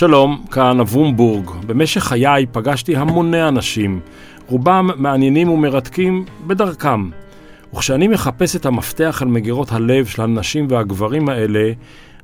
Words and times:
שלום, 0.00 0.44
כאן 0.50 0.80
אברום 0.80 1.16
בורג. 1.16 1.50
במשך 1.66 2.02
חיי 2.04 2.46
פגשתי 2.52 2.96
המוני 2.96 3.48
אנשים, 3.48 4.00
רובם 4.46 4.90
מעניינים 4.96 5.48
ומרתקים 5.48 6.24
בדרכם. 6.46 7.10
וכשאני 7.74 8.08
מחפש 8.08 8.56
את 8.56 8.66
המפתח 8.66 9.18
על 9.22 9.28
מגירות 9.28 9.72
הלב 9.72 10.06
של 10.06 10.22
הנשים 10.22 10.66
והגברים 10.70 11.28
האלה, 11.28 11.72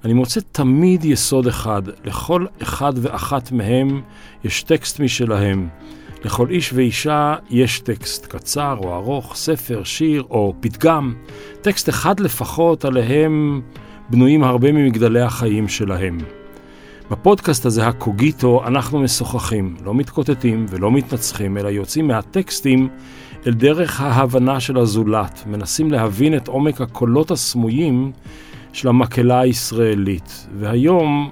אני 0.04 0.12
מוצא 0.12 0.41
תמיד 0.52 1.04
יסוד 1.04 1.46
אחד. 1.46 1.82
לכל 2.04 2.46
אחד 2.62 2.92
ואחת 2.97 3.52
מהם 3.52 4.00
יש 4.45 4.62
טקסט 4.62 5.00
משלהם. 5.00 5.69
לכל 6.24 6.50
איש 6.50 6.72
ואישה 6.72 7.34
יש 7.50 7.80
טקסט 7.80 8.27
קצר 8.27 8.77
או 8.78 8.95
ארוך, 8.95 9.36
ספר, 9.36 9.84
שיר 9.84 10.24
או 10.30 10.55
פתגם. 10.61 11.14
טקסט 11.62 11.88
אחד 11.88 12.20
לפחות 12.20 12.84
עליהם 12.84 13.61
בנויים 14.11 14.45
הרבה 14.45 14.72
ממגדלי 14.72 15.20
החיים 15.20 15.69
שלהם. 15.69 16.19
בפודקאסט 17.10 17.66
הזה, 17.66 17.87
הקוגיטו, 17.87 18.66
אנחנו 18.66 18.98
משוחחים, 18.98 19.77
לא 19.84 19.95
מתקוטטים 19.95 20.66
ולא 20.69 20.91
מתנצחים, 20.92 21.59
אלא 21.59 21.69
יוצאים 21.69 22.09
מהטקסטים 22.09 22.88
אל 23.47 23.52
דרך 23.52 24.01
ההבנה 24.01 24.60
של 24.60 24.78
הזולת, 24.78 25.42
מנסים 25.47 25.91
להבין 25.91 26.37
את 26.37 26.48
עומק 26.48 26.80
הקולות 26.80 27.30
הסמויים 27.30 28.12
של 28.73 28.88
המקהלה 28.88 29.41
הישראלית. 29.41 30.47
והיום, 30.59 31.30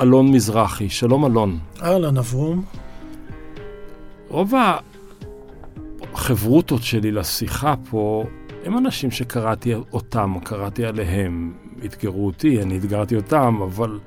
אלון 0.00 0.32
מזרחי. 0.32 0.88
שלום 0.88 1.26
אלון. 1.26 1.58
אהלן, 1.82 2.16
אברום. 2.16 2.62
רוב 4.28 4.52
החברותות 6.14 6.82
שלי 6.82 7.12
לשיחה 7.12 7.74
פה 7.90 8.24
הם 8.64 8.78
אנשים 8.78 9.10
שקראתי 9.10 9.74
אותם, 9.92 10.34
קראתי 10.44 10.84
עליהם, 10.84 11.52
אתגרו 11.84 12.26
אותי, 12.26 12.62
אני 12.62 12.78
אתגרתי 12.78 13.16
אותם, 13.16 13.60
אבל 13.62 13.98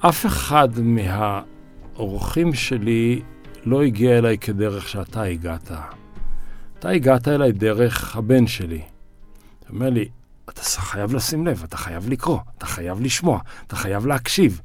אף 0.00 0.26
אחד 0.26 0.68
מהאורחים 0.80 2.54
שלי 2.54 3.22
לא 3.64 3.82
הגיע 3.82 4.18
אליי 4.18 4.38
כדרך 4.38 4.88
שאתה 4.88 5.22
הגעת. 5.22 5.70
אתה 6.78 6.88
הגעת 6.88 7.28
אליי 7.28 7.52
דרך 7.52 8.16
הבן 8.16 8.46
שלי. 8.46 8.82
אתה 9.60 9.68
אומר 9.72 9.90
לי, 9.90 10.08
אתה 10.48 10.62
חייב 10.62 11.14
לשים 11.14 11.46
לב, 11.46 11.62
אתה 11.64 11.76
חייב 11.76 12.08
לקרוא, 12.08 12.38
אתה 12.58 12.66
חייב 12.66 13.00
לשמוע, 13.00 13.40
אתה 13.66 13.76
חייב 13.76 14.06
להקשיב. 14.06 14.60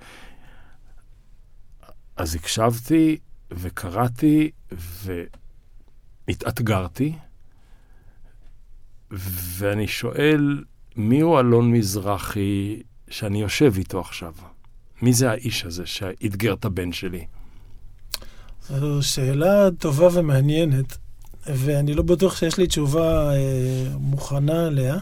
אז 2.15 2.35
הקשבתי 2.35 3.17
וקראתי 3.51 4.51
והתאתגרתי, 6.27 7.13
ואני 9.57 9.87
שואל, 9.87 10.63
מיהו 10.95 11.39
אלון 11.39 11.71
מזרחי 11.71 12.81
שאני 13.09 13.41
יושב 13.41 13.73
איתו 13.77 13.99
עכשיו? 13.99 14.33
מי 15.03 15.13
זה 15.13 15.31
האיש 15.31 15.65
הזה 15.65 15.85
שאתגר 15.85 16.53
את 16.53 16.65
הבן 16.65 16.91
שלי? 16.91 17.25
זו 18.69 19.01
שאלה 19.01 19.69
טובה 19.79 20.07
ומעניינת, 20.13 20.97
ואני 21.47 21.93
לא 21.93 22.03
בטוח 22.03 22.37
שיש 22.37 22.57
לי 22.57 22.67
תשובה 22.67 23.35
אה, 23.35 23.85
מוכנה 23.99 24.65
עליה. 24.65 24.97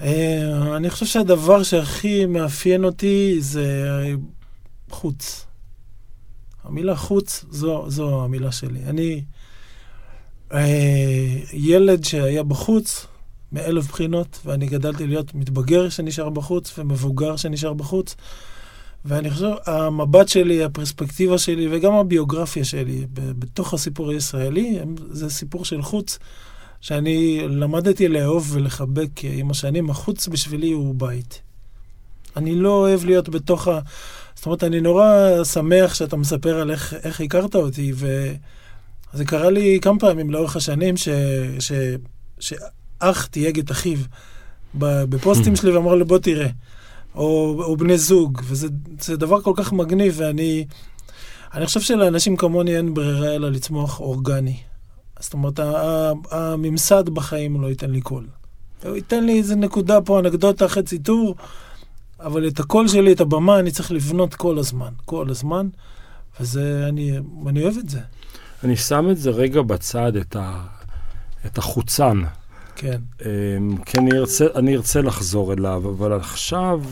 אה, 0.00 0.76
אני 0.76 0.90
חושב 0.90 1.06
שהדבר 1.06 1.62
שהכי 1.62 2.26
מאפיין 2.26 2.84
אותי 2.84 3.36
זה 3.40 4.02
חוץ. 4.90 5.46
המילה 6.64 6.96
חוץ, 6.96 7.44
זו, 7.50 7.84
זו 7.88 8.24
המילה 8.24 8.52
שלי. 8.52 8.84
אני 8.84 9.24
אה, 10.52 11.38
ילד 11.52 12.04
שהיה 12.04 12.42
בחוץ 12.42 13.06
מאלף 13.52 13.86
בחינות, 13.88 14.38
ואני 14.44 14.66
גדלתי 14.66 15.06
להיות 15.06 15.34
מתבגר 15.34 15.88
שנשאר 15.88 16.28
בחוץ 16.30 16.78
ומבוגר 16.78 17.36
שנשאר 17.36 17.72
בחוץ. 17.72 18.16
ואני 19.04 19.30
חושב, 19.30 19.50
המבט 19.66 20.28
שלי, 20.28 20.64
הפרספקטיבה 20.64 21.38
שלי 21.38 21.68
וגם 21.70 21.92
הביוגרפיה 21.92 22.64
שלי 22.64 23.06
בתוך 23.12 23.74
הסיפור 23.74 24.10
הישראלי, 24.10 24.78
זה 25.10 25.30
סיפור 25.30 25.64
של 25.64 25.82
חוץ, 25.82 26.18
שאני 26.80 27.40
למדתי 27.48 28.08
לאהוב 28.08 28.50
ולחבק 28.52 29.10
עם 29.22 29.50
השנים. 29.50 29.90
החוץ 29.90 30.28
בשבילי 30.28 30.72
הוא 30.72 30.94
בית. 30.94 31.42
אני 32.36 32.54
לא 32.54 32.68
אוהב 32.68 33.04
להיות 33.04 33.28
בתוך 33.28 33.68
ה... 33.68 33.80
זאת 34.34 34.46
אומרת, 34.46 34.64
אני 34.64 34.80
נורא 34.80 35.44
שמח 35.44 35.94
שאתה 35.94 36.16
מספר 36.16 36.60
על 36.60 36.70
איך, 36.70 36.94
איך 36.94 37.20
הכרת 37.20 37.54
אותי, 37.54 37.92
וזה 37.94 39.24
קרה 39.24 39.50
לי 39.50 39.78
כמה 39.82 39.98
פעמים 39.98 40.30
לאורך 40.30 40.56
השנים, 40.56 40.96
ש... 40.96 41.08
ש... 41.58 41.72
שאח 42.40 43.26
תייג 43.26 43.58
את 43.58 43.70
אחיו 43.70 43.98
בפוסטים 44.74 45.56
שלי 45.56 45.70
ואמר 45.70 45.94
לו, 45.94 46.06
בוא 46.06 46.18
תראה. 46.18 46.48
או, 47.14 47.56
או 47.64 47.76
בני 47.76 47.98
זוג, 47.98 48.40
וזה 48.44 48.68
דבר 49.16 49.40
כל 49.40 49.52
כך 49.56 49.72
מגניב, 49.72 50.14
ואני 50.16 50.66
אני 51.54 51.66
חושב 51.66 51.80
שלאנשים 51.80 52.36
כמוני 52.36 52.76
אין 52.76 52.94
ברירה 52.94 53.34
אלא 53.34 53.50
לצמוח 53.50 54.00
אורגני. 54.00 54.56
זאת 55.20 55.32
אומרת, 55.32 55.60
הממסד 56.30 57.08
בחיים 57.08 57.60
לא 57.60 57.66
ייתן 57.66 57.90
לי 57.90 58.00
קול. 58.00 58.26
הוא 58.84 58.96
ייתן 58.96 59.24
לי 59.24 59.38
איזה 59.38 59.56
נקודה 59.56 60.00
פה, 60.00 60.20
אנקדוטה 60.20 60.68
חצי 60.68 60.98
טור, 60.98 61.34
אבל 62.20 62.48
את 62.48 62.60
הקול 62.60 62.88
שלי, 62.88 63.12
את 63.12 63.20
הבמה, 63.20 63.58
אני 63.58 63.70
צריך 63.70 63.92
לבנות 63.92 64.34
כל 64.34 64.58
הזמן, 64.58 64.92
כל 65.04 65.30
הזמן, 65.30 65.68
וזה, 66.40 66.86
אני, 66.88 67.18
אני 67.46 67.62
אוהב 67.62 67.76
את 67.78 67.88
זה. 67.88 68.00
אני 68.64 68.76
שם 68.76 69.10
את 69.10 69.18
זה 69.18 69.30
רגע 69.30 69.62
בצד, 69.62 70.16
את, 70.16 70.36
ה, 70.36 70.66
את 71.46 71.58
החוצן. 71.58 72.22
כן. 72.76 73.00
אמ, 73.24 73.76
כי 73.76 73.98
אני 73.98 74.18
ארצה, 74.18 74.46
אני 74.54 74.76
ארצה 74.76 75.00
לחזור 75.02 75.52
אליו, 75.52 75.90
אבל 75.90 76.12
עכשיו 76.12 76.82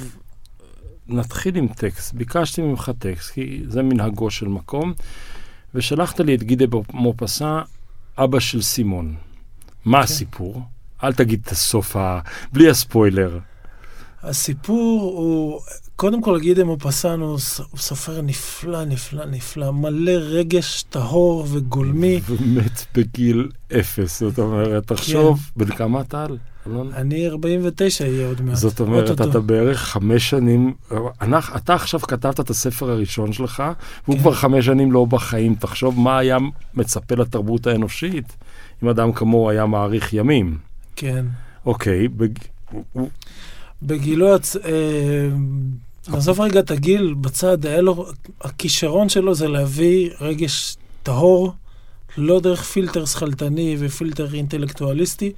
נתחיל 1.09 1.56
עם 1.56 1.69
טקסט. 1.69 2.15
ביקשתי 2.15 2.62
ממך 2.62 2.91
טקסט, 2.98 3.31
כי 3.31 3.62
זה 3.69 3.82
מנהגו 3.82 4.31
של 4.31 4.48
מקום, 4.48 4.92
ושלחת 5.75 6.21
לי 6.21 6.34
את 6.34 6.42
גידה 6.42 6.66
מופסה, 6.92 7.60
אבא 8.19 8.41
של 8.41 8.62
סימון. 8.62 9.15
מה 9.84 9.98
כן. 9.98 10.04
הסיפור? 10.04 10.62
אל 11.04 11.12
תגיד 11.12 11.41
את 11.44 11.53
הסוף, 11.53 11.97
ה... 11.97 12.21
בלי 12.53 12.71
הספוילר. 12.71 13.38
הסיפור 14.22 15.12
הוא, 15.16 15.60
קודם 15.97 16.22
כל 16.22 16.41
גידה 16.41 16.65
מופסן 16.65 17.21
הוא, 17.21 17.31
הוא 17.31 17.78
סופר 17.78 18.22
נפלא, 18.22 18.84
נפלא, 18.84 19.25
נפלא, 19.25 19.71
מלא 19.71 20.12
רגש 20.12 20.83
טהור 20.83 21.47
וגולמי. 21.50 22.21
ומת 22.28 22.87
בגיל 22.94 23.49
אפס, 23.81 24.21
זאת 24.21 24.38
אומרת, 24.38 24.87
תחשוב, 24.87 25.38
כן. 25.38 25.65
בן 25.65 25.77
כמה 25.77 26.00
אתה? 26.00 26.27
אלון? 26.66 26.93
אני 26.94 27.28
49 27.28 28.05
יהיה 28.06 28.27
עוד 28.27 28.41
מעט. 28.41 28.56
זאת 28.56 28.81
אומרת, 28.81 29.10
אתה 29.10 29.25
אותו. 29.25 29.43
בערך 29.43 29.78
חמש 29.81 30.31
שנים, 30.31 30.75
אתה 31.56 31.75
עכשיו 31.75 32.00
כתבת 32.00 32.41
את 32.41 32.50
הספר 32.50 32.91
הראשון 32.91 33.33
שלך, 33.33 33.62
והוא 34.04 34.16
כן. 34.16 34.22
כבר 34.22 34.33
חמש 34.33 34.66
שנים 34.66 34.93
לא 34.93 35.04
בחיים. 35.04 35.54
תחשוב 35.54 36.00
מה 36.00 36.19
היה 36.19 36.39
מצפה 36.75 37.15
לתרבות 37.15 37.66
האנושית 37.66 38.37
אם 38.83 38.89
אדם 38.89 39.12
כמוהו 39.12 39.50
היה 39.50 39.66
מאריך 39.66 40.12
ימים. 40.12 40.59
כן. 40.97 41.25
אוקיי, 41.66 42.09
בג... 42.09 42.39
בגילו, 43.82 44.34
הצ... 44.34 44.56
אה, 44.56 45.28
נעזוב 46.09 46.41
רגע 46.41 46.60
את 46.60 46.70
הגיל 46.70 47.15
בצד, 47.20 47.66
היה 47.66 47.81
לו, 47.81 48.06
הכישרון 48.41 49.09
שלו 49.09 49.34
זה 49.34 49.48
להביא 49.48 50.10
רגש 50.20 50.76
טהור, 51.03 51.53
לא 52.16 52.41
דרך 52.41 52.62
פילטר 52.62 53.04
שכלתני 53.04 53.76
ופילטר 53.78 54.34
אינטלקטואליסטי. 54.34 55.32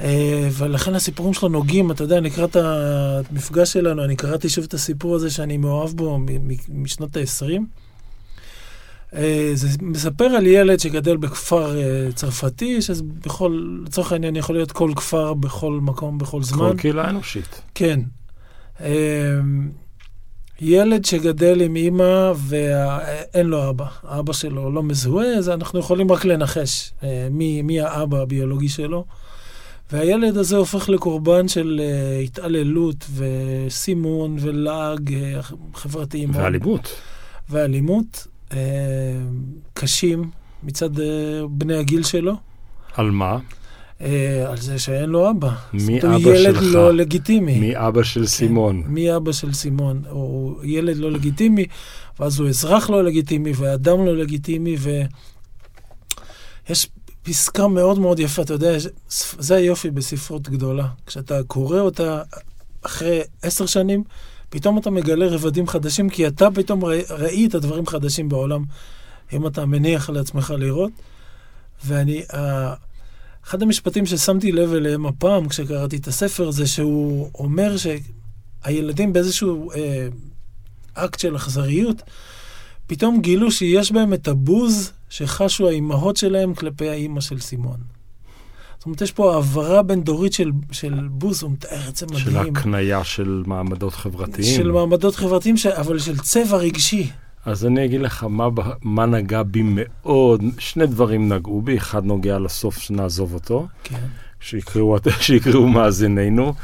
אה, 0.00 0.48
ולכן 0.52 0.94
הסיפורים 0.94 1.34
שלו 1.34 1.48
נוגעים, 1.48 1.90
אתה 1.90 2.04
יודע, 2.04 2.20
לקראת 2.20 2.56
המפגש 2.56 3.72
שלנו, 3.72 4.04
אני 4.04 4.16
קראתי 4.16 4.48
שוב 4.48 4.64
את 4.64 4.74
הסיפור 4.74 5.14
הזה 5.14 5.30
שאני 5.30 5.56
מאוהב 5.56 5.90
בו 5.90 6.18
משנות 6.68 7.16
ה-20. 7.16 7.62
אה, 9.16 9.50
זה 9.54 9.68
מספר 9.80 10.24
על 10.24 10.46
ילד 10.46 10.80
שגדל 10.80 11.16
בכפר 11.16 11.78
אה, 11.78 12.12
צרפתי, 12.14 12.82
שזה 12.82 13.02
בכל, 13.24 13.80
לצורך 13.86 14.12
העניין 14.12 14.36
יכול 14.36 14.54
להיות 14.54 14.72
כל 14.72 14.92
כפר 14.96 15.34
בכל 15.34 15.78
מקום, 15.82 16.18
בכל 16.18 16.42
זמן. 16.42 16.70
כל 16.70 16.76
קהילה 16.76 17.10
אנושית. 17.10 17.62
כן. 17.74 18.00
ילד 20.60 21.04
שגדל 21.04 21.60
עם 21.60 21.76
אימא 21.76 22.32
ואין 22.36 23.46
לו 23.46 23.70
אבא, 23.70 23.86
האבא 24.02 24.32
שלו 24.32 24.72
לא 24.72 24.82
מזוהה, 24.82 25.34
אז 25.38 25.48
אנחנו 25.48 25.78
יכולים 25.78 26.12
רק 26.12 26.24
לנחש 26.24 26.92
מי, 27.30 27.62
מי 27.62 27.80
האבא 27.80 28.18
הביולוגי 28.18 28.68
שלו. 28.68 29.04
והילד 29.92 30.36
הזה 30.36 30.56
הופך 30.56 30.88
לקורבן 30.88 31.48
של 31.48 31.80
התעללות 32.24 33.06
וסימון 33.14 34.36
ולעג 34.40 35.14
חברתיים. 35.74 36.30
ואלימות. 36.34 36.88
ואלימות 37.50 38.26
uh, 38.52 38.54
קשים 39.74 40.30
מצד 40.62 40.98
uh, 40.98 41.02
בני 41.50 41.76
הגיל 41.76 42.02
שלו. 42.02 42.34
על 42.94 43.10
מה? 43.10 43.38
Uh, 43.98 44.04
על 44.46 44.56
זה 44.56 44.78
שאין 44.78 45.10
לו 45.10 45.30
אבא. 45.30 45.50
מי 45.72 45.98
אבא 46.02 46.18
שלך? 46.18 46.24
הוא 46.24 46.34
ילד 46.34 46.62
לא 46.62 46.94
לגיטימי. 46.94 47.60
מי 47.60 47.76
אבא 47.76 48.02
של 48.02 48.20
כן, 48.20 48.26
סימון? 48.26 48.82
מי 48.86 49.16
אבא 49.16 49.32
של 49.32 49.52
סימון. 49.52 50.02
הוא 50.08 50.64
ילד 50.64 50.96
לא 50.96 51.12
לגיטימי, 51.12 51.66
ואז 52.20 52.40
הוא 52.40 52.48
אזרח 52.48 52.90
לא 52.90 53.04
לגיטימי, 53.04 53.52
ואדם 53.56 54.06
לא 54.06 54.16
לגיטימי, 54.16 54.76
ויש 56.68 56.88
פסקה 57.22 57.68
מאוד 57.68 57.98
מאוד 57.98 58.18
יפה, 58.18 58.42
אתה 58.42 58.54
יודע, 58.54 58.76
זה 59.38 59.54
היופי 59.54 59.90
בספרות 59.90 60.48
גדולה. 60.48 60.88
כשאתה 61.06 61.42
קורא 61.42 61.80
אותה 61.80 62.22
אחרי 62.82 63.20
עשר 63.42 63.66
שנים, 63.66 64.04
פתאום 64.52 64.78
אתה 64.78 64.90
מגלה 64.90 65.26
רבדים 65.26 65.66
חדשים, 65.66 66.08
כי 66.10 66.26
אתה 66.26 66.48
פתאום 66.54 66.84
ראי, 66.84 67.02
ראית 67.10 67.54
דברים 67.54 67.86
חדשים 67.86 68.28
בעולם, 68.28 68.64
אם 69.32 69.46
אתה 69.46 69.66
מניח 69.66 70.10
לעצמך 70.10 70.54
לראות. 70.58 70.90
ואני, 71.84 72.22
uh, 72.30 72.34
אחד 73.44 73.62
המשפטים 73.62 74.06
ששמתי 74.06 74.52
לב 74.52 74.72
אליהם 74.72 75.06
הפעם, 75.06 75.48
כשקראתי 75.48 75.96
את 75.96 76.08
הספר, 76.08 76.50
זה 76.50 76.66
שהוא 76.66 77.30
אומר 77.34 77.74
שהילדים 77.76 79.12
באיזשהו 79.12 79.72
uh, 79.72 79.76
אקט 80.94 81.18
של 81.18 81.36
אכזריות, 81.36 82.02
פתאום 82.86 83.20
גילו 83.20 83.50
שיש 83.50 83.92
בהם 83.92 84.14
את 84.14 84.28
הבוז 84.28 84.92
שחשו 85.08 85.68
האימהות 85.68 86.16
שלהם 86.16 86.54
כלפי 86.54 86.88
האימא 86.88 87.20
של 87.20 87.40
סימון. 87.40 87.78
זאת 88.82 88.86
אומרת, 88.86 89.00
יש 89.00 89.12
פה 89.12 89.34
העברה 89.34 89.82
בין-דורית 89.82 90.32
של, 90.32 90.50
של 90.72 91.08
בוז, 91.10 91.42
הוא 91.42 91.50
מתאר 91.50 91.88
את 91.88 91.96
זה 91.96 92.06
מדהים. 92.06 92.24
של 92.24 92.36
הקנייה 92.38 93.04
של 93.04 93.42
מעמדות 93.46 93.94
חברתיים. 93.94 94.56
של 94.56 94.70
מעמדות 94.70 95.16
חברתיים, 95.16 95.56
ש... 95.56 95.66
אבל 95.66 95.98
של 95.98 96.18
צבע 96.18 96.56
רגשי. 96.56 97.10
אז 97.44 97.66
אני 97.66 97.84
אגיד 97.84 98.00
לך 98.00 98.24
מה, 98.28 98.48
מה 98.82 99.06
נגע 99.06 99.42
בי 99.42 99.62
מאוד, 99.64 100.44
שני 100.58 100.86
דברים 100.86 101.32
נגעו 101.32 101.62
בי, 101.62 101.76
אחד 101.76 102.04
נוגע 102.04 102.38
לסוף 102.38 102.78
שנעזוב 102.78 103.34
אותו, 103.34 103.66
כן. 103.84 104.06
שיקראו, 104.40 104.96
שיקראו 105.20 105.68
מאזיננו. 105.68 106.54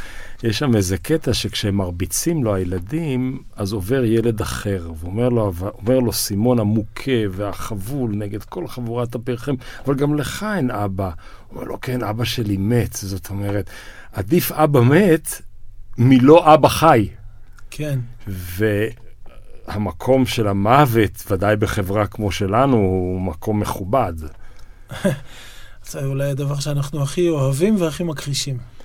יש 0.42 0.58
שם 0.58 0.76
איזה 0.76 0.98
קטע 0.98 1.34
שכשהם 1.34 1.74
מרביצים 1.74 2.44
לו 2.44 2.54
הילדים, 2.54 3.42
אז 3.56 3.72
עובר 3.72 4.04
ילד 4.04 4.40
אחר, 4.40 4.90
ואומר 5.00 5.28
לו, 5.28 5.52
אומר 5.82 5.98
לו 5.98 6.12
סימון 6.12 6.58
המוכה 6.58 7.20
והחבול 7.30 8.10
נגד 8.14 8.44
כל 8.44 8.66
חבורת 8.66 9.14
הפרחים, 9.14 9.56
אבל 9.84 9.94
גם 9.94 10.14
לך 10.14 10.46
אין 10.56 10.70
אבא. 10.70 11.04
הוא 11.48 11.56
אומר 11.56 11.64
לו, 11.64 11.80
כן, 11.80 12.02
אבא 12.02 12.24
שלי 12.24 12.56
מת. 12.56 12.92
זאת 12.92 13.30
אומרת, 13.30 13.70
עדיף 14.12 14.52
אבא 14.52 14.80
מת 14.80 15.42
מלא 15.98 16.54
אבא 16.54 16.68
חי. 16.68 17.08
כן. 17.70 17.98
והמקום 19.68 20.26
של 20.26 20.48
המוות, 20.48 21.24
ודאי 21.30 21.56
בחברה 21.56 22.06
כמו 22.06 22.30
שלנו, 22.32 22.76
הוא 22.76 23.20
מקום 23.20 23.60
מכובד. 23.60 24.14
זה 25.90 26.04
אולי 26.04 26.30
הדבר 26.30 26.60
שאנחנו 26.60 27.02
הכי 27.02 27.28
אוהבים 27.28 27.76
והכי 27.80 28.02
מכחישים. 28.02 28.77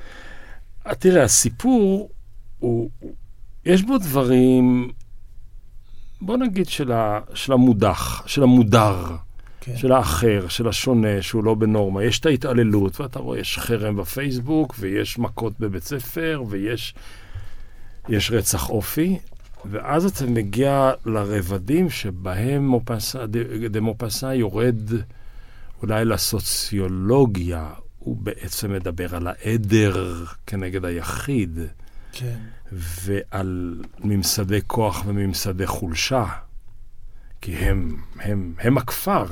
תראה, 1.00 1.24
הסיפור 1.24 2.09
הוא, 2.59 2.89
יש 3.65 3.81
בו 3.81 3.97
דברים, 3.97 4.91
בוא 6.21 6.38
נגיד 6.38 6.69
של, 6.69 6.91
ה, 6.91 7.19
של 7.33 7.53
המודח, 7.53 8.24
של 8.27 8.44
המודר, 8.44 9.06
כן. 9.62 9.77
של 9.77 9.91
האחר, 9.91 10.47
של 10.47 10.68
השונה, 10.68 11.21
שהוא 11.21 11.44
לא 11.44 11.56
בנורמה. 11.56 12.03
יש 12.03 12.19
את 12.19 12.25
ההתעללות, 12.25 13.00
ואתה 13.00 13.19
רואה, 13.19 13.39
יש 13.39 13.57
חרם 13.57 13.95
בפייסבוק, 13.95 14.75
ויש 14.80 15.19
מכות 15.19 15.53
בבית 15.59 15.83
ספר, 15.83 16.44
ויש 16.47 16.94
יש 18.09 18.31
רצח 18.31 18.69
אופי, 18.69 19.19
ואז 19.65 20.06
אתה 20.06 20.25
מגיע 20.25 20.91
לרבדים 21.06 21.89
שבהם 21.89 22.68
מופסה, 22.68 23.25
דמופסה 23.71 24.33
יורד 24.33 24.79
אולי 25.81 26.06
לסוציולוגיה, 26.06 27.69
הוא 28.03 28.17
בעצם 28.17 28.73
מדבר 28.73 29.15
על 29.15 29.27
העדר 29.27 30.25
כנגד 30.47 30.85
היחיד. 30.85 31.59
כן. 32.11 32.39
ועל 32.71 33.81
ממסדי 34.00 34.59
כוח 34.67 35.03
וממסדי 35.05 35.67
חולשה. 35.67 36.25
כי 37.41 37.55
הם, 37.55 38.01
הם, 38.19 38.53
הם 38.59 38.77
הכפר. 38.77 39.25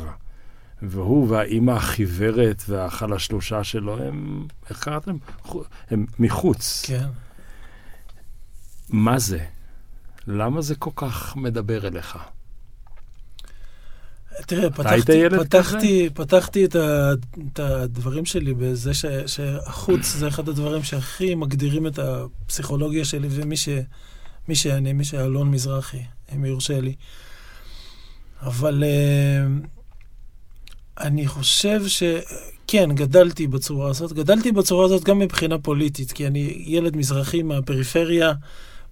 והוא 0.81 1.29
והאימא 1.29 1.71
החיוורת 1.71 2.63
והחלשלושה 2.67 3.63
שלו 3.63 3.97
הם, 3.97 4.47
איך 4.69 4.83
קראתם? 4.83 5.17
הם 5.89 6.05
מחוץ. 6.19 6.83
כן. 6.87 7.07
מה 8.89 9.19
זה? 9.19 9.45
למה 10.27 10.61
זה 10.61 10.75
כל 10.75 10.91
כך 10.95 11.35
מדבר 11.35 11.87
אליך? 11.87 12.17
תראה, 14.45 14.69
פתחתי, 14.69 15.29
פתחתי, 15.39 16.09
פתחתי 16.13 16.65
את, 16.65 16.75
ה, 16.75 17.13
את 17.53 17.59
הדברים 17.59 18.25
שלי 18.25 18.53
בזה 18.53 18.93
ש, 18.93 19.05
שהחוץ 19.25 20.05
זה 20.05 20.27
אחד 20.27 20.49
הדברים 20.49 20.83
שהכי 20.83 21.35
מגדירים 21.35 21.87
את 21.87 21.99
הפסיכולוגיה 21.99 23.05
שלי, 23.05 23.27
ומי 23.31 23.57
ש, 23.57 23.69
מי 24.47 24.55
שאני, 24.55 24.93
מי 24.93 25.03
שאלון 25.03 25.51
מזרחי, 25.51 26.01
אם 26.35 26.45
יורשה 26.45 26.79
לי. 26.79 26.93
אבל 28.41 28.83
uh, 28.83 29.67
אני 30.99 31.27
חושב 31.27 31.81
שכן, 31.87 32.89
גדלתי 32.95 33.47
בצורה 33.47 33.89
הזאת. 33.89 34.13
גדלתי 34.13 34.51
בצורה 34.51 34.85
הזאת 34.85 35.03
גם 35.03 35.19
מבחינה 35.19 35.57
פוליטית, 35.57 36.11
כי 36.11 36.27
אני 36.27 36.63
ילד 36.65 36.97
מזרחי 36.97 37.43
מהפריפריה, 37.43 38.33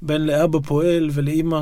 בן 0.01 0.21
לאבא 0.21 0.59
פועל 0.59 1.09
ולאימא 1.13 1.61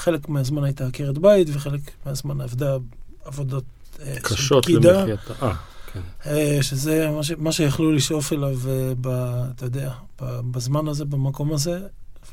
שחלק 0.00 0.28
מהזמן 0.28 0.64
הייתה 0.64 0.86
עקרת 0.86 1.18
בית 1.18 1.48
וחלק 1.52 1.80
מהזמן 2.06 2.40
עבדה 2.40 2.76
עבודות 3.24 3.64
אה, 4.02 4.14
קשות 4.22 4.68
למחייתה. 4.68 5.32
אה, 5.42 5.54
כן. 5.92 6.00
אה, 6.26 6.58
שזה 6.62 7.10
מה, 7.10 7.22
ש, 7.22 7.32
מה 7.38 7.52
שיכלו 7.52 7.92
לשאוף 7.92 8.32
אליו, 8.32 8.58
ב, 9.00 9.08
אתה 9.56 9.66
יודע, 9.66 9.92
בזמן 10.22 10.88
הזה, 10.88 11.04
במקום 11.04 11.52
הזה, 11.52 11.80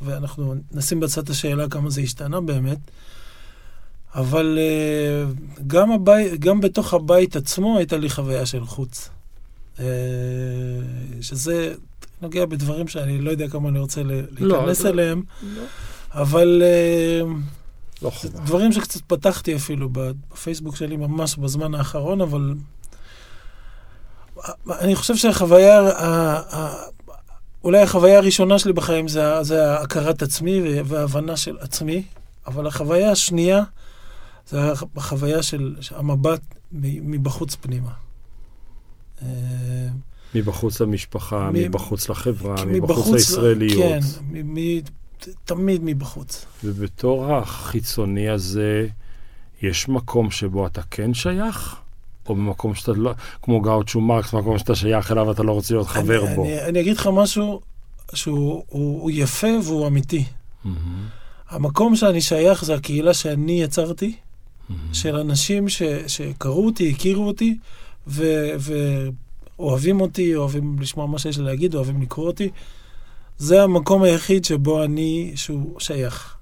ואנחנו 0.01 0.55
נשים 0.71 0.99
בצד 0.99 1.23
את 1.23 1.29
השאלה 1.29 1.69
כמה 1.69 1.89
זה 1.89 2.01
השתנה 2.01 2.41
באמת. 2.41 2.77
אבל 4.15 4.59
גם, 5.67 5.91
הבית, 5.91 6.39
גם 6.39 6.61
בתוך 6.61 6.93
הבית 6.93 7.35
עצמו 7.35 7.77
הייתה 7.77 7.97
לי 7.97 8.09
חוויה 8.09 8.45
של 8.45 8.65
חוץ. 8.65 9.09
שזה 11.21 11.73
נוגע 12.21 12.45
בדברים 12.45 12.87
שאני 12.87 13.21
לא 13.21 13.31
יודע 13.31 13.47
כמה 13.49 13.69
אני 13.69 13.79
רוצה 13.79 14.03
לא, 14.03 14.15
להיכנס 14.31 14.81
לא, 14.81 14.89
אליהם, 14.89 15.23
לא. 15.55 15.61
אבל 16.11 16.61
לא 18.01 18.11
דברים 18.45 18.71
שקצת 18.71 19.01
פתחתי 19.07 19.55
אפילו 19.55 19.89
בפייסבוק 19.91 20.75
שלי 20.75 20.97
ממש 20.97 21.35
בזמן 21.35 21.75
האחרון, 21.75 22.21
אבל 22.21 22.53
אני 24.69 24.95
חושב 24.95 25.15
שהחוויה, 25.15 25.81
אולי 27.63 27.81
החוויה 27.81 28.17
הראשונה 28.17 28.59
שלי 28.59 28.73
בחיים 28.73 29.07
זה, 29.07 29.43
זה 29.43 29.79
הכרת 29.79 30.21
עצמי 30.21 30.81
וההבנה 30.85 31.37
של 31.37 31.57
עצמי, 31.59 32.03
אבל 32.47 32.67
החוויה 32.67 33.11
השנייה 33.11 33.63
זה 34.47 34.71
החוויה 34.95 35.43
של 35.43 35.75
המבט 35.95 36.41
מבחוץ 36.71 37.55
פנימה. 37.55 37.91
אה, 39.21 39.27
מבחוץ 40.35 40.81
למשפחה. 40.81 41.49
מבחוץ 41.53 42.09
לחברה, 42.09 42.65
מבחוץ, 42.65 42.67
מבחוץ 42.67 43.07
לישראליות. 43.13 43.83
כן. 43.83 43.99
תמיד 45.45 45.81
מבחוץ. 45.83 46.45
ובתור 46.63 47.33
החיצוני 47.33 48.29
הזה, 48.29 48.87
יש 49.61 49.89
מקום 49.89 50.31
שבו 50.31 50.67
אתה 50.67 50.81
כן 50.91 51.13
שייך? 51.13 51.75
או 52.29 52.35
במקום 52.35 52.75
שאתה 52.75 52.91
לא, 52.91 53.13
כמו 53.41 53.61
גאוצ'ו 53.61 54.01
מרקס, 54.01 54.33
מקום 54.33 54.59
שאתה 54.59 54.75
שייך 54.75 55.11
אליו 55.11 55.27
ואתה 55.27 55.43
לא 55.43 55.51
רוצה 55.51 55.73
להיות 55.73 55.87
חבר 55.87 56.25
אני, 56.27 56.35
בו. 56.35 56.43
אני, 56.45 56.61
אני 56.61 56.81
אגיד 56.81 56.97
לך 56.97 57.09
משהו 57.13 57.61
שהוא 58.13 58.63
הוא, 58.67 59.01
הוא 59.01 59.11
יפה 59.13 59.47
והוא 59.63 59.87
אמיתי. 59.87 60.23
Mm-hmm. 60.23 60.69
המקום 61.49 61.95
שאני 61.95 62.21
שייך 62.21 62.65
זה 62.65 62.75
הקהילה 62.75 63.13
שאני 63.13 63.63
יצרתי, 63.63 64.15
mm-hmm. 64.15 64.73
של 64.93 65.15
אנשים 65.15 65.69
ש, 65.69 65.81
שקראו 66.07 66.65
אותי, 66.65 66.89
הכירו 66.89 67.27
אותי, 67.27 67.57
ו, 68.07 68.23
ואוהבים 69.59 70.01
אותי, 70.01 70.35
אוהבים 70.35 70.79
לשמוע 70.79 71.07
מה 71.07 71.19
שיש 71.19 71.37
לי 71.37 71.45
להגיד, 71.45 71.75
אוהבים 71.75 72.01
לקרוא 72.01 72.27
אותי. 72.27 72.49
זה 73.37 73.63
המקום 73.63 74.03
היחיד 74.03 74.45
שבו 74.45 74.83
אני, 74.83 75.31
שהוא 75.35 75.79
שייך. 75.79 76.35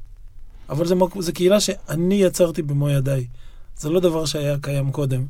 אבל 0.70 0.86
זו 0.86 1.34
קהילה 1.34 1.60
שאני 1.60 2.16
יצרתי 2.16 2.62
במו 2.62 2.90
ידיי. 2.90 3.28
זה 3.78 3.90
לא 3.90 4.00
דבר 4.00 4.26
שהיה 4.26 4.58
קיים 4.62 4.92
קודם. 4.92 5.26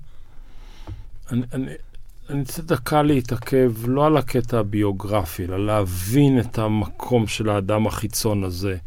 אני 1.31 2.39
רוצה 2.39 2.62
דקה 2.62 3.01
להתעכב 3.01 3.74
לא 3.88 4.05
על 4.05 4.17
הקטע 4.17 4.60
הביוגרפי, 4.60 5.45
אלא 5.45 5.65
להבין 5.65 6.39
את 6.39 6.57
המקום 6.57 7.27
של 7.27 7.50
האדם 7.50 7.88
החיצון 7.88 8.43
הזה. 8.43 8.77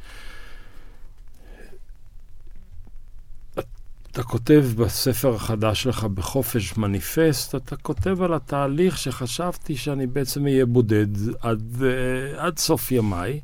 אתה 4.19 4.27
כותב 4.27 4.67
בספר 4.77 5.35
החדש 5.35 5.83
שלך, 5.83 6.05
בחופש 6.05 6.77
מניפסט, 6.77 7.55
אתה 7.55 7.77
כותב 7.77 8.23
על 8.23 8.35
התהליך 8.35 8.99
שחשבתי 8.99 9.77
שאני 9.77 10.07
בעצם 10.07 10.47
אהיה 10.47 10.67
בודד 10.67 11.07
עד, 11.41 11.63
uh, 11.79 11.83
עד 12.41 12.59
סוף 12.59 12.93
ימיי, 12.93 13.41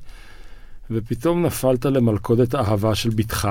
ופתאום 0.90 1.46
נפלת 1.46 1.84
למלכודת 1.84 2.54
האהבה 2.54 2.94
של 2.94 3.10
בתך. 3.10 3.48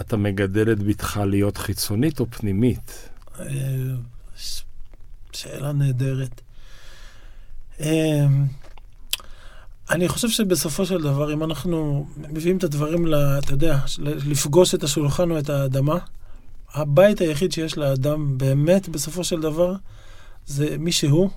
אתה 0.00 0.16
מגדל 0.16 0.72
את 0.72 0.82
בתך 0.82 1.20
להיות 1.26 1.56
חיצונית 1.56 2.20
או 2.20 2.26
פנימית? 2.30 3.08
אה, 3.40 3.46
שאלה 5.32 5.72
נהדרת. 5.72 6.40
אני 9.92 10.08
חושב 10.08 10.28
שבסופו 10.28 10.86
של 10.86 11.02
דבר, 11.02 11.32
אם 11.32 11.42
אנחנו 11.44 12.06
מביאים 12.30 12.56
את 12.56 12.64
הדברים, 12.64 13.06
לה, 13.06 13.38
אתה 13.38 13.52
יודע, 13.52 13.78
לפגוש 13.98 14.74
את 14.74 14.82
השולחן 14.84 15.30
או 15.30 15.38
את 15.38 15.50
האדמה, 15.50 15.98
הבית 16.74 17.20
היחיד 17.20 17.52
שיש 17.52 17.78
לאדם 17.78 18.38
באמת, 18.38 18.88
בסופו 18.88 19.24
של 19.24 19.40
דבר, 19.40 19.74
זה 20.46 20.76
מי 20.78 20.92
שהוא, 20.92 21.30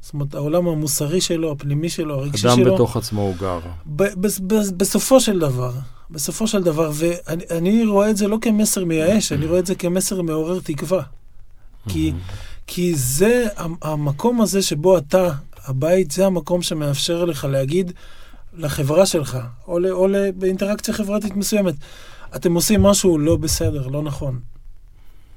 זאת 0.00 0.14
אומרת, 0.14 0.34
העולם 0.34 0.68
המוסרי 0.68 1.20
שלו, 1.20 1.52
הפנימי 1.52 1.88
שלו, 1.88 2.14
הרגשי 2.14 2.46
אדם 2.48 2.56
שלו. 2.56 2.74
בתוך 2.74 2.96
עצמו 2.96 3.22
הוא 3.22 3.34
גר. 3.40 3.58
ב- 3.86 4.02
ב- 4.02 4.26
ב- 4.46 4.76
בסופו 4.76 5.20
של 5.20 5.38
דבר, 5.38 5.72
בסופו 6.10 6.46
של 6.46 6.62
דבר, 6.62 6.90
ואני 6.94 7.44
אני 7.50 7.84
רואה 7.86 8.10
את 8.10 8.16
זה 8.16 8.28
לא 8.28 8.38
כמסר 8.40 8.84
מייאש, 8.84 9.32
אני 9.32 9.46
רואה 9.46 9.58
את 9.58 9.66
זה 9.66 9.74
כמסר 9.74 10.22
מעורר 10.22 10.60
תקווה. 10.60 11.02
כי, 11.88 12.12
כי 12.66 12.94
זה 12.94 13.46
המ- 13.56 13.74
המקום 13.82 14.40
הזה 14.40 14.62
שבו 14.62 14.98
אתה, 14.98 15.28
הבית, 15.66 16.10
זה 16.10 16.26
המקום 16.26 16.62
שמאפשר 16.62 17.24
לך 17.24 17.44
להגיד 17.44 17.92
לחברה 18.56 19.06
שלך, 19.06 19.38
או, 19.68 19.78
ל, 19.78 19.86
או 19.86 20.08
ל, 20.08 20.30
באינטראקציה 20.30 20.94
חברתית 20.94 21.36
מסוימת, 21.36 21.74
אתם 22.36 22.54
עושים 22.54 22.82
משהו 22.82 23.18
לא 23.18 23.36
בסדר, 23.36 23.86
לא 23.86 24.02
נכון. 24.02 24.38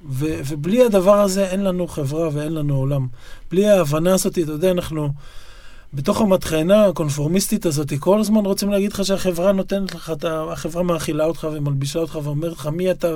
ו, 0.09 0.25
ובלי 0.47 0.85
הדבר 0.85 1.21
הזה 1.21 1.47
אין 1.47 1.63
לנו 1.63 1.87
חברה 1.87 2.29
ואין 2.33 2.53
לנו 2.53 2.75
עולם. 2.75 3.07
בלי 3.51 3.67
ההבנה 3.69 4.13
הזאת, 4.13 4.39
אתה 4.39 4.51
יודע, 4.51 4.71
אנחנו 4.71 5.09
בתוך 5.93 6.21
המטחנה 6.21 6.85
הקונפורמיסטית 6.85 7.65
הזאת, 7.65 7.93
כל 7.99 8.19
הזמן 8.19 8.45
רוצים 8.45 8.71
להגיד 8.71 8.93
לך 8.93 9.05
שהחברה 9.05 9.51
נותנת 9.51 9.95
לך, 9.95 10.09
את 10.11 10.23
ה- 10.23 10.51
החברה 10.51 10.83
מאכילה 10.83 11.25
אותך 11.25 11.47
ומלבישה 11.53 11.99
אותך 11.99 12.19
ואומרת 12.23 12.51
לך 12.51 12.67
מי 12.67 12.91
אתה 12.91 13.07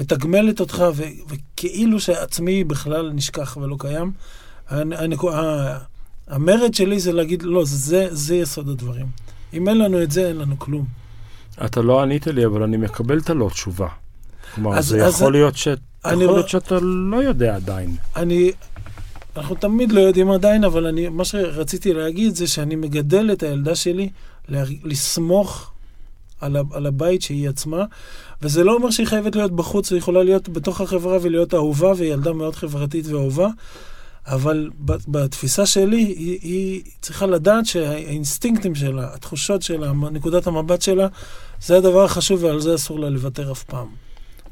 ומתגמלת 0.00 0.60
אותך, 0.60 0.84
ו, 0.94 1.02
וכאילו 1.28 2.00
שעצמי 2.00 2.64
בכלל 2.64 3.10
נשכח 3.14 3.56
ולא 3.60 3.76
קיים. 3.78 4.12
הנקו- 4.68 5.32
ה- 5.32 5.78
המרד 6.28 6.74
שלי 6.74 7.00
זה 7.00 7.12
להגיד, 7.12 7.42
לא, 7.42 7.62
זה, 7.64 8.08
זה 8.10 8.34
יסוד 8.34 8.68
הדברים. 8.68 9.06
אם 9.54 9.68
אין 9.68 9.78
לנו 9.78 10.02
את 10.02 10.10
זה, 10.10 10.28
אין 10.28 10.36
לנו 10.36 10.58
כלום. 10.58 10.84
אתה 11.64 11.82
לא 11.82 12.02
ענית 12.02 12.26
לי, 12.26 12.46
אבל 12.46 12.62
אני 12.62 12.76
מקבל 12.76 13.18
את 13.18 13.30
הלא 13.30 13.48
תשובה. 13.52 13.88
כלומר, 14.54 14.78
אז- 14.78 14.86
זה 14.86 15.06
אז- 15.06 15.14
יכול 15.14 15.32
להיות 15.32 15.56
ש... 15.56 15.68
אני 15.68 15.76
יכול 16.12 16.24
לא- 16.24 16.32
להיות 16.34 16.48
שאתה 16.48 16.78
לא 16.82 17.16
יודע 17.22 17.56
עדיין. 17.56 17.96
אני, 18.16 18.52
אנחנו 19.36 19.54
תמיד 19.54 19.92
לא 19.92 20.00
יודעים 20.00 20.30
עדיין, 20.30 20.64
אבל 20.64 20.86
אני, 20.86 21.08
מה 21.08 21.24
שרציתי 21.24 21.92
להגיד 21.92 22.34
זה 22.34 22.46
שאני 22.46 22.76
מגדל 22.76 23.30
את 23.32 23.42
הילדה 23.42 23.74
שלי 23.74 24.08
לה, 24.48 24.62
לסמוך 24.84 25.70
על, 26.40 26.56
ה, 26.56 26.60
על 26.72 26.86
הבית 26.86 27.22
שהיא 27.22 27.48
עצמה, 27.48 27.84
וזה 28.42 28.64
לא 28.64 28.74
אומר 28.74 28.90
שהיא 28.90 29.06
חייבת 29.06 29.36
להיות 29.36 29.52
בחוץ, 29.52 29.92
היא 29.92 29.98
יכולה 29.98 30.22
להיות 30.22 30.48
בתוך 30.48 30.80
החברה 30.80 31.18
ולהיות 31.22 31.54
אהובה, 31.54 31.92
והיא 31.96 32.12
ילדה 32.12 32.32
מאוד 32.32 32.54
חברתית 32.56 33.06
ואהובה, 33.06 33.48
אבל 34.26 34.70
בתפיסה 35.08 35.66
שלי, 35.66 36.02
היא, 36.02 36.38
היא 36.42 36.82
צריכה 37.00 37.26
לדעת 37.26 37.66
שהאינסטינקטים 37.66 38.74
שלה, 38.74 39.14
התחושות 39.14 39.62
שלה, 39.62 39.92
נקודת 39.92 40.46
המבט 40.46 40.82
שלה, 40.82 41.08
זה 41.62 41.76
הדבר 41.76 42.04
החשוב 42.04 42.44
ועל 42.44 42.60
זה 42.60 42.74
אסור 42.74 43.00
לה 43.00 43.10
לוותר 43.10 43.52
אף 43.52 43.64
פעם. 43.64 43.88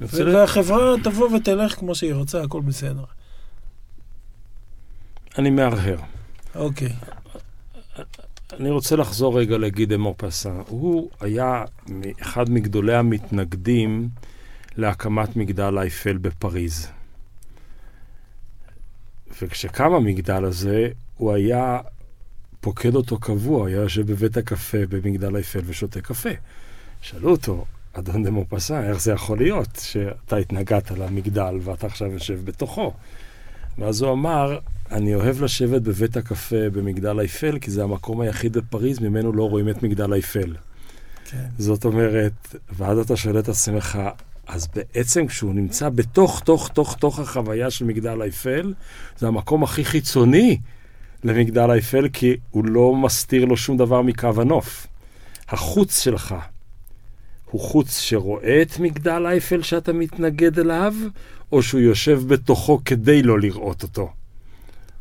והחברה 0.01 0.95
תבוא 1.05 1.31
ותלך 1.37 1.75
כמו 1.75 1.95
שהיא 1.95 2.15
רוצה, 2.15 2.43
הכל 2.43 2.61
בסדר. 2.61 3.05
אני 5.39 5.51
מהרהר. 5.51 5.99
אוקיי. 6.55 6.93
אני 8.53 8.71
רוצה 8.71 8.97
לחזור 8.97 9.39
רגע 9.39 9.59
לגידה 9.59 9.97
מופסה. 9.97 10.53
הוא 10.69 11.11
היה 11.21 11.65
אחד 12.21 12.51
מגדולי 12.51 12.95
המתנגדים 12.95 14.09
להקמת 14.77 15.37
מגדל 15.37 15.79
אייפל 15.79 16.19
בפריז. 16.19 16.89
וכשקם 19.43 19.93
המגדל 19.93 20.45
הזה, 20.45 20.89
הוא 21.17 21.33
היה 21.33 21.81
פוקד 22.61 22.95
אותו 22.95 23.19
קבוע, 23.19 23.69
היה 23.69 23.77
יושב 23.77 24.13
בבית 24.13 24.37
הקפה 24.37 24.87
במגדל 24.89 25.37
אייפל 25.37 25.61
ושותה 25.67 26.01
קפה. 26.01 26.31
שאלו 27.01 27.31
אותו, 27.31 27.65
אדון 27.93 28.23
דה 28.23 28.31
מופסה, 28.31 28.89
איך 28.89 29.01
זה 29.01 29.13
יכול 29.13 29.39
להיות 29.39 29.69
שאתה 29.83 30.37
התנגדת 30.37 30.91
למגדל 30.91 31.55
ואתה 31.63 31.87
עכשיו 31.87 32.13
יושב 32.13 32.41
בתוכו? 32.45 32.93
ואז 33.79 34.03
הוא 34.03 34.13
אמר, 34.13 34.59
אני 34.91 35.15
אוהב 35.15 35.43
לשבת 35.43 35.83
בבית 35.83 36.17
הקפה 36.17 36.71
במגדל 36.73 37.21
אייפל, 37.21 37.59
כי 37.59 37.71
זה 37.71 37.83
המקום 37.83 38.21
היחיד 38.21 38.53
בפריז 38.53 39.01
ממנו 39.01 39.33
לא 39.33 39.49
רואים 39.49 39.69
את 39.69 39.83
מגדל 39.83 40.13
אייפל. 40.13 40.55
כן. 41.31 41.47
זאת 41.59 41.85
אומרת, 41.85 42.55
ואז 42.77 42.99
אתה 42.99 43.17
שואל 43.17 43.39
את 43.39 43.49
עצמך, 43.49 43.99
אז 44.53 44.69
בעצם 44.75 45.27
כשהוא 45.27 45.55
נמצא 45.55 45.89
בתוך, 45.89 46.41
תוך, 46.41 46.69
תוך, 46.69 46.97
תוך 46.97 47.19
החוויה 47.19 47.71
של 47.71 47.85
מגדל 47.85 48.23
אייפל, 48.23 48.75
זה 49.19 49.27
המקום 49.29 49.63
הכי 49.63 49.85
חיצוני 49.85 50.59
למגדל 51.25 51.71
אייפל, 51.71 52.09
כי 52.09 52.37
הוא 52.51 52.65
לא 52.65 52.95
מסתיר 52.95 53.45
לו 53.45 53.57
שום 53.57 53.77
דבר 53.77 54.03
מקו 54.03 54.31
הנוף. 54.37 54.87
החוץ 55.49 56.01
שלך 56.01 56.35
הוא 57.51 57.61
חוץ 57.61 57.99
שרואה 57.99 58.63
את 58.63 58.79
מגדל 58.79 59.27
אייפל 59.27 59.63
שאתה 59.63 59.93
מתנגד 59.93 60.59
אליו, 60.59 60.95
או 61.53 61.63
שהוא 61.63 61.81
יושב 61.81 62.23
בתוכו 62.27 62.81
כדי 62.85 63.23
לא 63.23 63.41
לראות 63.41 63.83
אותו. 63.83 64.13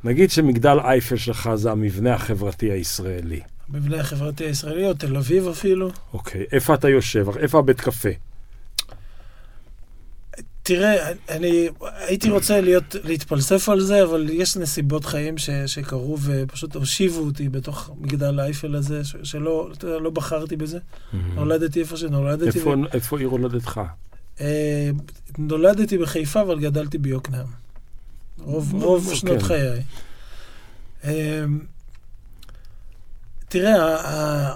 נגיד 0.04 0.32
שמגדל 0.32 0.78
אייפל 0.80 1.18
שלך 1.18 1.50
זה 1.56 1.72
המבנה 1.72 2.14
החברתי 2.14 2.72
הישראלי. 2.72 3.40
המבנה 3.74 4.00
החברתי 4.00 4.44
הישראלי, 4.44 4.86
או 4.86 4.94
תל 4.94 5.18
אביב 5.18 5.48
אפילו. 5.48 5.92
אוקיי, 6.14 6.46
איפה 6.52 6.74
אתה 6.74 6.90
יושב? 6.90 7.28
איפה 7.38 7.60
הבית 7.60 7.82
קפה? 7.82 8.10
תראה, 10.64 11.12
אני 11.30 11.70
הייתי 11.84 12.30
רוצה 12.30 12.62
להיות, 12.62 12.96
להתפלסף 13.04 13.70
על 13.70 13.80
זה, 13.80 14.04
אבל 14.04 14.30
יש 14.30 14.58
נסיבות 14.58 15.06
חיים 15.06 15.38
ש, 15.38 15.50
שקרו 15.50 16.18
ופשוט 16.22 16.76
הושיבו 16.76 17.20
אותי 17.20 17.50
בתוך 17.50 17.90
מגדל 18.00 18.40
האייפל 18.40 18.76
הזה, 18.76 19.04
ש, 19.04 19.16
שלא 19.24 19.70
לא 19.84 20.10
בחרתי 20.10 20.56
בזה. 20.56 20.80
נולדתי 21.14 21.80
איפה 21.80 21.98
שנולדתי. 21.98 22.60
איפה, 22.60 22.74
איפה 22.94 23.20
עיר 23.20 23.28
הולדתך? 23.28 23.82
אה, 24.42 24.90
נולדתי 25.38 25.98
בחיפה, 25.98 26.42
אבל 26.42 26.60
גדלתי 26.60 26.98
ביוקנעם. 26.98 27.48
רוב, 28.40 28.74
רוב 28.74 29.10
כן. 29.10 29.16
שנות 29.16 29.42
חיי. 29.42 29.82
אה, 31.04 31.46
תראה, 33.50 34.56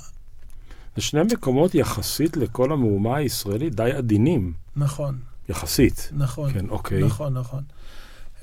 זה 0.95 1.01
שני 1.01 1.21
מקומות 1.33 1.75
יחסית 1.75 2.37
לכל 2.37 2.71
המהומה 2.71 3.17
הישראלית 3.17 3.75
די 3.75 3.91
עדינים. 3.91 4.53
נכון, 4.75 5.19
יחסית. 5.49 6.09
נכון, 6.17 6.53
כן, 6.53 6.65
אוקיי. 6.69 7.03
נכון, 7.03 7.33
נכון. 7.33 7.63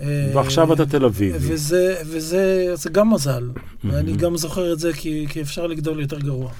אה, 0.00 0.30
ועכשיו 0.34 0.72
אתה 0.72 0.86
תל 0.86 1.04
אביבי. 1.04 1.38
וזה, 1.40 1.96
וזה 2.06 2.70
זה 2.74 2.90
גם 2.90 3.14
מזל, 3.14 3.50
ואני. 3.84 4.16
גם 4.16 4.36
זוכר 4.36 4.72
את 4.72 4.78
זה 4.78 4.92
כי, 4.92 5.26
כי 5.28 5.40
אפשר 5.42 5.66
לגדול 5.66 6.00
יותר 6.00 6.18
גרוע. 6.18 6.50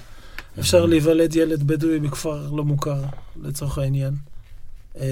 אפשר 0.61 0.87
להיוולד 0.87 1.37
ילד 1.37 1.63
בדואי 1.63 1.99
בכפר 1.99 2.51
לא 2.51 2.65
מוכר, 2.65 3.03
לצורך 3.43 3.79
העניין. 3.79 4.15
אה, 5.01 5.07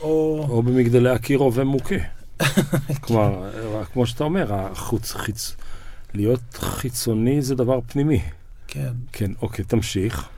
או... 0.00 0.46
או 0.48 0.62
במגדלי 0.62 1.14
אקירו 1.14 1.54
ומוכה. 1.54 1.94
כלומר, 3.00 3.50
כמו 3.92 4.06
שאתה 4.06 4.24
אומר, 4.24 4.54
החוץ, 4.54 5.12
חיצ... 5.12 5.56
להיות 6.14 6.54
חיצוני 6.54 7.42
זה 7.42 7.54
דבר 7.54 7.78
פנימי. 7.86 8.22
כן. 8.68 8.92
כן, 9.12 9.30
אוקיי, 9.42 9.64
תמשיך. 9.64 10.28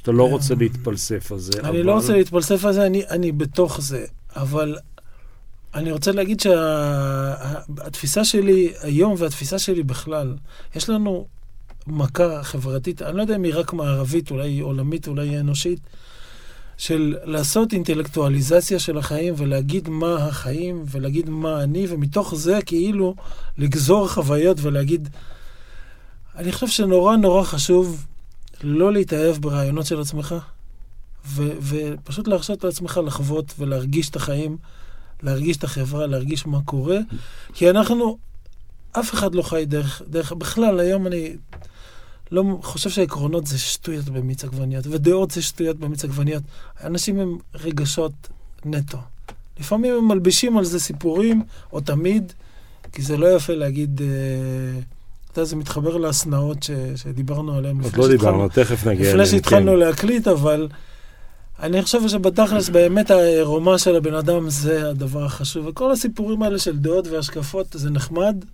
שאתה 0.00 0.12
לא. 0.12 0.28
רוצה 0.28 0.54
להתפלסף 0.54 1.32
על 1.32 1.38
זה, 1.38 1.52
אני 1.64 1.82
לא 1.82 1.92
רוצה 1.92 2.12
להתפלסף 2.12 2.64
על 2.64 2.72
זה, 2.72 2.86
אני, 2.86 3.02
אני 3.10 3.32
בתוך 3.32 3.80
זה, 3.80 4.04
אבל 4.36 4.76
אני 5.74 5.92
רוצה 5.92 6.12
להגיד 6.12 6.40
שהתפיסה 6.40 8.24
שלי 8.24 8.72
היום 8.82 9.14
והתפיסה 9.18 9.58
שלי 9.58 9.82
בכלל, 9.82 10.36
יש 10.76 10.88
לנו 10.88 11.26
מכה 11.86 12.42
חברתית, 12.42 13.02
אני 13.02 13.16
לא 13.16 13.22
יודע 13.22 13.36
אם 13.36 13.42
היא 13.42 13.52
רק 13.56 13.72
מערבית, 13.72 14.30
אולי 14.30 14.48
היא 14.48 14.62
עולמית, 14.62 15.08
אולי 15.08 15.28
היא 15.28 15.40
אנושית, 15.40 15.80
של 16.76 17.16
לעשות 17.24 17.72
אינטלקטואליזציה 17.72 18.78
של 18.78 18.98
החיים 18.98 19.34
ולהגיד 19.36 19.88
מה 19.88 20.14
החיים 20.14 20.84
ולהגיד 20.90 21.30
מה 21.30 21.62
אני, 21.62 21.86
ומתוך 21.88 22.34
זה 22.34 22.58
כאילו 22.66 23.14
לגזור 23.58 24.08
חוויות 24.08 24.56
ולהגיד... 24.60 25.08
אני 26.36 26.52
חושב 26.52 26.68
שנורא 26.68 27.16
נורא 27.16 27.42
חשוב 27.42 28.06
לא 28.62 28.92
להתאהב 28.92 29.36
ברעיונות 29.36 29.86
של 29.86 30.00
עצמך, 30.00 30.34
ו- 31.26 31.52
ופשוט 31.62 32.28
להרשות 32.28 32.64
לעצמך 32.64 33.00
לחוות 33.06 33.54
ולהרגיש 33.58 34.10
את 34.10 34.16
החיים, 34.16 34.56
להרגיש 35.22 35.56
את 35.56 35.64
החברה, 35.64 36.06
להרגיש 36.06 36.46
מה 36.46 36.60
קורה, 36.64 36.98
כי 37.54 37.70
אנחנו, 37.70 38.18
אף 38.92 39.14
אחד 39.14 39.34
לא 39.34 39.42
חי 39.42 39.64
דרך, 39.66 40.02
דרך, 40.10 40.32
בכלל, 40.32 40.80
היום 40.80 41.06
אני 41.06 41.36
לא 42.30 42.58
חושב 42.62 42.90
שעקרונות 42.90 43.46
זה 43.46 43.58
שטויות 43.58 44.04
במיץ 44.04 44.44
עגבניות, 44.44 44.86
ודעות 44.86 45.30
זה 45.30 45.42
שטויות 45.42 45.76
במיץ 45.76 46.04
עגבניות. 46.04 46.42
אנשים 46.84 47.18
הם 47.18 47.38
רגשות 47.54 48.12
נטו. 48.64 48.98
לפעמים 49.60 49.94
הם 49.94 50.08
מלבישים 50.08 50.58
על 50.58 50.64
זה 50.64 50.80
סיפורים, 50.80 51.42
או 51.72 51.80
תמיד, 51.80 52.32
כי 52.92 53.02
זה 53.02 53.16
לא 53.16 53.36
יפה 53.36 53.54
להגיד... 53.54 54.00
אה, 54.02 54.80
אתה 55.32 55.40
יודע, 55.40 55.48
זה 55.48 55.56
מתחבר 55.56 55.96
להשנאות 55.96 56.62
ש- 56.62 56.70
שדיברנו 56.96 57.54
עליהן. 57.54 57.80
עוד 57.80 57.96
לא 57.96 58.08
דיברנו, 58.08 58.48
תכף 58.48 58.86
נגיע 58.86 59.10
לפני 59.10 59.26
שהתחלנו 59.26 59.76
להקליט, 59.76 60.28
אבל 60.28 60.68
אני 61.62 61.82
חושב 61.82 62.08
שבתכלס 62.08 62.68
באמת 62.68 63.10
העירומה 63.10 63.78
של 63.78 63.96
הבן 63.96 64.14
אדם 64.14 64.50
זה 64.50 64.90
הדבר 64.90 65.24
החשוב. 65.24 65.66
וכל 65.66 65.92
הסיפורים 65.92 66.42
האלה 66.42 66.58
של 66.58 66.78
דעות 66.78 67.06
והשקפות 67.08 67.66
זה 67.70 67.90
נחמד, 67.90 68.44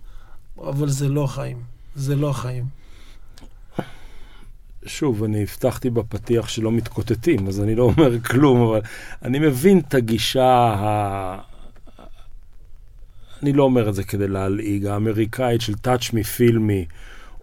אבל 0.61 0.89
זה 0.89 1.09
לא 1.09 1.23
החיים. 1.23 1.57
זה 1.95 2.15
לא 2.15 2.29
החיים. 2.29 2.65
שוב, 4.85 5.23
אני 5.23 5.41
הבטחתי 5.43 5.89
בפתיח 5.89 6.47
שלא 6.47 6.71
מתקוטטים, 6.71 7.47
אז 7.47 7.59
אני 7.61 7.75
לא 7.75 7.83
אומר 7.83 8.19
כלום, 8.19 8.61
אבל 8.69 8.81
אני 9.25 9.39
מבין 9.39 9.79
את 9.79 9.93
הגישה 9.93 10.75
ה... 10.77 11.37
אני 13.43 13.53
לא 13.53 13.63
אומר 13.63 13.89
את 13.89 13.95
זה 13.95 14.03
כדי 14.03 14.27
להלעיג, 14.27 14.85
האמריקאית 14.85 15.61
של 15.61 15.73
touch 15.73 16.11
me, 16.11 16.23
feel 16.37 16.55
me, 16.55 16.93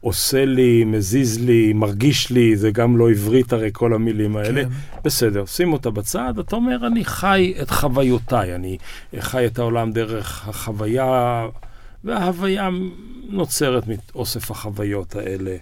עושה 0.00 0.44
לי, 0.44 0.84
מזיז 0.84 1.44
לי, 1.44 1.72
מרגיש 1.72 2.30
לי, 2.30 2.56
זה 2.56 2.70
גם 2.70 2.96
לא 2.96 3.10
עברית 3.10 3.52
הרי 3.52 3.70
כל 3.72 3.94
המילים 3.94 4.36
האלה. 4.36 4.64
כן. 4.64 4.68
בסדר, 5.04 5.46
שים 5.46 5.72
אותה 5.72 5.90
בצד, 5.90 6.38
אתה 6.38 6.56
אומר, 6.56 6.86
אני 6.86 7.04
חי 7.04 7.54
את 7.62 7.70
חוויותיי, 7.70 8.54
אני 8.54 8.78
חי 9.18 9.46
את 9.46 9.58
העולם 9.58 9.92
דרך 9.92 10.48
החוויה, 10.48 11.46
וההוויה 12.04 12.68
נוצרת 13.28 13.84
מאוסף 13.86 14.50
החוויות 14.50 15.16
האלה. 15.16 15.56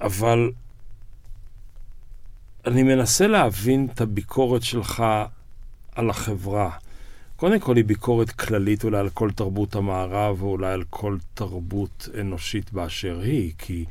אבל 0.00 0.50
אני 2.66 2.82
מנסה 2.82 3.26
להבין 3.26 3.88
את 3.94 4.00
הביקורת 4.00 4.62
שלך 4.62 5.04
על 5.94 6.10
החברה. 6.10 6.70
קודם 7.38 7.58
כל 7.58 7.76
היא 7.76 7.84
ביקורת 7.84 8.30
כללית 8.30 8.84
אולי 8.84 8.98
על 8.98 9.10
כל 9.10 9.30
תרבות 9.30 9.74
המערב, 9.74 10.42
ואולי 10.42 10.72
על 10.72 10.82
כל 10.90 11.16
תרבות 11.34 12.08
אנושית 12.20 12.72
באשר 12.72 13.20
היא, 13.20 13.52
כי 13.58 13.84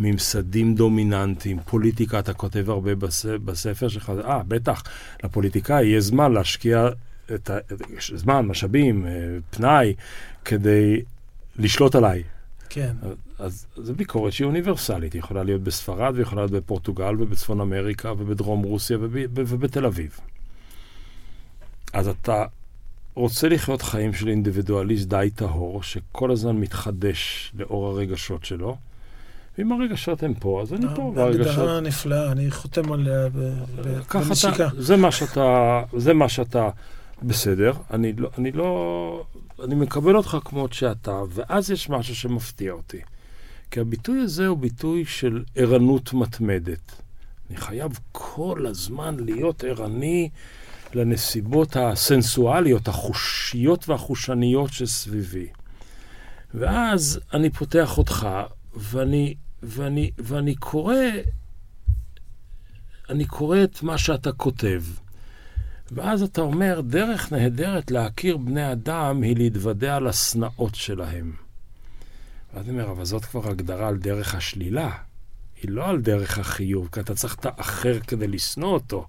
ממסדים 0.00 0.74
דומיננטיים, 0.74 1.58
פוליטיקה, 1.66 2.18
אתה 2.18 2.32
כותב 2.32 2.70
הרבה 2.70 2.94
בס... 2.94 3.26
בספר 3.26 3.88
שלך, 3.88 4.12
אה, 4.24 4.42
בטח, 4.48 4.82
לפוליטיקאי 5.24 5.84
יהיה 5.84 6.00
זמן 6.00 6.32
להשקיע 6.32 6.88
את 7.34 7.50
ה... 7.50 7.58
זמן, 8.14 8.46
משאבים, 8.46 9.06
אה, 9.06 9.10
פנאי, 9.50 9.94
כדי 10.44 11.02
לשלוט 11.56 11.94
עליי. 11.94 12.22
כן. 12.68 12.96
אז 13.38 13.66
זו 13.76 13.94
ביקורת 13.94 14.32
שהיא 14.32 14.46
אוניברסלית, 14.46 15.12
היא 15.12 15.18
יכולה 15.18 15.42
להיות 15.42 15.62
בספרד, 15.62 16.12
ויכולה 16.16 16.42
להיות 16.42 16.52
בפורטוגל, 16.52 17.22
ובצפון 17.22 17.60
אמריקה, 17.60 18.12
ובדרום 18.12 18.62
רוסיה, 18.62 18.98
וב... 19.00 19.16
ובתל 19.34 19.86
אביב. 19.86 20.20
אז 21.92 22.08
אתה 22.08 22.44
רוצה 23.14 23.48
לחיות 23.48 23.82
חיים 23.82 24.12
של 24.12 24.28
אינדיבידואליסט 24.28 25.08
די 25.08 25.30
טהור, 25.34 25.82
שכל 25.82 26.30
הזמן 26.30 26.56
מתחדש 26.56 27.52
לאור 27.58 27.86
הרגשות 27.86 28.44
שלו, 28.44 28.76
ואם 29.58 29.72
הרגשות 29.72 30.22
הם 30.22 30.34
פה, 30.34 30.62
אז 30.62 30.72
אני 30.72 30.86
פה, 30.94 31.12
והרגשות... 31.16 31.46
הגדרה 31.46 31.80
נפלאה, 31.80 32.32
אני 32.32 32.50
חותם 32.50 32.92
עליה 32.92 33.28
ככה 34.08 34.24
בנשיקה. 34.24 34.68
זה 34.78 34.96
מה 34.96 35.12
שאתה, 35.12 35.82
זה 35.96 36.14
מה 36.14 36.28
שאתה, 36.28 36.70
בסדר, 37.22 37.72
אני 37.90 38.12
לא, 38.12 38.30
אני 38.38 38.52
לא, 38.52 39.24
אני 39.64 39.74
מקבל 39.74 40.16
אותך 40.16 40.36
כמות 40.44 40.72
שאתה, 40.72 41.22
ואז 41.28 41.70
יש 41.70 41.90
משהו 41.90 42.16
שמפתיע 42.16 42.72
אותי. 42.72 43.00
כי 43.70 43.80
הביטוי 43.80 44.20
הזה 44.20 44.46
הוא 44.46 44.58
ביטוי 44.58 45.04
של 45.04 45.44
ערנות 45.56 46.12
מתמדת. 46.12 47.02
אני 47.50 47.56
חייב 47.56 47.98
כל 48.12 48.66
הזמן 48.66 49.16
להיות 49.18 49.64
ערני 49.64 50.28
לנסיבות 50.96 51.76
הסנסואליות, 51.76 52.88
החושיות 52.88 53.88
והחושניות 53.88 54.72
שסביבי. 54.72 55.46
ואז 56.54 57.20
אני 57.32 57.50
פותח 57.50 57.98
אותך, 57.98 58.28
ואני, 58.74 59.34
ואני, 59.62 60.10
ואני 60.18 60.54
קורא, 60.54 60.94
אני 63.10 63.24
קורא 63.24 63.58
את 63.64 63.82
מה 63.82 63.98
שאתה 63.98 64.32
כותב. 64.32 64.82
ואז 65.92 66.22
אתה 66.22 66.40
אומר, 66.40 66.80
דרך 66.80 67.32
נהדרת 67.32 67.90
להכיר 67.90 68.36
בני 68.36 68.72
אדם 68.72 69.22
היא 69.22 69.36
להתוודע 69.36 69.96
על 69.96 70.06
השנאות 70.06 70.74
שלהם. 70.74 71.32
ואז 72.54 72.68
אני 72.68 72.80
אומר, 72.80 72.90
אבל 72.90 73.04
זאת 73.04 73.24
כבר 73.24 73.50
הגדרה 73.50 73.88
על 73.88 73.96
דרך 73.96 74.34
השלילה. 74.34 74.90
היא 75.62 75.70
לא 75.70 75.88
על 75.88 76.00
דרך 76.00 76.38
החיוב, 76.38 76.88
כי 76.92 77.00
אתה 77.00 77.14
צריך 77.14 77.34
את 77.34 77.46
האחר 77.46 78.00
כדי 78.00 78.26
לשנוא 78.26 78.68
אותו. 78.68 79.06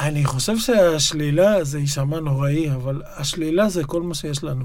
אני 0.00 0.24
חושב 0.24 0.58
שהשלילה 0.58 1.64
זה 1.64 1.78
יישמע 1.78 2.20
נוראי, 2.20 2.70
אבל 2.70 3.02
השלילה 3.06 3.68
זה 3.68 3.84
כל 3.84 4.02
מה 4.02 4.14
שיש 4.14 4.44
לנו. 4.44 4.64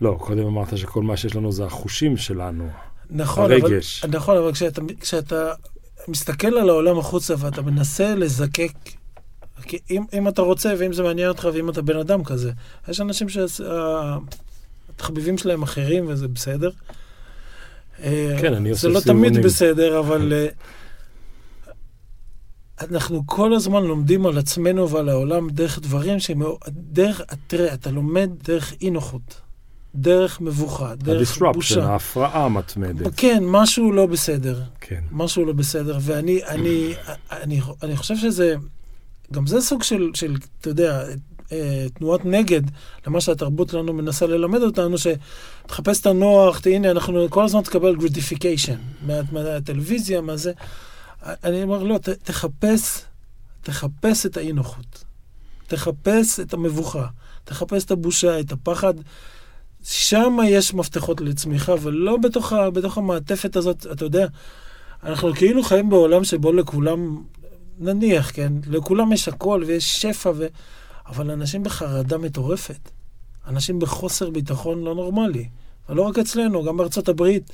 לא, 0.00 0.16
קודם 0.20 0.46
אמרת 0.46 0.78
שכל 0.78 1.02
מה 1.02 1.16
שיש 1.16 1.36
לנו 1.36 1.52
זה 1.52 1.64
החושים 1.64 2.16
שלנו. 2.16 2.68
נכון, 3.10 3.52
הרגש. 3.52 4.04
אבל, 4.04 4.16
נכון, 4.16 4.36
אבל 4.36 4.52
כשאתה, 4.52 4.82
כשאתה 5.00 5.52
מסתכל 6.08 6.58
על 6.58 6.68
העולם 6.68 6.98
החוצה 6.98 7.34
ואתה 7.38 7.62
מנסה 7.62 8.14
לזקק, 8.14 8.72
כי 9.62 9.78
אם, 9.90 10.04
אם 10.18 10.28
אתה 10.28 10.42
רוצה 10.42 10.74
ואם 10.78 10.92
זה 10.92 11.02
מעניין 11.02 11.28
אותך 11.28 11.48
ואם 11.54 11.70
אתה 11.70 11.82
בן 11.82 11.96
אדם 11.96 12.24
כזה, 12.24 12.52
יש 12.88 13.00
אנשים 13.00 13.28
שהתחביבים 14.98 15.38
שלהם 15.38 15.62
אחרים 15.62 16.04
וזה 16.08 16.28
בסדר. 16.28 16.70
כן, 18.40 18.54
אני 18.54 18.70
עושה 18.70 18.80
זה 18.80 18.88
לא. 18.88 19.00
תמיד 19.00 19.38
בסדר, 19.42 19.98
אבל 19.98 20.32
אה, 20.32 20.46
אנחנו 22.80 23.22
כל 23.26 23.54
הזמן 23.54 23.84
לומדים 23.84 24.26
על 24.26 24.38
עצמנו 24.38 24.90
ועל 24.90 25.08
העולם 25.08 25.50
דרך 25.50 25.78
דברים 25.78 26.20
שהם... 26.20 26.42
דרך, 26.68 27.20
תראה, 27.46 27.74
אתה 27.74 27.90
לומד 27.90 28.30
דרך 28.44 28.74
אי 28.80 28.90
נוחות, 28.90 29.40
דרך 29.94 30.40
מבוכה, 30.40 30.94
דרך 30.94 31.42
ה-disruption, 31.42 31.52
בושה. 31.52 31.84
ההפרעה 31.84 32.44
המתמדת. 32.44 33.12
כן, 33.16 33.42
משהו 33.46 33.92
לא 33.92 34.06
בסדר. 34.06 34.62
כן. 34.80 35.00
משהו 35.10 35.44
לא 35.44 35.52
בסדר, 35.52 35.98
ואני 36.00 36.44
אני, 36.44 36.94
אני, 37.30 37.60
אני 37.82 37.96
חושב 37.96 38.16
שזה, 38.16 38.54
גם 39.32 39.46
זה 39.46 39.60
סוג 39.60 39.82
של, 39.82 40.10
של 40.14 40.36
אתה 40.60 40.68
יודע, 40.68 41.04
אה, 41.52 41.86
תנועת 41.94 42.24
נגד 42.24 42.62
למה 43.06 43.20
שהתרבות 43.20 43.68
שלנו 43.68 43.92
מנסה 43.92 44.26
ללמד 44.26 44.62
אותנו, 44.62 44.96
שתחפש 44.98 46.00
את 46.00 46.06
הנוח, 46.06 46.60
הנה, 46.66 46.90
אנחנו 46.90 47.30
כל 47.30 47.44
הזמן 47.44 47.62
תקבל 47.62 47.96
מה, 49.06 49.14
מהטלוויזיה, 49.32 50.20
מה 50.20 50.36
זה. 50.36 50.52
אני 51.22 51.62
אומר, 51.62 51.82
לא, 51.82 51.98
ת, 51.98 52.08
תחפש, 52.08 53.02
תחפש 53.62 54.26
את 54.26 54.36
האי-נוחות. 54.36 55.04
תחפש 55.66 56.40
את 56.40 56.54
המבוכה, 56.54 57.06
תחפש 57.44 57.84
את 57.84 57.90
הבושה, 57.90 58.40
את 58.40 58.52
הפחד. 58.52 58.94
שם 59.82 60.38
יש 60.46 60.74
מפתחות 60.74 61.20
לצמיחה, 61.20 61.74
ולא 61.82 62.16
בתוך, 62.16 62.52
בתוך 62.72 62.98
המעטפת 62.98 63.56
הזאת, 63.56 63.86
אתה 63.92 64.04
יודע, 64.04 64.26
אנחנו 65.02 65.34
כאילו 65.34 65.62
חיים 65.62 65.90
בעולם 65.90 66.24
שבו 66.24 66.52
לכולם, 66.52 67.22
נניח, 67.78 68.30
כן, 68.34 68.52
לכולם 68.66 69.12
יש 69.12 69.28
הכל 69.28 69.62
ויש 69.66 70.02
שפע, 70.02 70.30
ו... 70.36 70.46
אבל 71.06 71.30
אנשים 71.30 71.62
בחרדה 71.62 72.18
מטורפת. 72.18 72.90
אנשים 73.46 73.78
בחוסר 73.78 74.30
ביטחון 74.30 74.84
לא 74.84 74.94
נורמלי. 74.94 75.48
ולא 75.88 76.02
רק 76.02 76.18
אצלנו, 76.18 76.64
גם 76.64 76.76
בארצות 76.76 77.08
הברית, 77.08 77.50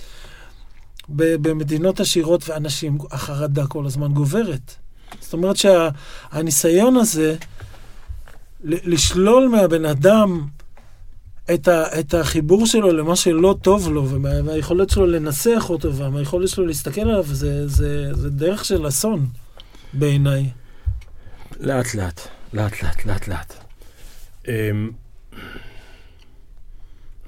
במדינות 1.09 2.01
עשירות 2.01 2.49
ואנשים, 2.49 2.99
החרדה 3.11 3.67
כל 3.67 3.87
הזמן 3.87 4.13
גוברת. 4.13 4.75
זאת 5.21 5.33
אומרת 5.33 5.57
שהניסיון 5.57 6.97
הזה 6.97 7.37
ל- 8.65 8.95
לשלול 8.95 9.49
מהבן 9.49 9.85
אדם 9.85 10.47
את, 11.55 11.69
ה, 11.69 12.01
את 12.01 12.15
החיבור 12.15 12.67
שלו 12.67 12.93
למה 12.93 13.17
שלא 13.17 13.57
טוב 13.63 13.89
לו, 13.89 14.09
ומה- 14.11 14.29
והיכולת 14.45 14.91
שלו 14.91 15.07
לנסח 15.07 15.67
אותו, 15.71 15.95
והיכולת 16.13 16.49
שלו 16.49 16.67
להסתכל 16.67 17.01
עליו, 17.01 17.25
זה, 17.27 17.69
זה, 17.69 18.15
זה 18.15 18.31
דרך 18.31 18.65
של 18.65 18.89
אסון 18.89 19.27
בעיניי. 19.93 20.51
לאט 21.61 21.95
לאט, 21.95 22.21
לאט 22.53 22.83
לאט, 22.83 23.05
לאט 23.07 23.29
לאט. 23.29 23.55
אמ, 24.49 24.91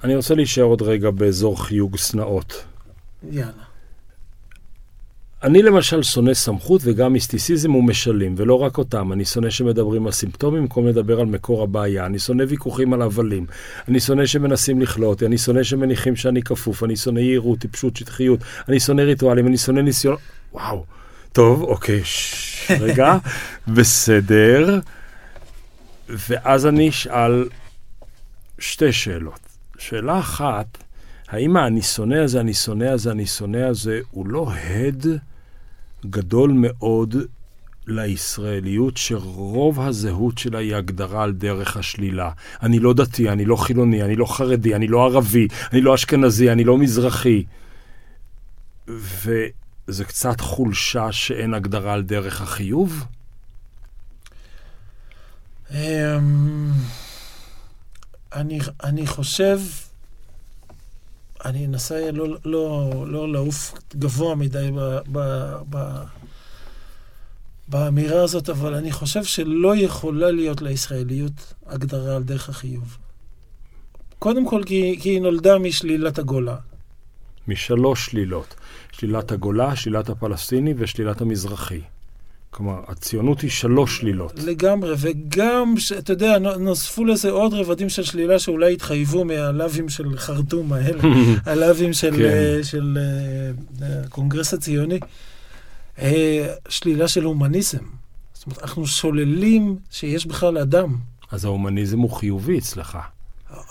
אני 0.03 0.15
רוצה 0.15 0.35
להישאר 0.35 0.63
עוד 0.63 0.81
רגע 0.81 1.11
באזור 1.11 1.63
חיוג 1.65 1.97
שנאות. 1.97 2.63
יאללה. 3.31 3.68
אני 5.43 5.61
למשל 5.61 6.03
שונא 6.03 6.33
סמכות 6.33 6.81
וגם 6.83 7.13
מיסטיסיזם 7.13 7.75
ומשלים, 7.75 8.35
ולא 8.37 8.59
רק 8.61 8.77
אותם. 8.77 9.13
אני 9.13 9.25
שונא 9.25 9.49
שמדברים 9.49 10.05
על 10.05 10.11
סימפטומים 10.11 10.61
במקום 10.61 10.87
לדבר 10.87 11.19
על 11.19 11.25
מקור 11.25 11.63
הבעיה. 11.63 12.05
אני 12.05 12.19
שונא 12.19 12.43
ויכוחים 12.47 12.93
על 12.93 13.01
הבלים. 13.01 13.45
אני 13.87 13.99
שונא 13.99 14.25
שמנסים 14.25 14.81
לכלוא 14.81 15.09
אותי. 15.09 15.25
אני 15.25 15.37
שונא 15.37 15.63
שמניחים 15.63 16.15
שאני 16.15 16.41
כפוף. 16.41 16.83
אני 16.83 16.95
שונא 16.95 17.19
יהירות, 17.19 17.59
טיפשות, 17.59 17.95
שטחיות. 17.95 18.39
אני 18.69 18.79
שונא 18.79 19.01
ריטואלים. 19.01 19.47
אני 19.47 19.57
שונא 19.57 19.79
ניסיון... 19.79 20.15
וואו. 20.53 20.85
טוב, 21.31 21.63
אוקיי, 21.63 22.01
ש... 22.03 22.71
רגע. 22.81 23.17
בסדר. 23.67 24.79
ואז 26.09 26.65
אני 26.65 26.89
אשאל 26.89 27.47
שתי 28.59 28.91
שאלות. 28.91 29.39
שאלה 29.77 30.19
אחת, 30.19 30.77
האם 31.29 31.57
ה"אני 31.57 31.81
שונא 31.81 32.15
הזה, 32.15 32.39
אני 32.39 32.53
שונא 32.53 32.85
הזה, 32.85 33.11
אני 33.11 33.25
שונא 33.25 33.57
הזה" 33.57 33.99
הוא 34.11 34.27
לא 34.27 34.51
הד 34.53 35.05
גדול 36.05 36.51
מאוד 36.55 37.15
לישראליות, 37.87 38.97
שרוב 38.97 39.79
הזהות 39.81 40.37
שלה 40.37 40.59
היא 40.59 40.75
הגדרה 40.75 41.23
על 41.23 41.31
דרך 41.31 41.77
השלילה. 41.77 42.31
אני 42.63 42.79
לא 42.79 42.93
דתי, 42.93 43.29
אני 43.29 43.45
לא 43.45 43.55
חילוני, 43.55 44.03
אני 44.03 44.15
לא 44.15 44.25
חרדי, 44.25 44.75
אני 44.75 44.87
לא 44.87 45.05
ערבי, 45.05 45.47
אני 45.71 45.81
לא 45.81 45.95
אשכנזי, 45.95 46.51
אני 46.51 46.63
לא 46.63 46.77
מזרחי. 46.77 47.43
וזה 48.87 50.05
קצת 50.05 50.41
חולשה 50.41 51.11
שאין 51.11 51.53
הגדרה 51.53 51.93
על 51.93 52.03
דרך 52.03 52.41
החיוב? 52.41 53.05
אמ, 55.71 56.71
אני, 58.33 58.59
אני 58.83 59.07
חושב, 59.07 59.59
אני 61.45 61.65
אנסה 61.65 62.11
לא, 62.11 62.27
לא, 62.45 62.93
לא 63.07 63.31
לעוף 63.31 63.73
גבוה 63.95 64.35
מדי 64.35 64.69
ב, 64.75 64.97
ב, 65.11 65.19
ב, 65.69 66.03
באמירה 67.67 68.23
הזאת, 68.23 68.49
אבל 68.49 68.73
אני 68.73 68.91
חושב 68.91 69.23
שלא 69.23 69.75
יכולה 69.75 70.31
להיות 70.31 70.61
לישראליות 70.61 71.53
הגדרה 71.67 72.15
על 72.15 72.23
דרך 72.23 72.49
החיוב. 72.49 72.97
קודם 74.19 74.47
כל 74.47 74.63
כי, 74.65 74.97
כי 75.01 75.09
היא 75.09 75.21
נולדה 75.21 75.57
משלילת 75.57 76.19
הגולה. 76.19 76.55
משלוש 77.47 78.05
שלילות. 78.05 78.55
שלילת 78.91 79.31
הגולה, 79.31 79.75
שלילת 79.75 80.09
הפלסטיני 80.09 80.73
ושלילת 80.77 81.21
המזרחי. 81.21 81.81
כלומר, 82.51 82.79
הציונות 82.87 83.41
היא 83.41 83.49
שלוש 83.49 83.97
שלילות. 83.97 84.33
לגמרי, 84.39 84.93
וגם, 84.97 85.73
ש- 85.77 85.91
אתה 85.91 86.13
יודע, 86.13 86.39
נו- 86.39 86.55
נוספו 86.57 87.05
לזה 87.05 87.29
עוד 87.31 87.53
רבדים 87.53 87.89
של 87.89 88.03
שלילה 88.03 88.39
שאולי 88.39 88.73
התחייבו 88.73 89.25
מהלאווים 89.25 89.89
של 89.89 90.17
חרטום 90.17 90.73
האלה, 90.73 91.01
הלאווים 91.45 91.93
של, 91.93 92.11
כן. 92.15 92.21
אה, 92.23 92.59
של 92.63 92.97
אה, 93.81 93.87
הקונגרס 94.05 94.53
הציוני. 94.53 94.99
אה, 95.99 96.53
שלילה 96.69 97.07
של 97.07 97.23
הומניזם. 97.23 97.77
זאת 98.33 98.45
אומרת, 98.45 98.61
אנחנו 98.61 98.87
שוללים 98.87 99.77
שיש 99.91 100.25
בכלל 100.25 100.57
אדם. 100.57 100.95
אז 101.31 101.45
ההומניזם 101.45 101.99
הוא 101.99 102.11
חיובי 102.11 102.57
אצלך. 102.59 102.97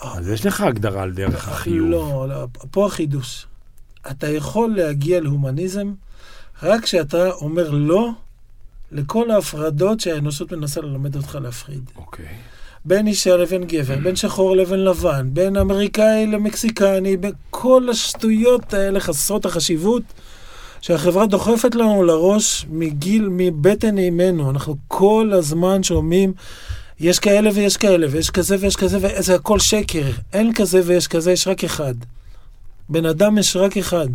אז 0.01 0.29
יש 0.29 0.45
לך 0.45 0.61
הגדרה 0.61 1.03
על 1.03 1.11
דרך 1.11 1.47
החיוב. 1.47 1.89
לא, 1.89 2.25
לא, 2.29 2.47
פה 2.71 2.85
החידוש. 2.85 3.45
אתה 4.11 4.29
יכול 4.31 4.73
להגיע 4.77 5.21
להומניזם 5.21 5.93
רק 6.63 6.83
כשאתה 6.83 7.31
אומר 7.31 7.69
לא 7.69 8.09
לכל 8.91 9.31
ההפרדות 9.31 9.99
שהאנושות 9.99 10.51
מנסה 10.51 10.81
ללמד 10.81 11.15
אותך 11.15 11.37
להפריד. 11.41 11.91
אוקיי. 11.97 12.25
בין 12.85 13.07
אישה 13.07 13.37
לבין 13.37 13.63
גבר, 13.63 13.95
בין 14.03 14.15
שחור 14.15 14.55
לבין 14.55 14.85
לבן, 14.85 15.29
בין 15.33 15.57
אמריקאי 15.57 16.27
למקסיקני, 16.27 17.17
בין 17.17 17.31
כל 17.49 17.87
השטויות 17.91 18.73
האלה 18.73 18.99
חסרות 18.99 19.45
החשיבות 19.45 20.03
שהחברה 20.81 21.25
דוחפת 21.25 21.75
לנו 21.75 22.03
לראש 22.03 22.65
מגיל, 22.69 23.27
מבטן 23.31 23.97
אימנו. 23.97 24.49
אנחנו 24.49 24.75
כל 24.87 25.31
הזמן 25.33 25.83
שומעים, 25.83 26.33
יש 26.99 27.19
כאלה 27.19 27.49
ויש 27.53 27.77
כאלה, 27.77 28.07
ויש 28.11 28.29
כזה 28.29 28.55
ויש 28.59 28.75
כזה, 28.75 28.97
וזה 29.01 29.35
הכל 29.35 29.59
שקר. 29.59 30.11
אין 30.33 30.53
כזה 30.53 30.81
ויש 30.85 31.07
כזה, 31.07 31.31
יש 31.31 31.47
רק 31.47 31.63
אחד. 31.63 31.93
בן 32.89 33.05
אדם 33.05 33.37
יש 33.37 33.55
רק 33.55 33.77
אחד. 33.77 34.07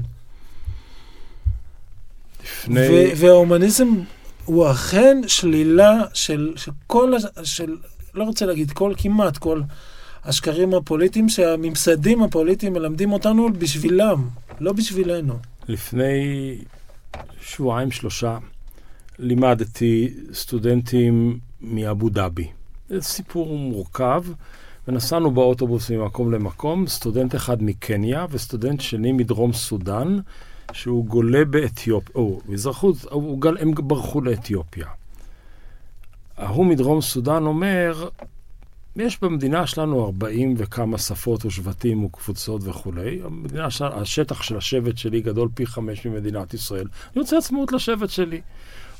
לפני... 2.43 2.81
ו- 2.81 3.17
וההומניזם 3.17 3.89
הוא 4.45 4.71
אכן 4.71 5.21
שלילה 5.27 6.03
של, 6.15 6.53
של 6.57 6.73
כל, 6.87 7.13
של, 7.43 7.77
לא 8.15 8.25
רוצה 8.25 8.47
להגיד 8.47 8.71
כל, 8.71 8.93
כמעט 8.97 9.39
כל 9.39 9.61
השקרים 10.25 10.75
הפוליטיים 10.75 11.29
שהממסדים 11.29 12.23
הפוליטיים 12.23 12.73
מלמדים 12.73 13.13
אותנו 13.13 13.53
בשבילם, 13.53 14.29
לא 14.61 14.73
בשבילנו. 14.73 15.35
לפני 15.69 16.59
שבועיים, 17.41 17.91
שלושה, 17.91 18.39
לימדתי 19.19 20.15
סטודנטים 20.33 21.39
מאבו 21.61 22.09
דאבי. 22.09 22.49
זה 22.89 23.01
סיפור 23.03 23.59
מורכב, 23.59 24.25
ונסענו 24.89 25.31
באוטובוס 25.31 25.91
ממקום 25.91 26.33
למקום, 26.33 26.87
סטודנט 26.87 27.35
אחד 27.35 27.63
מקניה 27.63 28.27
וסטודנט 28.31 28.81
שני 28.81 29.13
מדרום 29.13 29.53
סודאן, 29.53 30.19
שהוא 30.75 31.07
גולה 31.07 31.45
באתיופיה, 31.45 32.15
או, 32.15 32.41
גל, 33.37 33.59
הם 33.59 33.75
ברחו 33.75 34.21
לאתיופיה. 34.21 34.87
ההוא 36.37 36.67
מדרום 36.67 37.01
סודאן 37.01 37.47
אומר, 37.47 38.09
יש 38.97 39.23
במדינה 39.23 39.67
שלנו 39.67 40.05
40 40.05 40.55
וכמה 40.59 40.99
שפות 40.99 41.45
ושבטים 41.45 42.05
וקבוצות 42.05 42.61
וכולי. 42.65 43.21
המדינה 43.25 43.69
השטח 43.81 44.43
של 44.43 44.57
השבט 44.57 44.99
שלי 44.99 45.21
גדול 45.21 45.49
פי 45.55 45.67
חמש 45.67 46.07
ממדינת 46.07 46.55
ישראל. 46.55 46.87
אני 47.13 47.23
רוצה 47.23 47.39
עצמאות 47.39 47.73
לשבט 47.73 48.11
שלי. 48.11 48.41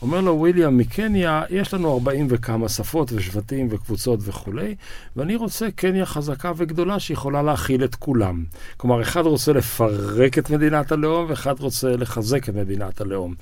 אומר 0.05 0.21
לו 0.21 0.39
וויליאם 0.39 0.79
מקניה, 0.79 1.43
יש 1.51 1.75
לנו 1.75 1.95
40 1.95 2.27
וכמה 2.31 2.69
שפות 2.69 3.13
ושבטים 3.13 3.69
וקבוצות 3.71 4.21
וכולי, 4.23 4.75
ואני 5.17 5.37
רוצה 5.37 5.71
קניה 5.71 6.07
חזקה 6.07 6.53
וגדולה 6.57 7.01
שיכולה 7.01 7.43
להכיל 7.43 7.85
את 7.85 7.95
כולם. 7.95 8.45
כלומר, 8.77 9.03
אחד 9.03 9.27
רוצה 9.27 9.53
לפרק 9.53 10.39
את 10.39 10.51
מדינת 10.51 10.93
הלאום, 10.93 11.27
ואחד 11.29 11.61
רוצה 11.61 11.97
לחזק 11.97 12.49
את 12.49 12.55
מדינת 12.55 13.01
הלאום. 13.01 13.35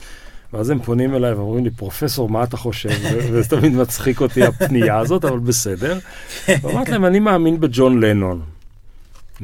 ואז 0.53 0.70
הם 0.70 0.83
פונים 0.83 1.14
אליי 1.14 1.33
ואומרים 1.33 1.64
לי, 1.64 1.70
פרופסור, 1.70 2.29
מה 2.29 2.44
אתה 2.44 2.57
חושב? 2.57 2.90
וזה 3.33 3.57
תמיד 3.57 3.72
מצחיק 3.72 4.20
אותי 4.20 4.44
הפנייה 4.44 4.98
הזאת, 4.98 5.25
אבל 5.25 5.38
בסדר. 5.38 5.98
ואמרתי 6.62 6.90
להם, 6.90 7.05
אני 7.05 7.20
מאמין 7.20 7.61
בג'ון 7.61 8.01
לנון. 8.01 8.42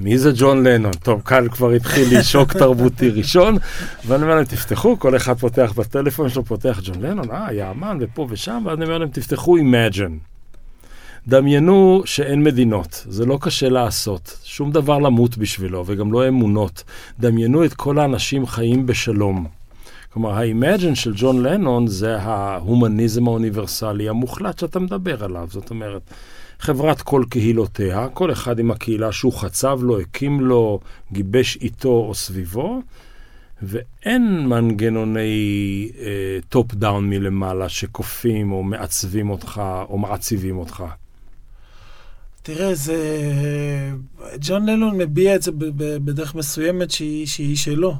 מי 0.02 0.18
זה 0.18 0.30
ג'ון 0.36 0.66
לנון? 0.66 0.92
טוב, 0.92 1.22
כאן 1.22 1.48
כבר 1.48 1.70
התחיל 1.70 2.08
לי 2.08 2.24
שוק 2.24 2.52
תרבותי 2.62 3.10
ראשון, 3.10 3.56
ואני 4.06 4.22
אומר 4.22 4.34
להם, 4.34 4.44
תפתחו, 4.44 4.98
כל 4.98 5.16
אחד 5.16 5.38
פותח 5.38 5.72
בטלפון 5.76 6.28
שלו, 6.28 6.44
פותח 6.44 6.80
ג'ון 6.84 7.00
לנון, 7.00 7.30
אה, 7.30 7.46
היה 7.46 7.70
אמן, 7.70 7.98
ופה 8.00 8.26
ושם, 8.30 8.62
ואז 8.66 8.78
אני 8.78 8.84
אומר 8.84 8.98
להם, 8.98 9.08
תפתחו 9.08 9.58
Imagine. 9.58 10.12
דמיינו 11.28 12.02
שאין 12.04 12.42
מדינות, 12.42 13.04
זה 13.08 13.26
לא 13.26 13.38
קשה 13.40 13.68
לעשות, 13.68 14.38
שום 14.44 14.72
דבר 14.72 14.98
למות 14.98 15.38
בשבילו, 15.38 15.84
וגם 15.86 16.12
לא 16.12 16.28
אמונות. 16.28 16.84
דמיינו 17.20 17.64
את 17.64 17.74
כל 17.74 17.98
האנשים 17.98 18.46
חיים 18.46 18.86
בשלום. 18.86 19.46
כלומר, 20.12 20.30
ה-Imagine 20.30 20.94
של 20.94 21.12
ג'ון 21.16 21.42
לנון 21.42 21.86
זה 21.86 22.16
ההומניזם 22.18 23.28
האוניברסלי 23.28 24.08
המוחלט 24.08 24.58
שאתה 24.58 24.80
מדבר 24.80 25.24
עליו. 25.24 25.48
זאת 25.50 25.70
אומרת, 25.70 26.02
חברת 26.58 27.02
כל 27.02 27.24
קהילותיה, 27.30 28.08
כל 28.08 28.32
אחד 28.32 28.58
עם 28.58 28.70
הקהילה 28.70 29.12
שהוא 29.12 29.32
חצב 29.32 29.78
לו, 29.82 30.00
הקים 30.00 30.40
לו, 30.40 30.80
גיבש 31.12 31.56
איתו 31.56 31.88
או 31.88 32.14
סביבו, 32.14 32.82
ואין 33.62 34.46
מנגנוני 34.46 35.90
top 36.48 36.72
uh, 36.72 36.76
down 36.76 37.10
מלמעלה 37.10 37.68
שכופים 37.68 38.52
או 38.52 38.62
מעצבים 38.62 39.30
אותך 39.30 39.62
או 39.88 39.98
מעציבים 39.98 40.58
אותך. 40.58 40.84
תראה, 42.42 42.74
זה... 42.74 42.96
ג'ון 44.40 44.66
לנון 44.68 44.98
מביע 44.98 45.34
את 45.34 45.42
זה 45.42 45.50
בדרך 45.76 46.34
מסוימת 46.34 46.90
שהיא, 46.90 47.26
שהיא 47.26 47.56
שלו. 47.56 47.96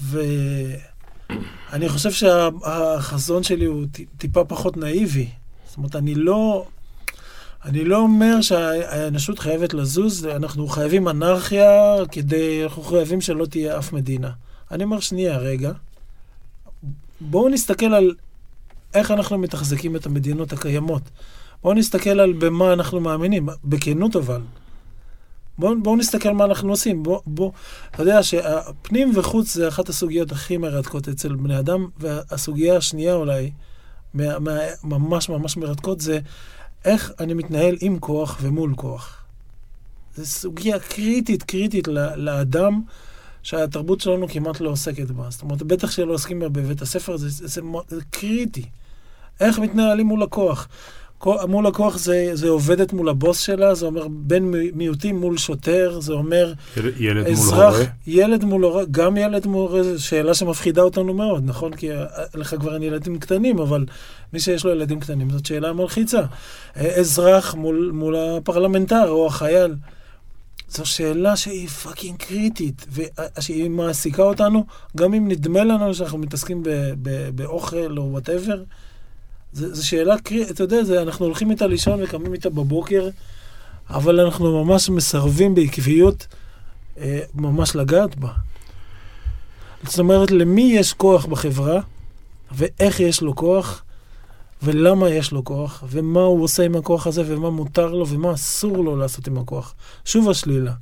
ואני 0.00 1.88
חושב 1.88 2.10
שהחזון 2.10 3.42
שלי 3.42 3.64
הוא 3.64 3.86
טיפה 4.18 4.44
פחות 4.44 4.76
נאיבי. 4.76 5.28
זאת 5.66 5.76
אומרת, 5.76 5.96
אני 5.96 6.14
לא... 6.14 6.66
אני 7.64 7.84
לא 7.84 7.98
אומר 7.98 8.40
שהאנושות 8.40 9.38
חייבת 9.38 9.74
לזוז, 9.74 10.26
אנחנו 10.26 10.68
חייבים 10.68 11.08
אנרכיה 11.08 11.96
כדי, 12.12 12.64
אנחנו 12.64 12.82
חייבים 12.82 13.20
שלא 13.20 13.46
תהיה 13.46 13.78
אף 13.78 13.92
מדינה. 13.92 14.30
אני 14.70 14.84
אומר, 14.84 15.00
שנייה, 15.00 15.38
רגע. 15.38 15.72
בואו 17.20 17.48
נסתכל 17.48 17.94
על 17.94 18.14
איך 18.94 19.10
אנחנו 19.10 19.38
מתחזקים 19.38 19.96
את 19.96 20.06
המדינות 20.06 20.52
הקיימות. 20.52 21.02
בואו 21.62 21.74
נסתכל 21.74 22.20
על 22.20 22.32
במה 22.32 22.72
אנחנו 22.72 23.00
מאמינים, 23.00 23.48
בכנות 23.64 24.16
אבל. 24.16 24.40
בואו 25.58 25.82
בוא 25.82 25.96
נסתכל 25.96 26.32
מה 26.32 26.44
אנחנו 26.44 26.70
עושים. 26.70 27.02
בואו, 27.02 27.22
בוא, 27.26 27.50
אתה 27.90 28.02
יודע 28.02 28.22
שהפנים 28.22 29.12
וחוץ 29.14 29.54
זה 29.54 29.68
אחת 29.68 29.88
הסוגיות 29.88 30.32
הכי 30.32 30.56
מרתקות 30.56 31.08
אצל 31.08 31.34
בני 31.34 31.58
אדם, 31.58 31.86
והסוגיה 31.98 32.76
השנייה 32.76 33.14
אולי, 33.14 33.50
מה, 34.14 34.38
מה, 34.38 34.58
ממש 34.84 35.28
ממש 35.28 35.56
מרתקות, 35.56 36.00
זה 36.00 36.18
איך 36.84 37.12
אני 37.20 37.34
מתנהל 37.34 37.76
עם 37.80 37.98
כוח 37.98 38.38
ומול 38.42 38.74
כוח. 38.76 39.24
זו 40.16 40.26
סוגיה 40.26 40.78
קריטית, 40.78 41.42
קריטית 41.42 41.88
לאדם, 42.16 42.82
שהתרבות 43.42 44.00
שלנו 44.00 44.28
כמעט 44.28 44.60
לא 44.60 44.70
עוסקת 44.70 45.10
בה. 45.10 45.30
זאת 45.30 45.42
אומרת, 45.42 45.62
בטח 45.62 45.90
שלא 45.90 46.12
עוסקים 46.14 46.40
בה 46.40 46.48
בבית 46.48 46.82
הספר, 46.82 47.16
זה, 47.16 47.28
זה, 47.28 47.48
זה, 47.48 47.60
זה 47.88 48.00
קריטי. 48.10 48.64
איך 49.40 49.58
מתנהלים 49.58 50.06
מול 50.06 50.22
הכוח? 50.22 50.68
מול 51.48 51.66
הכוח 51.66 51.98
זה, 51.98 52.30
זה 52.34 52.48
עובדת 52.48 52.92
מול 52.92 53.08
הבוס 53.08 53.40
שלה, 53.40 53.74
זה 53.74 53.86
אומר 53.86 54.06
מי- 54.40 54.70
מיעוטים 54.74 55.20
מול 55.20 55.36
שוטר, 55.38 56.00
זה 56.00 56.12
אומר 56.12 56.52
יל- 56.76 56.92
ילד 56.98 57.22
מול 57.22 57.32
אזרח, 57.32 57.74
הורה. 57.74 57.84
ילד 58.06 58.44
מול 58.44 58.62
הורה, 58.64 58.84
גם 58.90 59.16
ילד 59.16 59.46
מול 59.46 59.68
הורה, 59.68 59.82
זו 59.82 60.04
שאלה 60.04 60.34
שמפחידה 60.34 60.82
אותנו 60.82 61.14
מאוד, 61.14 61.42
נכון? 61.46 61.74
כי 61.74 61.92
אה, 61.92 62.04
לך 62.34 62.54
כבר 62.60 62.74
אין 62.74 62.82
ילדים 62.82 63.18
קטנים, 63.18 63.58
אבל 63.58 63.86
מי 64.32 64.40
שיש 64.40 64.64
לו 64.64 64.70
ילדים 64.70 65.00
קטנים, 65.00 65.30
זאת 65.30 65.46
שאלה 65.46 65.72
מלחיצה. 65.72 66.20
אה, 66.76 66.94
אזרח 67.00 67.54
מול, 67.54 67.90
מול 67.94 68.16
הפרלמנטר 68.16 69.08
או 69.08 69.26
החייל, 69.26 69.74
זו 70.68 70.86
שאלה 70.86 71.36
שהיא 71.36 71.68
fucking 71.68 72.16
קריטית, 72.18 72.86
ושהיא 72.92 73.70
מעסיקה 73.70 74.22
אותנו, 74.22 74.64
גם 74.96 75.14
אם 75.14 75.28
נדמה 75.28 75.64
לנו 75.64 75.94
שאנחנו 75.94 76.18
מתעסקים 76.18 76.62
באוכל 77.34 77.98
או 77.98 78.02
whatever. 78.10 78.62
זו 79.52 79.86
שאלה 79.86 80.14
אתה 80.50 80.62
יודע, 80.62 80.84
זה, 80.84 81.02
אנחנו 81.02 81.26
הולכים 81.26 81.50
איתה 81.50 81.66
לישון 81.66 82.02
וקמים 82.02 82.34
איתה 82.34 82.50
בבוקר, 82.50 83.08
אבל 83.90 84.20
אנחנו 84.20 84.64
ממש 84.64 84.90
מסרבים 84.90 85.54
בעקביות 85.54 86.26
אה, 86.98 87.20
ממש 87.34 87.76
לגעת 87.76 88.16
בה. 88.16 88.32
זאת 89.82 89.98
אומרת, 89.98 90.30
למי 90.30 90.62
יש 90.62 90.92
כוח 90.92 91.26
בחברה, 91.26 91.80
ואיך 92.52 93.00
יש 93.00 93.22
לו 93.22 93.36
כוח, 93.36 93.82
ולמה 94.62 95.10
יש 95.10 95.32
לו 95.32 95.44
כוח, 95.44 95.84
ומה 95.88 96.20
הוא 96.20 96.44
עושה 96.44 96.64
עם 96.64 96.76
הכוח 96.76 97.06
הזה, 97.06 97.22
ומה 97.26 97.50
מותר 97.50 97.86
לו, 97.86 98.08
ומה 98.08 98.34
אסור 98.34 98.84
לו 98.84 98.96
לעשות 98.96 99.26
עם 99.26 99.38
הכוח. 99.38 99.74
שוב 100.04 100.30
השלילה, 100.30 100.72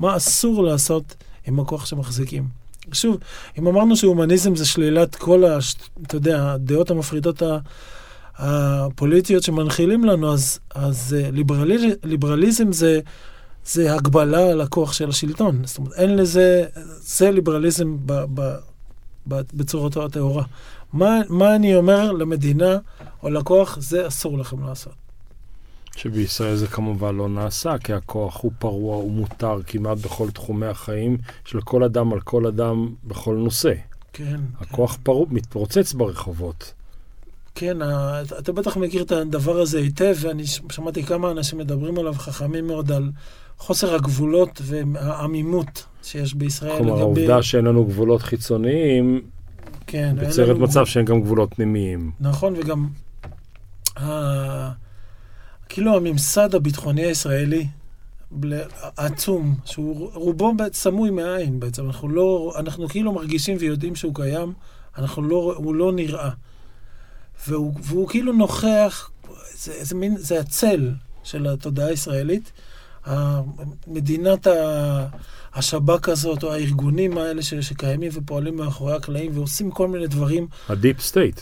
מה 0.00 0.16
אסור 0.16 0.62
לעשות 0.62 1.14
עם 1.46 1.60
הכוח 1.60 1.86
שמחזיקים. 1.86 2.48
שוב, 2.92 3.16
אם 3.58 3.66
אמרנו 3.66 3.96
שהומניזם 3.96 4.56
זה 4.56 4.66
שלילת 4.66 5.14
כל, 5.14 5.44
הש, 5.44 5.74
אתה 6.02 6.16
יודע, 6.16 6.52
הדעות 6.52 6.90
המפרידות 6.90 7.42
הפוליטיות 8.38 9.42
שמנחילים 9.42 10.04
לנו, 10.04 10.32
אז, 10.32 10.58
אז 10.74 11.16
אה, 11.18 11.30
ליברליזם, 11.30 11.88
ליברליזם 12.04 12.72
זה, 12.72 13.00
זה 13.64 13.94
הגבלה 13.94 14.50
על 14.50 14.60
הכוח 14.60 14.92
של 14.92 15.08
השלטון. 15.08 15.62
זאת 15.64 15.78
אומרת, 15.78 15.92
אין 15.92 16.16
לזה, 16.16 16.64
זה 17.00 17.30
ליברליזם 17.30 17.96
ב, 18.06 18.12
ב, 18.34 18.54
ב, 19.28 19.40
בצורתו 19.54 20.04
הטהורה. 20.04 20.44
מה, 20.92 21.20
מה 21.28 21.56
אני 21.56 21.76
אומר 21.76 22.12
למדינה 22.12 22.78
או 23.22 23.30
לכוח, 23.30 23.78
זה 23.80 24.06
אסור 24.06 24.38
לכם 24.38 24.64
לעשות. 24.64 24.92
שבישראל 25.96 26.56
זה 26.56 26.66
כמובן 26.66 27.16
לא 27.16 27.28
נעשה, 27.28 27.78
כי 27.78 27.92
הכוח 27.92 28.40
הוא 28.42 28.52
פרוע, 28.58 28.96
הוא 28.96 29.12
מותר 29.12 29.58
כמעט 29.66 29.98
בכל 29.98 30.30
תחומי 30.30 30.66
החיים 30.66 31.18
של 31.44 31.60
כל 31.60 31.84
אדם 31.84 32.12
על 32.12 32.20
כל 32.20 32.46
אדם 32.46 32.94
בכל 33.04 33.34
נושא. 33.34 33.72
כן. 34.12 34.40
הכוח 34.60 34.92
כן. 34.92 35.02
פרוע, 35.02 35.26
מתפוצץ 35.30 35.92
ברחובות. 35.92 36.72
כן, 37.54 37.76
אתה 38.38 38.52
בטח 38.52 38.76
מכיר 38.76 39.02
את 39.02 39.12
הדבר 39.12 39.60
הזה 39.60 39.78
היטב, 39.78 40.14
ואני 40.20 40.46
שמעתי 40.46 41.02
כמה 41.02 41.30
אנשים 41.30 41.58
מדברים 41.58 41.98
עליו, 41.98 42.14
חכמים 42.14 42.66
מאוד, 42.66 42.92
על 42.92 43.10
חוסר 43.58 43.94
הגבולות 43.94 44.62
והעמימות 44.64 45.84
שיש 46.02 46.34
בישראל. 46.34 46.76
כלומר, 46.76 46.90
לגבי... 46.92 47.02
העובדה 47.02 47.42
שאין 47.42 47.64
לנו 47.64 47.84
גבולות 47.84 48.22
חיצוניים, 48.22 49.20
כן, 49.86 50.16
יוצרת 50.22 50.56
מצב 50.56 50.72
גבול... 50.72 50.84
שאין 50.84 51.04
גם 51.04 51.22
גבולות 51.22 51.54
פנימיים. 51.54 52.10
נכון, 52.20 52.54
וגם 52.56 52.88
כאילו 55.68 55.96
הממסד 55.96 56.54
הביטחוני 56.54 57.04
הישראלי, 57.04 57.66
עצום, 58.96 59.54
שהוא 59.64 60.10
רובו 60.14 60.52
סמוי 60.72 61.10
מהעין 61.10 61.60
בעצם, 61.60 61.86
אנחנו 61.86 62.08
לא, 62.08 62.54
אנחנו 62.56 62.88
כאילו 62.88 63.12
מרגישים 63.12 63.56
ויודעים 63.60 63.94
שהוא 63.94 64.14
קיים, 64.14 64.52
אנחנו 64.98 65.22
לא, 65.22 65.54
הוא 65.56 65.74
לא 65.74 65.92
נראה. 65.92 66.30
והוא, 67.48 67.74
והוא 67.82 68.08
כאילו 68.08 68.32
נוכח, 68.32 69.10
זה, 69.58 69.84
זה, 69.84 69.94
מין, 69.94 70.16
זה 70.16 70.40
הצל 70.40 70.90
של 71.24 71.46
התודעה 71.46 71.86
הישראלית. 71.86 72.52
מדינת 73.86 74.46
השב"כ 75.54 76.08
הזאת, 76.08 76.42
או 76.42 76.52
הארגונים 76.52 77.18
האלה 77.18 77.42
שקיימים 77.42 78.10
ופועלים 78.14 78.56
מאחורי 78.56 78.94
הקלעים 78.94 79.30
ועושים 79.34 79.70
כל 79.70 79.88
מיני 79.88 80.06
דברים. 80.06 80.46
ה 80.68 80.74
deep 80.74 81.00
state. 81.00 81.40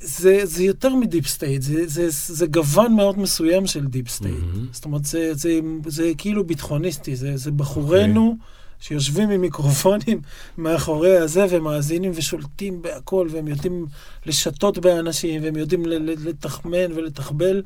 זה, 0.00 0.40
זה 0.44 0.64
יותר 0.64 0.94
מ 0.94 1.00
deep 1.00 1.26
state, 1.26 1.62
זה, 1.62 1.86
זה, 1.86 2.06
זה 2.10 2.46
גוון 2.46 2.96
מאוד 2.96 3.18
מסוים 3.18 3.66
של 3.66 3.86
deep 3.86 4.08
state. 4.08 4.34
Mm-hmm. 4.34 4.72
זאת 4.72 4.84
אומרת, 4.84 5.04
זה, 5.04 5.34
זה, 5.34 5.60
זה, 5.84 5.90
זה 5.90 6.12
כאילו 6.18 6.44
ביטחוניסטי, 6.44 7.16
זה, 7.16 7.36
זה 7.36 7.50
בחורינו 7.50 8.36
okay. 8.38 8.63
שיושבים 8.84 9.30
עם 9.30 9.40
מיקרופונים 9.40 10.20
מאחורי 10.58 11.16
הזה 11.16 11.46
ומאזינים 11.50 12.12
ושולטים 12.14 12.82
בהכל, 12.82 13.28
והם 13.30 13.48
יודעים 13.48 13.86
לשתות 14.26 14.78
באנשים, 14.78 15.42
והם 15.42 15.56
יודעים 15.56 15.86
לתחמן 16.24 16.92
ולתחבל, 16.94 17.62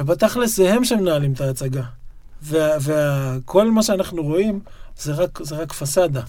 ובתכלס 0.00 0.56
זה 0.56 0.74
הם 0.74 0.84
שמנהלים 0.84 1.32
את 1.32 1.40
ההצגה. 1.40 1.82
וכל 2.42 3.70
מה 3.70 3.82
שאנחנו 3.82 4.22
רואים 4.22 4.60
זה 4.98 5.12
רק, 5.12 5.42
זה 5.42 5.56
רק 5.56 5.72
פסאדה. 5.72 6.22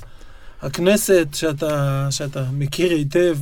הכנסת 0.62 1.28
שאתה, 1.34 2.08
שאתה 2.12 2.46
מכיר 2.54 2.92
היטב, 2.92 3.38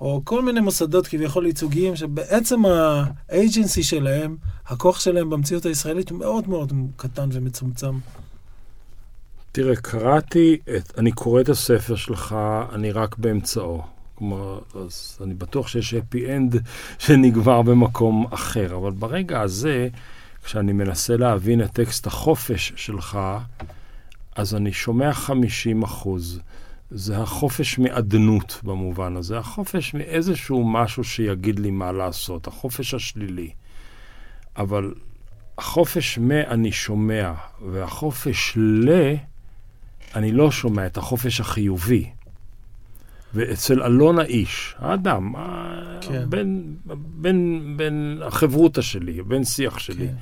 או 0.00 0.22
כל 0.24 0.42
מיני 0.42 0.60
מוסדות 0.60 1.06
כביכול 1.06 1.46
ייצוגיים, 1.46 1.96
שבעצם 1.96 2.62
האג'נסי 2.66 3.82
שלהם, 3.82 4.36
הכוח 4.66 5.00
שלהם 5.00 5.30
במציאות 5.30 5.66
הישראלית 5.66 6.10
הוא 6.10 6.18
מאוד 6.18 6.48
מאוד 6.48 6.72
קטן 6.96 7.28
ומצומצם. 7.32 7.98
תראה, 9.60 9.76
קראתי, 9.76 10.56
את, 10.76 10.98
אני 10.98 11.12
קורא 11.12 11.40
את 11.40 11.48
הספר 11.48 11.96
שלך, 11.96 12.36
אני 12.72 12.92
רק 12.92 13.18
באמצעו. 13.18 13.82
כלומר, 14.14 14.58
אז 14.74 15.18
אני 15.24 15.34
בטוח 15.34 15.68
שיש 15.68 15.94
אפי 15.94 16.36
אנד 16.36 16.56
שנגמר 16.98 17.62
במקום 17.62 18.26
אחר, 18.30 18.76
אבל 18.76 18.90
ברגע 18.90 19.40
הזה, 19.40 19.88
כשאני 20.44 20.72
מנסה 20.72 21.16
להבין 21.16 21.62
את 21.62 21.72
טקסט 21.72 22.06
החופש 22.06 22.72
שלך, 22.76 23.18
אז 24.36 24.54
אני 24.54 24.72
שומע 24.72 25.12
50 25.12 25.82
אחוז. 25.82 26.40
זה 26.90 27.18
החופש 27.18 27.78
מאדנות 27.78 28.60
במובן 28.62 29.16
הזה, 29.16 29.38
החופש 29.38 29.94
מאיזשהו 29.94 30.64
משהו 30.64 31.04
שיגיד 31.04 31.58
לי 31.58 31.70
מה 31.70 31.92
לעשות, 31.92 32.46
החופש 32.46 32.94
השלילי. 32.94 33.50
אבל 34.56 34.94
החופש 35.58 36.18
מ"אני 36.18 36.72
שומע", 36.72 37.32
והחופש 37.72 38.52
ל... 38.56 39.14
אני 40.14 40.32
לא 40.32 40.50
שומע 40.50 40.86
את 40.86 40.96
החופש 40.96 41.40
החיובי. 41.40 42.10
ואצל 43.34 43.82
אלון 43.82 44.18
האיש, 44.18 44.74
האדם, 44.78 45.34
כן. 46.00 46.30
בין, 46.30 46.76
בין, 46.96 47.74
בין 47.76 48.22
החברותא 48.24 48.82
שלי, 48.82 49.22
בין 49.22 49.44
שיח 49.44 49.78
שלי, 49.78 50.08
כן. 50.08 50.14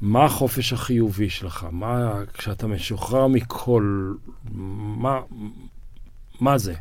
מה 0.00 0.24
החופש 0.24 0.72
החיובי 0.72 1.30
שלך? 1.30 1.66
מה, 1.70 2.22
כשאתה 2.34 2.66
משוחרר 2.66 3.26
מכל, 3.26 4.14
מה, 4.54 5.20
מה 6.40 6.58
זה? 6.58 6.74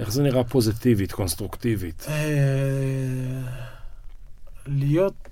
איך 0.00 0.10
זה 0.10 0.22
נראה 0.22 0.44
פוזיטיבית, 0.44 1.12
קונסטרוקטיבית? 1.12 2.06
אה, 2.08 2.14
להיות 4.66 5.28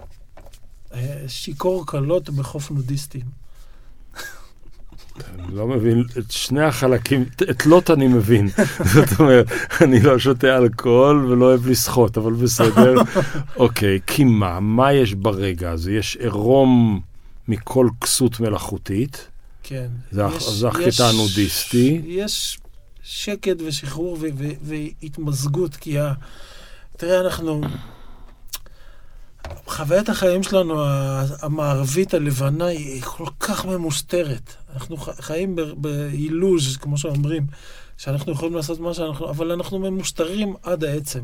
אה, 0.95 1.25
שיכור 1.29 1.87
קלות 1.87 2.31
בחוף 2.31 2.71
נודיסטים. 2.71 3.48
אני 5.39 5.57
לא 5.57 5.67
מבין, 5.69 6.05
את 6.19 6.31
שני 6.31 6.63
החלקים, 6.63 7.25
את 7.51 7.67
לוט 7.67 7.91
אני 7.91 8.09
מבין. 8.09 8.49
זאת 8.95 9.21
אומרת, 9.21 9.47
אני 9.81 10.01
לא 10.01 10.19
שותה 10.19 10.57
אלכוהול 10.57 11.27
ולא 11.27 11.45
אוהב 11.45 11.67
לשחות, 11.67 12.19
אבל 12.19 12.33
בסדר. 12.33 12.95
אוקיי, 13.57 14.01
כי 14.07 14.25
מה? 14.25 14.61
מה 14.61 14.93
יש 14.93 15.15
ברגע 15.15 15.71
הזה? 15.71 15.93
יש 15.93 16.17
עירום 16.17 17.01
מכל 17.49 17.89
כסות 18.01 18.41
מלאכותית. 18.41 19.29
כן. 19.63 19.87
זה 20.11 20.69
הקטע 20.69 21.09
הנודיסטי. 21.09 22.03
יש 22.07 22.59
שקט 23.03 23.63
ושחרור 23.67 24.19
והתמזגות, 24.63 25.77
כי 25.77 25.99
ה... 25.99 26.13
תראה, 26.97 27.21
אנחנו... 27.21 27.61
חוויית 29.67 30.09
החיים 30.09 30.43
שלנו, 30.43 30.85
המערבית 31.43 32.15
הלבנה, 32.15 32.67
היא 32.67 33.03
כל 33.03 33.27
כך 33.41 33.67
ממוסתרת. 33.67 34.55
אנחנו 34.75 34.97
חיים 34.97 35.57
באילוז', 35.77 36.77
כמו 36.77 36.99
שאומרים, 36.99 37.47
שאנחנו 37.97 38.33
יכולים 38.33 38.55
לעשות 38.55 38.81
מה 38.81 38.95
שאנחנו... 38.95 39.31
אבל 39.31 39.53
אנחנו 39.53 39.79
ממושטרים 39.79 40.55
עד 40.63 40.85
העצם. 40.85 41.23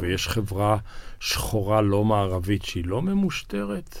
ויש 0.00 0.28
חברה 0.28 0.76
שחורה 1.20 1.80
לא 1.80 2.04
מערבית 2.04 2.64
שהיא 2.64 2.84
לא 2.86 3.02
ממושטרת? 3.02 3.98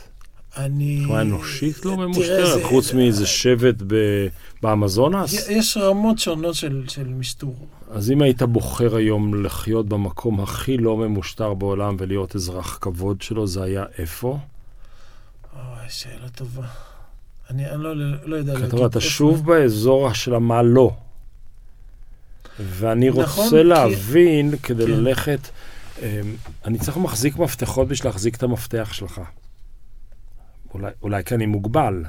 אני... 0.58 1.02
חברה 1.04 1.20
אנושית 1.20 1.84
לא 1.84 1.96
ממושטרת, 1.96 2.62
חוץ 2.62 2.92
מאיזה 2.92 3.26
שבט 3.26 3.74
באמזונס? 4.62 5.48
יש 5.48 5.76
רמות 5.76 6.18
שונות 6.18 6.54
של, 6.54 6.84
של 6.88 7.08
משטור. 7.08 7.66
אז 7.90 8.10
אם 8.10 8.22
היית 8.22 8.42
בוחר 8.42 8.96
היום 8.96 9.44
לחיות 9.44 9.88
במקום 9.88 10.40
הכי 10.40 10.76
לא 10.76 10.96
ממושטר 10.96 11.54
בעולם 11.54 11.96
ולהיות 11.98 12.36
אזרח 12.36 12.78
כבוד 12.80 13.22
שלו, 13.22 13.46
זה 13.46 13.62
היה 13.62 13.84
איפה? 13.98 14.38
אוי, 15.56 15.62
שאלה 15.88 16.28
טובה. 16.28 16.66
אני, 17.50 17.70
אני 17.70 17.82
לא, 17.82 17.96
לא 18.24 18.36
יודע 18.36 18.52
להגיד. 18.52 18.68
כתוב, 18.68 18.84
אתה 18.84 19.00
שוב 19.00 19.46
באזור 19.46 20.12
של 20.12 20.34
המה 20.34 20.62
לא. 20.62 20.90
ואני 22.60 23.08
נכון, 23.08 23.44
רוצה 23.44 23.62
להבין, 23.62 24.50
כי... 24.50 24.62
כדי 24.62 24.84
כן. 24.84 24.90
ללכת, 24.90 25.40
אמ, 26.02 26.06
אני 26.64 26.78
צריך 26.78 26.96
מחזיק 26.96 27.36
מפתחות 27.36 27.88
בשביל 27.88 28.08
להחזיק 28.08 28.36
את 28.36 28.42
המפתח 28.42 28.88
שלך. 28.92 29.20
אולי, 30.74 30.90
אולי 31.02 31.24
כי 31.24 31.34
אני 31.34 31.46
מוגבל, 31.46 32.04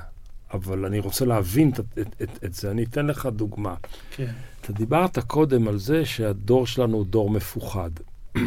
אבל 0.53 0.85
אני 0.85 0.99
רוצה 0.99 1.25
להבין 1.25 1.69
את, 1.69 1.79
את, 1.79 2.21
את, 2.21 2.43
את 2.45 2.53
זה. 2.53 2.71
אני 2.71 2.83
אתן 2.83 3.05
לך 3.05 3.25
דוגמה. 3.25 3.75
כן. 4.11 4.31
אתה 4.61 4.73
דיברת 4.73 5.19
קודם 5.19 5.67
על 5.67 5.77
זה 5.77 6.05
שהדור 6.05 6.67
שלנו 6.67 6.97
הוא 6.97 7.05
דור 7.05 7.29
מפוחד. 7.29 7.91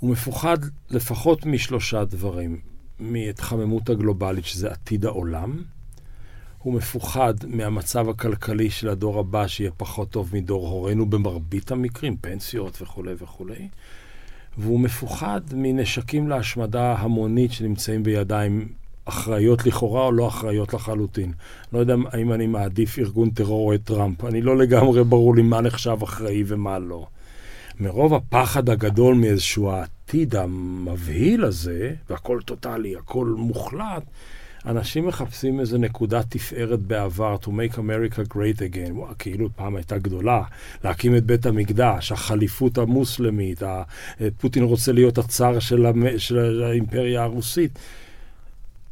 הוא 0.00 0.10
מפוחד 0.10 0.58
לפחות 0.90 1.46
משלושה 1.46 2.04
דברים. 2.04 2.60
מהתחממות 2.98 3.90
הגלובלית, 3.90 4.44
שזה 4.44 4.70
עתיד 4.70 5.04
העולם. 5.04 5.62
הוא 6.58 6.74
מפוחד 6.74 7.34
מהמצב 7.46 8.08
הכלכלי 8.08 8.70
של 8.70 8.88
הדור 8.88 9.20
הבא, 9.20 9.46
שיהיה 9.46 9.70
פחות 9.76 10.10
טוב 10.10 10.30
מדור 10.32 10.68
הורינו 10.68 11.06
במרבית 11.06 11.70
המקרים, 11.70 12.16
פנסיות 12.16 12.82
וכולי 12.82 13.14
וכולי. 13.18 13.68
והוא 14.58 14.80
מפוחד 14.80 15.40
מנשקים 15.52 16.28
להשמדה 16.28 16.94
המונית 16.98 17.52
שנמצאים 17.52 18.02
בידיים 18.02 18.68
אחראיות 19.04 19.66
לכאורה 19.66 20.04
או 20.04 20.12
לא 20.12 20.28
אחראיות 20.28 20.74
לחלוטין. 20.74 21.32
לא 21.72 21.78
יודע 21.78 21.94
האם 22.12 22.32
אני 22.32 22.46
מעדיף 22.46 22.98
ארגון 22.98 23.30
טרור 23.30 23.68
או 23.68 23.74
את 23.74 23.80
טראמפ. 23.84 24.24
אני 24.24 24.42
לא 24.42 24.56
לגמרי 24.56 25.04
ברור 25.04 25.36
לי 25.36 25.42
מה 25.42 25.60
נחשב 25.60 25.96
אחראי 26.02 26.44
ומה 26.46 26.78
לא. 26.78 27.06
מרוב 27.80 28.14
הפחד 28.14 28.68
הגדול 28.68 29.14
מאיזשהו 29.14 29.70
העתיד 29.70 30.36
המבהיל 30.36 31.44
הזה, 31.44 31.94
והכל 32.10 32.40
טוטאלי, 32.44 32.96
הכל 32.96 33.26
מוחלט, 33.26 34.02
אנשים 34.66 35.06
מחפשים 35.06 35.60
איזה 35.60 35.78
נקודת 35.78 36.24
תפארת 36.28 36.80
בעבר, 36.80 37.36
to 37.42 37.46
make 37.46 37.74
America 37.74 38.32
great 38.34 38.58
again. 38.58 38.92
וואו, 38.92 39.14
כאילו 39.18 39.48
פעם 39.56 39.76
הייתה 39.76 39.98
גדולה, 39.98 40.42
להקים 40.84 41.16
את 41.16 41.24
בית 41.24 41.46
המקדש, 41.46 42.12
החליפות 42.12 42.78
המוסלמית, 42.78 43.62
פוטין 44.40 44.62
רוצה 44.62 44.92
להיות 44.92 45.18
הצאר 45.18 45.58
של, 45.58 45.86
המ... 45.86 46.18
של 46.18 46.62
האימפריה 46.62 47.22
הרוסית. 47.22 47.78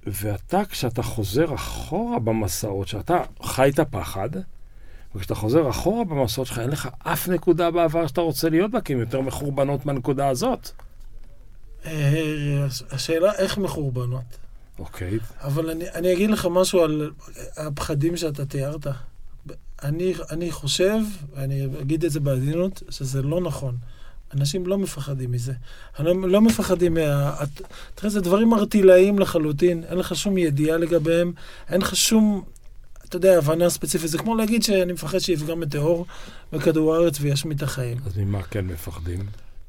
ואתה, 0.06 0.62
כשאתה 0.64 1.02
חוזר 1.02 1.54
אחורה 1.54 2.18
במסעות, 2.18 2.88
שאתה 2.88 3.18
חי 3.42 3.70
את 3.74 3.78
הפחד, 3.78 4.28
וכשאתה 5.14 5.34
חוזר 5.34 5.70
אחורה 5.70 6.04
במסעות 6.04 6.46
שלך, 6.46 6.58
אין 6.58 6.70
לך 6.70 6.88
אף 6.98 7.28
נקודה 7.28 7.70
בעבר 7.70 8.06
שאתה 8.06 8.20
רוצה 8.20 8.48
להיות 8.48 8.70
בה, 8.70 8.80
כי 8.80 8.92
הן 8.92 9.00
יותר 9.00 9.20
מחורבנות 9.20 9.86
מהנקודה 9.86 10.28
הזאת. 10.28 10.70
אה, 11.86 12.66
השאלה 12.90 13.32
איך 13.32 13.58
מחורבנות. 13.58 14.43
אוקיי. 14.78 15.18
אבל 15.40 15.70
אני, 15.70 15.84
אני 15.94 16.12
אגיד 16.12 16.30
לך 16.30 16.48
משהו 16.50 16.82
על 16.82 17.10
הפחדים 17.56 18.16
שאתה 18.16 18.46
תיארת. 18.46 18.86
אני, 19.82 20.14
אני 20.30 20.52
חושב, 20.52 20.98
ואני 21.34 21.66
אגיד 21.80 22.04
את 22.04 22.10
זה 22.10 22.20
בעדינות, 22.20 22.82
שזה 22.90 23.22
לא 23.22 23.40
נכון. 23.40 23.76
אנשים 24.34 24.66
לא 24.66 24.78
מפחדים 24.78 25.32
מזה. 25.32 25.52
הם 25.96 26.24
לא 26.24 26.40
מפחדים 26.40 26.94
מה... 26.94 27.34
תראה, 27.94 28.10
זה 28.10 28.20
דברים 28.20 28.54
ארטילאיים 28.54 29.18
לחלוטין, 29.18 29.84
אין 29.84 29.98
לך 29.98 30.16
שום 30.16 30.38
ידיעה 30.38 30.76
לגביהם, 30.76 31.32
אין 31.68 31.80
לך 31.80 31.96
שום, 31.96 32.44
אתה 33.04 33.16
יודע, 33.16 33.38
הבנה 33.38 33.70
ספציפית. 33.70 34.10
זה 34.10 34.18
כמו 34.18 34.36
להגיד 34.36 34.62
שאני 34.62 34.92
מפחד 34.92 35.18
שיפגע 35.18 35.54
מטאור 35.54 36.06
בכדור 36.52 36.94
הארץ 36.94 37.20
וישמיט 37.20 37.58
את 37.58 37.62
החיים. 37.62 37.98
אז 38.06 38.18
ממה 38.18 38.42
כן 38.42 38.66
מפחדים? 38.66 39.26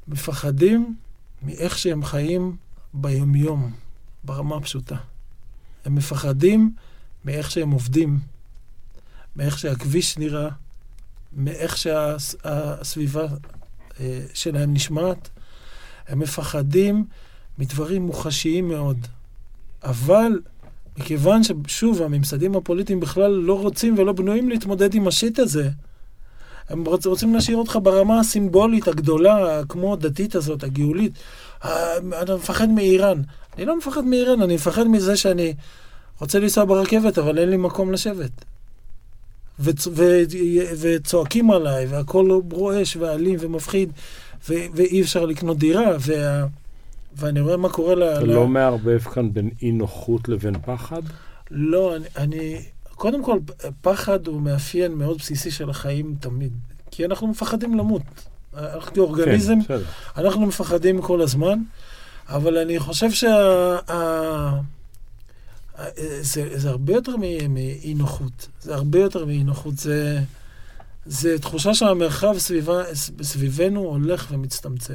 מפחדים 0.07 0.95
מאיך 1.41 1.77
שהם 1.77 2.03
חיים 2.03 2.55
ביומיום, 2.93 3.71
ברמה 4.25 4.55
הפשוטה. 4.55 4.95
הם 5.85 5.95
מפחדים 5.95 6.73
מאיך 7.25 7.51
שהם 7.51 7.71
עובדים, 7.71 8.19
מאיך 9.35 9.59
שהכביש 9.59 10.17
נראה, 10.17 10.49
מאיך 11.33 11.77
שהסביבה 11.77 13.27
אה, 13.99 14.25
שלהם 14.33 14.73
נשמעת. 14.73 15.29
הם 16.07 16.19
מפחדים 16.19 17.05
מדברים 17.57 18.05
מוחשיים 18.05 18.67
מאוד. 18.67 19.07
אבל 19.83 20.41
מכיוון 20.97 21.41
ששוב, 21.43 22.01
הממסדים 22.01 22.55
הפוליטיים 22.55 22.99
בכלל 22.99 23.31
לא 23.31 23.59
רוצים 23.61 23.97
ולא 23.97 24.13
בנויים 24.13 24.49
להתמודד 24.49 24.93
עם 24.93 25.07
השיט 25.07 25.39
הזה, 25.39 25.69
הם 26.69 26.85
רוצ, 26.85 27.05
רוצים 27.05 27.33
להשאיר 27.33 27.57
אותך 27.57 27.79
ברמה 27.83 28.19
הסימבולית 28.19 28.87
הגדולה, 28.87 29.61
כמו 29.69 29.93
הדתית 29.93 30.35
הזאת, 30.35 30.63
הגאולית. 30.63 31.13
אני 32.21 32.35
מפחד 32.35 32.69
מאיראן. 32.69 33.21
אני 33.57 33.65
לא 33.65 33.77
מפחד 33.77 34.05
מאיראן, 34.05 34.41
אני 34.41 34.55
מפחד 34.55 34.87
מזה 34.87 35.17
שאני 35.17 35.53
רוצה 36.19 36.39
לנסוע 36.39 36.65
ברכבת, 36.65 37.17
אבל 37.17 37.39
אין 37.39 37.49
לי 37.49 37.57
מקום 37.57 37.91
לשבת. 37.91 38.45
וצ, 39.59 39.87
ו, 39.87 40.21
וצועקים 40.81 41.51
עליי, 41.51 41.85
והכל 41.85 42.39
רועש 42.51 42.95
ואלים 42.95 43.35
ומפחיד, 43.39 43.91
ו, 44.49 44.53
ואי 44.73 45.01
אפשר 45.01 45.25
לקנות 45.25 45.57
דירה, 45.57 45.91
וה, 45.99 46.45
ואני 47.17 47.39
רואה 47.39 47.57
מה 47.57 47.69
קורה 47.69 47.95
ל... 47.95 48.03
אתה. 48.03 48.25
לא 48.25 48.47
מערבב 48.47 48.99
כאן 48.99 49.33
בין 49.33 49.49
אי 49.61 49.71
נוחות 49.71 50.29
לבין 50.29 50.55
פחד? 50.65 51.01
לא, 51.51 51.95
אני, 51.95 52.05
אני... 52.17 52.61
קודם 52.95 53.23
כל, 53.23 53.39
פחד 53.81 54.27
הוא 54.27 54.41
מאפיין 54.41 54.93
מאוד 54.93 55.17
בסיסי 55.17 55.51
של 55.51 55.69
החיים 55.69 56.15
תמיד. 56.19 56.51
כי 56.91 57.05
אנחנו 57.05 57.27
מפחדים 57.27 57.77
למות. 57.77 58.01
אנחנו 58.57 58.93
כאורגניזם, 58.93 59.63
כן, 59.67 59.77
אנחנו 60.17 60.45
מפחדים 60.45 61.01
כל 61.01 61.21
הזמן, 61.21 61.59
אבל 62.29 62.57
אני 62.57 62.79
חושב 62.79 63.11
שה... 63.11 63.77
זה, 66.21 66.59
זה 66.59 66.69
הרבה 66.69 66.93
יותר 66.93 67.15
מאי 67.17 67.93
נוחות. 67.95 68.47
זה 68.61 68.75
הרבה 68.75 68.99
יותר 68.99 69.25
מאי 69.25 69.43
נוחות. 69.43 69.77
זה, 69.77 70.19
זה 71.05 71.39
תחושה 71.39 71.73
שהמרחב 71.73 72.37
סביבה, 72.37 72.83
סביבנו 73.21 73.79
הולך 73.79 74.27
ומצטמצם. 74.31 74.93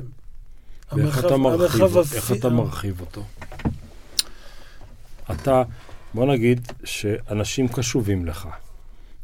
ואיך 0.92 1.18
המרחב, 1.18 1.26
אתה 1.26 1.36
מרחיב, 1.36 1.82
המרחב 1.82 2.14
איך 2.14 2.32
אתה 2.32 2.48
מרחיב 2.48 3.00
אותו? 3.00 3.24
אתה, 5.30 5.62
בוא 6.14 6.26
נגיד 6.26 6.72
שאנשים 6.84 7.68
קשובים 7.68 8.26
לך. 8.26 8.48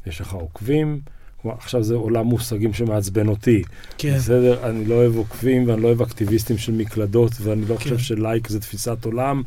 יש 0.06 0.20
לך 0.20 0.32
עוקבים, 0.32 1.00
עכשיו 1.50 1.82
זה 1.82 1.94
עולם 1.94 2.26
מושגים 2.26 2.72
שמעצבן 2.72 3.28
אותי. 3.28 3.62
כן. 3.98 4.16
בסדר? 4.16 4.68
אני 4.68 4.84
לא 4.84 4.94
אוהב 4.94 5.16
עוקבים 5.16 5.68
ואני 5.68 5.82
לא 5.82 5.88
אוהב 5.88 6.02
אקטיביסטים 6.02 6.58
של 6.58 6.72
מקלדות, 6.72 7.32
ואני 7.40 7.62
לא 7.62 7.76
כן. 7.76 7.82
חושב 7.82 7.98
שלייק 7.98 8.48
זה 8.48 8.60
תפיסת 8.60 9.04
עולם. 9.04 9.42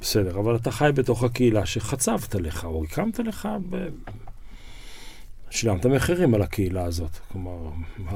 בסדר, 0.00 0.38
אבל 0.38 0.56
אתה 0.56 0.70
חי 0.70 0.90
בתוך 0.94 1.24
הקהילה 1.24 1.66
שחצבת 1.66 2.34
לך, 2.34 2.64
או 2.64 2.84
הקמת 2.84 3.18
לך, 3.18 3.48
ב... 3.70 3.86
שילמת 5.50 5.86
מחירים 5.86 6.34
על 6.34 6.42
הקהילה 6.42 6.84
הזאת. 6.84 7.10
כלומר, 7.32 7.50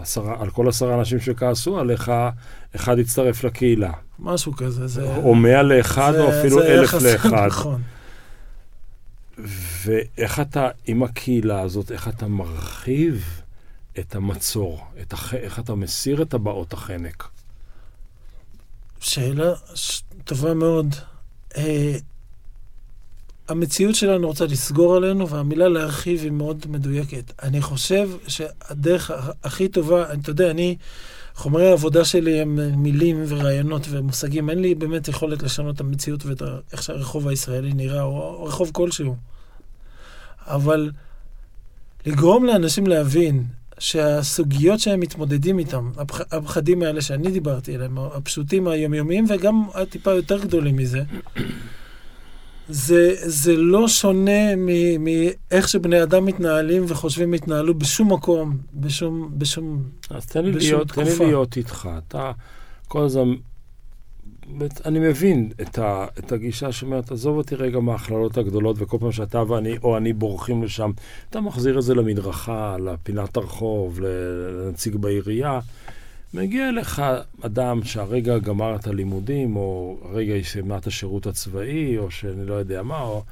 עשרה, 0.01 0.43
על 0.43 0.51
כל 0.51 0.69
עשרה 0.69 0.99
אנשים 0.99 1.21
שכעסו 1.21 1.79
עליך, 1.79 2.13
אחד 2.77 2.99
יצטרף 2.99 3.45
לקהילה. 3.45 3.93
משהו 4.19 4.53
כזה, 4.53 4.87
זה... 4.87 5.17
או 5.17 5.35
מאה 5.35 5.63
לאחד, 5.63 6.13
זה, 6.13 6.23
או 6.23 6.41
אפילו 6.41 6.63
אלף 6.63 6.95
לאחד. 6.95 7.47
נכון. 7.47 7.81
ואיך 9.85 10.41
אתה, 10.41 10.69
עם 10.87 11.03
הקהילה 11.03 11.61
הזאת, 11.61 11.93
איך 11.93 12.09
אתה 12.09 12.27
מרחיב 12.27 13.43
את 13.99 14.15
המצור, 14.15 14.85
את 15.03 15.13
הח... 15.13 15.35
איך 15.35 15.59
אתה 15.59 15.75
מסיר 15.75 16.23
את 16.23 16.35
הבאות 16.35 16.73
החנק? 16.73 17.29
שאלה 19.01 19.53
טובה 20.25 20.55
מאוד. 20.55 20.95
אה, 21.57 21.97
המציאות 23.49 23.95
שלנו 23.95 24.27
רוצה 24.27 24.45
לסגור 24.47 24.97
עלינו, 24.97 25.29
והמילה 25.29 25.69
להרחיב 25.69 26.21
היא 26.21 26.31
מאוד 26.31 26.67
מדויקת. 26.69 27.33
אני 27.43 27.61
חושב 27.61 28.11
שהדרך 28.27 29.11
הכי 29.45 29.69
טובה, 29.69 30.13
אתה 30.13 30.31
יודע, 30.31 30.51
אני, 30.51 30.77
חומרי 31.35 31.69
העבודה 31.69 32.05
שלי 32.05 32.41
הם 32.41 32.59
מילים 32.83 33.25
ורעיונות 33.29 33.87
ומושגים. 33.91 34.51
אין 34.51 34.59
לי 34.59 34.75
באמת 34.75 35.09
יכולת 35.09 35.43
לשנות 35.43 35.75
את 35.75 35.81
המציאות 35.81 36.27
ואת 36.27 36.43
איך 36.73 36.83
שהרחוב 36.83 37.29
הישראלי 37.29 37.73
נראה, 37.73 38.03
או 38.03 38.45
רחוב 38.45 38.71
כלשהו. 38.73 39.17
אבל 40.47 40.91
לגרום 42.07 42.45
לאנשים 42.45 42.87
להבין 42.87 43.45
שהסוגיות 43.79 44.81
שהם 44.81 45.01
מתמודדים 45.01 45.59
איתם, 45.59 45.91
הפח, 45.97 46.21
הפחדים 46.31 46.83
האלה 46.83 47.03
שאני 47.03 47.31
דיברתי 47.31 47.75
עליהם, 47.75 47.99
הפשוטים 47.99 48.69
היומיומיים 48.69 49.27
וגם 49.29 49.63
הטיפה 49.75 50.11
יותר 50.11 50.39
גדולים 50.39 50.77
מזה, 50.77 51.03
זה, 52.71 53.15
זה 53.17 53.57
לא 53.57 53.89
שונה 53.89 54.57
מאיך 54.99 55.69
שבני 55.69 56.03
אדם 56.03 56.25
מתנהלים 56.25 56.85
וחושבים 56.89 57.33
התנהלו 57.33 57.75
בשום 57.79 58.13
מקום, 58.13 58.59
בשום, 58.75 59.31
בשום, 59.39 59.83
אז 60.11 60.27
תן 60.27 60.45
לי, 60.45 60.53
להיות, 60.53 60.89
תקופה. 60.89 61.05
תן 61.05 61.23
לי 61.23 61.27
להיות 61.27 61.57
איתך. 61.57 61.89
אתה 61.99 62.33
כל 62.89 63.03
הזמן 63.03 63.35
אני 64.85 64.99
מבין 64.99 65.51
את, 65.63 65.79
ה, 65.79 66.07
את 66.19 66.33
הגישה 66.33 66.73
שאומרת, 66.73 67.13
עזוב 67.13 67.37
אותי 67.37 67.55
רגע 67.55 67.81
מההכללות 67.81 68.37
הגדולות, 68.39 68.77
וכל 68.79 68.99
פעם 69.01 69.13
שאתה 69.13 69.43
ואני 69.49 69.77
או 69.83 69.97
אני 69.97 70.13
בורחים 70.13 70.63
לשם, 70.63 70.91
אתה 71.31 71.41
מחזיר 71.41 71.79
את 71.79 71.83
זה 71.83 71.95
למדרכה, 71.95 72.77
לפינת 72.85 73.37
הרחוב, 73.37 74.01
לנציג 74.01 74.97
בעירייה. 74.97 75.61
מגיע 76.35 76.69
אליך 76.69 77.03
אדם 77.43 77.85
שהרגע 77.85 78.39
גמר 78.39 78.77
את 78.77 78.87
הלימודים, 78.87 79.57
או 79.57 79.99
הרגע 80.03 80.43
סיימה 80.43 80.79
את 80.79 80.87
השירות 80.87 81.27
הצבאי, 81.27 81.99
או 81.99 82.11
שאני 82.11 82.47
לא 82.47 82.55
יודע 82.55 82.83
מה, 82.83 83.01
או... 83.01 83.25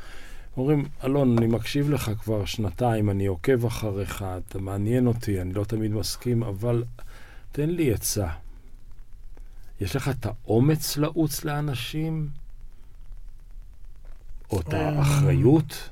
אומרים, 0.57 0.85
אלון, 1.05 1.39
אני 1.39 1.47
מקשיב 1.47 1.91
לך 1.91 2.11
כבר 2.21 2.45
שנתיים, 2.45 3.11
אני 3.11 3.27
עוקב 3.27 3.67
אחריך, 3.67 4.25
אתה 4.49 4.59
מעניין 4.59 5.07
אותי, 5.07 5.41
אני 5.41 5.53
לא 5.53 5.65
תמיד 5.65 5.93
מסכים, 5.93 6.43
אבל 6.43 6.85
תן 7.53 7.71
לי 7.71 7.95
עצה. 7.95 8.29
יש 9.81 9.97
לך 9.97 10.09
את 10.09 10.27
האומץ 10.27 10.97
לעוץ 10.97 11.45
לאנשים? 11.45 12.29
או 14.51 14.61
את 14.61 14.75
אה, 14.75 14.89
האחריות? 14.89 15.91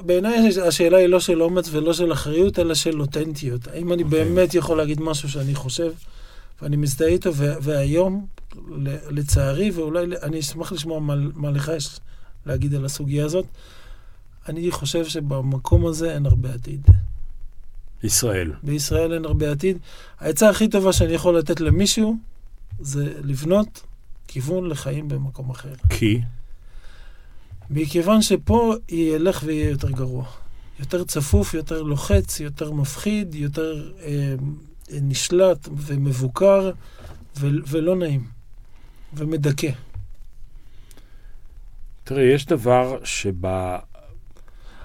בעיניי 0.00 0.48
השאלה 0.64 0.96
היא 0.96 1.06
לא 1.06 1.20
של 1.20 1.42
אומץ 1.42 1.68
ולא 1.72 1.92
של 1.92 2.12
אחריות, 2.12 2.58
אלא 2.58 2.74
של 2.74 3.00
אותנטיות. 3.00 3.68
האם 3.68 3.92
אני 3.92 4.02
okay. 4.02 4.06
אוקיי. 4.06 4.24
באמת 4.24 4.54
יכול 4.54 4.78
להגיד 4.78 5.00
משהו 5.00 5.28
שאני 5.28 5.54
חושב 5.54 5.92
ואני 6.62 6.76
מזדהה 6.76 7.08
איתו, 7.08 7.34
והיום, 7.34 8.26
לצערי, 9.10 9.70
ואולי 9.70 10.06
אני 10.22 10.40
אשמח 10.40 10.72
לשמוע 10.72 11.00
מה, 11.00 11.14
מה 11.34 11.50
לך 11.50 11.72
יש 11.76 12.00
להגיד 12.46 12.74
על 12.74 12.84
הסוגיה 12.84 13.24
הזאת, 13.24 13.46
אני 14.48 14.70
חושב 14.70 15.04
שבמקום 15.04 15.86
הזה 15.86 16.14
אין 16.14 16.26
הרבה 16.26 16.54
עתיד. 16.54 16.86
ישראל. 18.02 18.52
בישראל 18.62 19.12
אין 19.12 19.24
הרבה 19.24 19.52
עתיד. 19.52 19.78
העצה 20.20 20.50
הכי 20.50 20.68
טובה 20.68 20.92
שאני 20.92 21.12
יכול 21.12 21.38
לתת 21.38 21.60
למישהו 21.60 22.16
זה 22.80 23.12
לבנות 23.24 23.82
כיוון 24.28 24.68
לחיים 24.68 25.08
במקום 25.08 25.50
אחר. 25.50 25.74
כי? 25.90 26.20
מכיוון 27.70 28.22
שפה 28.22 28.74
ילך 28.88 29.42
ויהיה 29.44 29.70
יותר 29.70 29.90
גרוע. 29.90 30.24
יותר 30.80 31.04
צפוף, 31.04 31.54
יותר 31.54 31.82
לוחץ, 31.82 32.40
יותר 32.40 32.72
מפחיד, 32.72 33.34
יותר 33.34 33.92
אה, 34.02 34.34
נשלט 34.92 35.68
ומבוקר 35.76 36.70
ו- 37.40 37.48
ולא 37.68 37.96
נעים. 37.96 38.24
ומדכא. 39.14 39.70
תראה, 42.04 42.22
יש 42.22 42.46
דבר 42.46 42.98
שבה... 43.04 43.78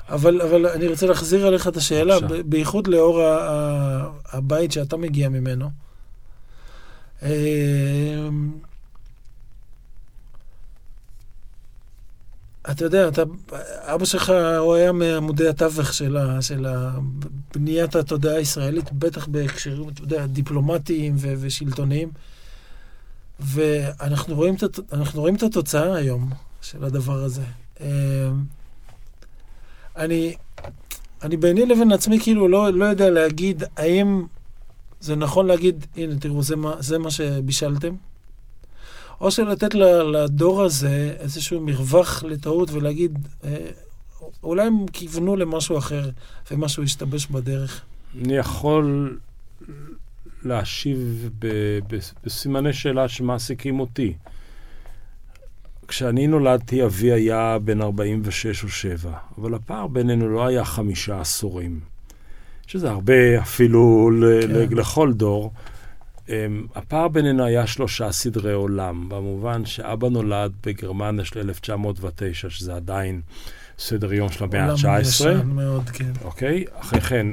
אבל, 0.10 0.42
אבל 0.42 0.66
אני 0.68 0.88
רוצה 0.88 1.06
להחזיר 1.08 1.48
עליך 1.48 1.68
את 1.68 1.78
השאלה, 1.78 2.20
ב- 2.20 2.34
בייחוד 2.34 2.88
לאור 2.88 3.22
ה- 3.22 3.50
ה- 3.50 4.10
הבית 4.38 4.72
שאתה 4.72 4.98
מגיע 4.98 5.30
ממנו. 5.30 5.70
אמ, 7.24 7.30
אתה 12.72 12.86
יודע, 12.86 13.08
אתה, 13.08 13.24
אבא 13.82 14.06
שלך, 14.06 14.34
הוא 14.60 14.74
היה 14.74 14.92
מעמודי 14.92 15.48
התווך 15.48 15.94
של, 15.94 16.18
ה, 16.18 16.42
של 16.42 16.66
ה, 16.66 16.98
בניית 17.54 17.96
התודעה 17.96 18.36
הישראלית, 18.36 18.92
בטח 18.92 19.28
בהקשרים, 19.28 19.90
אתה 19.90 20.02
יודע, 20.02 20.26
דיפלומטיים 20.26 21.16
ו, 21.18 21.34
ושלטוניים. 21.40 22.10
ואנחנו 23.40 24.36
רואים, 24.36 24.56
רואים 25.14 25.36
את 25.36 25.44
התוצאה 25.44 25.96
היום 25.96 26.30
של 26.62 26.84
הדבר 26.84 27.24
הזה. 27.24 27.44
אמ, 27.80 27.86
אני, 29.98 30.36
אני 31.24 31.38
ביני 31.38 31.66
לבין 31.66 31.92
עצמי 31.92 32.20
כאילו 32.20 32.48
לא, 32.48 32.70
לא 32.74 32.86
יודע 32.86 33.10
להגיד 33.10 33.64
האם 33.78 34.26
זה 35.00 35.16
נכון 35.16 35.48
להגיד, 35.48 35.86
הנה 35.98 36.20
תראו, 36.20 36.44
זה 36.44 36.56
מה, 36.56 36.76
זה 36.80 36.98
מה 37.00 37.12
שבישלתם, 37.12 37.96
או 39.22 39.32
שלתת 39.32 39.74
לדור 40.14 40.64
הזה 40.64 41.16
איזשהו 41.20 41.62
מרווח 41.62 42.24
לטעות 42.24 42.72
ולהגיד, 42.72 43.20
אה, 43.44 43.58
אולי 44.44 44.68
הם 44.68 44.86
כיוונו 44.94 45.36
למשהו 45.36 45.78
אחר 45.78 46.10
ומשהו 46.52 46.84
השתבש 46.84 47.28
בדרך. 47.28 47.82
אני 48.22 48.36
יכול 48.36 49.18
להשיב 50.44 51.30
בסימני 52.24 52.74
שאלה 52.74 53.08
שמעסיקים 53.08 53.80
אותי. 53.80 54.14
כשאני 55.88 56.28
נולדתי, 56.28 56.86
אבי 56.86 57.12
היה 57.12 57.58
בן 57.64 57.82
46 57.82 58.64
או 58.64 58.70
7, 58.70 59.14
אבל 59.38 59.54
הפער 59.54 59.88
בינינו 59.88 60.30
לא 60.30 60.46
היה 60.46 60.66
חמישה 60.66 61.22
עשורים, 61.22 61.80
שזה 62.68 62.90
הרבה 62.90 63.42
אפילו 63.42 64.10
כן. 64.42 64.78
לכל 64.78 65.14
דור. 65.14 65.52
Um, 66.32 66.34
הפער 66.76 67.08
בינינו 67.08 67.46
היה 67.46 67.68
שלושה 67.68 68.12
סדרי 68.12 68.54
עולם, 68.54 69.10
במובן 69.10 69.66
שאבא 69.66 70.10
נולד 70.10 70.52
בגרמניה 70.66 71.26
של 71.26 71.40
1909, 71.40 72.50
שזה 72.50 72.76
עדיין 72.76 73.22
סדר 73.80 74.14
יום 74.14 74.32
של 74.32 74.44
המאה 74.44 74.72
עולם 74.72 74.76
ה-19. 74.86 75.02
ישן 75.02 75.48
מאוד, 75.48 75.90
כן. 75.90 76.12
אוקיי? 76.24 76.66
אחרי 76.80 77.02
כן, 77.02 77.28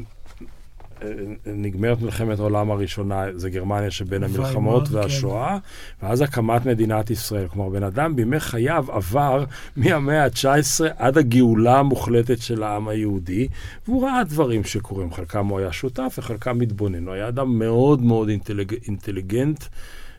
נגמרת 1.46 2.03
מלחמת 2.03 2.38
העולם 2.38 2.70
הראשונה, 2.70 3.24
זה 3.34 3.51
גרמניה 3.51 3.90
שבין 3.90 4.22
המלחמות 4.22 4.88
כן. 4.88 4.94
והשואה, 4.94 5.59
ואז 6.03 6.20
הקמת 6.20 6.66
מדינת 6.66 7.11
ישראל. 7.11 7.49
כלומר, 7.49 7.68
בן 7.68 7.82
אדם 7.82 8.16
בימי 8.16 8.40
חייו 8.40 8.84
עבר 8.88 9.44
מהמאה 9.76 10.24
ה-19 10.24 10.84
עד 10.96 11.18
הגאולה 11.18 11.78
המוחלטת 11.78 12.42
של 12.42 12.62
העם 12.62 12.88
היהודי, 12.88 13.49
והוא 13.88 14.05
ראה 14.05 14.24
דברים 14.24 14.64
שקורים. 14.64 15.12
חלקם 15.12 15.46
הוא 15.46 15.59
היה 15.59 15.72
שותף 15.72 16.14
וחלקם 16.18 16.59
מתבונן. 16.59 17.07
הוא 17.07 17.14
היה 17.14 17.28
אדם 17.28 17.59
מאוד 17.59 18.03
מאוד 18.03 18.28
אינטליג... 18.28 18.74
אינטליגנט. 18.86 19.64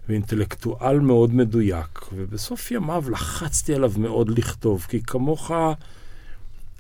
ואינטלקטואל 0.10 1.00
מאוד 1.00 1.34
מדויק, 1.34 2.00
ובסוף 2.14 2.72
ימיו 2.72 3.04
לחצתי 3.12 3.76
עליו 3.76 3.92
מאוד 3.98 4.40
לכתוב, 4.40 4.86
כי 4.90 5.04
כמוך 5.04 5.52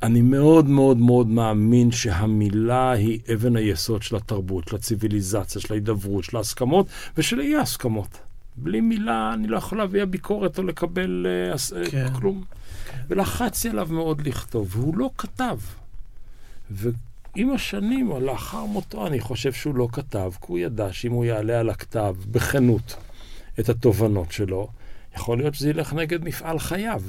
אני 0.03 0.21
מאוד 0.21 0.65
מאוד 0.65 0.97
מאוד 0.97 1.27
מאמין 1.27 1.91
שהמילה 1.91 2.91
היא 2.91 3.19
אבן 3.33 3.55
היסוד 3.55 4.03
של 4.03 4.15
התרבות, 4.15 4.67
של 4.67 4.75
הציוויליזציה, 4.75 5.61
של 5.61 5.73
ההידברות, 5.73 6.23
של 6.23 6.37
ההסכמות 6.37 6.87
ושל 7.17 7.39
אי 7.39 7.55
ההסכמות. 7.55 8.17
בלי 8.55 8.81
מילה 8.81 9.33
אני 9.33 9.47
לא 9.47 9.57
יכול 9.57 9.77
להביע 9.77 10.05
ביקורת 10.05 10.57
או 10.57 10.63
לקבל 10.63 11.27
uh, 11.53 11.73
כן. 11.73 12.07
כן. 12.07 12.13
כלום. 12.13 12.43
ולחצתי 13.09 13.69
עליו 13.69 13.87
מאוד 13.91 14.27
לכתוב, 14.27 14.75
והוא 14.75 14.97
לא 14.97 15.09
כתב. 15.17 15.57
ועם 16.71 17.51
השנים, 17.51 18.11
או 18.11 18.19
לאחר 18.19 18.65
מותו, 18.65 19.07
אני 19.07 19.19
חושב 19.19 19.53
שהוא 19.53 19.75
לא 19.75 19.87
כתב, 19.91 20.31
כי 20.41 20.45
הוא 20.47 20.59
ידע 20.59 20.93
שאם 20.93 21.11
הוא 21.11 21.25
יעלה 21.25 21.59
על 21.59 21.69
הכתב 21.69 22.15
בכנות 22.31 22.95
את 23.59 23.69
התובנות 23.69 24.31
שלו, 24.31 24.67
יכול 25.15 25.37
להיות 25.37 25.55
שזה 25.55 25.69
ילך 25.69 25.93
נגד 25.93 26.23
מפעל 26.23 26.59
חייו. 26.59 27.01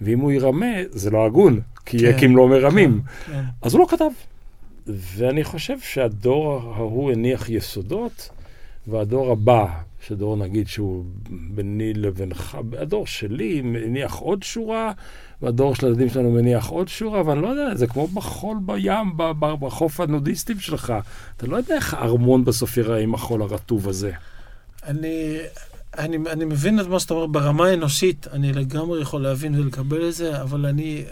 ואם 0.00 0.20
הוא 0.20 0.32
ירמה, 0.32 0.74
זה 0.90 1.10
לא 1.10 1.26
הגון, 1.26 1.60
כי 1.86 1.98
כן, 1.98 2.06
יקים 2.06 2.36
לא 2.36 2.48
מרמים. 2.48 3.02
כן, 3.26 3.32
כן. 3.32 3.42
אז 3.62 3.74
הוא 3.74 3.80
לא 3.80 3.86
כתב. 3.90 4.10
ואני 4.86 5.44
חושב 5.44 5.80
שהדור 5.80 6.52
ההוא 6.76 7.12
הניח 7.12 7.48
יסודות, 7.48 8.30
והדור 8.86 9.32
הבא, 9.32 9.66
שדור 10.06 10.36
נגיד 10.36 10.68
שהוא 10.68 11.04
ביני 11.28 11.92
לבינך, 11.94 12.58
הדור 12.78 13.06
שלי 13.06 13.60
מניח 13.60 14.14
עוד 14.14 14.42
שורה, 14.42 14.92
והדור 15.42 15.74
של 15.74 15.86
הילדים 15.86 16.08
שלנו 16.08 16.30
מניח 16.30 16.68
עוד 16.68 16.88
שורה, 16.88 17.22
ואני 17.26 17.42
לא 17.42 17.48
יודע, 17.48 17.74
זה 17.74 17.86
כמו 17.86 18.06
בחול 18.06 18.56
בים, 18.66 19.12
בחוף 19.40 20.00
הנודיסטים 20.00 20.60
שלך. 20.60 20.94
אתה 21.36 21.46
לא 21.46 21.56
יודע 21.56 21.74
איך 21.74 21.94
הארמון 21.94 22.44
בסוף 22.44 22.76
ייראה 22.76 22.98
עם 22.98 23.14
החול 23.14 23.42
הרטוב 23.42 23.88
הזה. 23.88 24.12
אני, 24.86 25.36
אני, 25.98 26.16
אני 26.30 26.44
מבין 26.44 26.80
את 26.80 26.86
מה 26.86 27.00
שאתה 27.00 27.14
אומר 27.14 27.26
ברמה 27.26 27.66
האנושית, 27.66 28.26
אני 28.32 28.52
לגמרי 28.52 29.02
יכול 29.02 29.22
להבין 29.22 29.60
ולקבל 29.60 30.08
את 30.08 30.14
זה, 30.14 30.42
אבל 30.42 30.66
אני, 30.66 31.04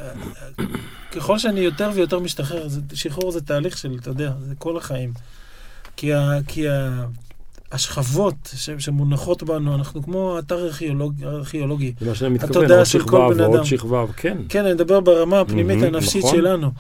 ככל 1.13 1.39
שאני 1.39 1.61
יותר 1.61 1.91
ויותר 1.95 2.19
משתחרר, 2.19 2.69
זה, 2.69 2.81
שחרור 2.95 3.33
זה 3.33 3.41
תהליך 3.41 3.79
של, 3.79 3.97
אתה 4.01 4.11
יודע, 4.11 4.33
זה 4.41 4.55
כל 4.59 4.77
החיים. 4.77 5.13
כי, 5.97 6.15
ה, 6.15 6.39
כי 6.47 6.69
ה, 6.69 7.05
השכבות 7.73 8.35
ש, 8.57 8.71
שמונחות 8.79 9.43
בנו, 9.43 9.75
אנחנו 9.75 10.03
כמו 10.03 10.39
אתר 10.39 10.65
ארכיאולוג, 10.65 11.25
ארכיאולוגי. 11.25 11.95
זה 12.01 12.07
מה 12.07 12.15
שאני 12.15 12.35
מתכוון, 12.35 12.71
עוד 12.71 12.85
שכבה 12.85 13.19
ועוד 13.19 13.41
אדם. 13.41 13.65
שכבה, 13.65 14.05
כן. 14.17 14.39
כן, 14.49 14.65
אני 14.65 14.75
מדבר 14.75 15.01
ברמה 15.01 15.41
הפנימית 15.41 15.79
מהמם, 15.79 15.95
הנפשית 15.95 16.25
נכון. 16.25 16.37
שלנו, 16.37 16.71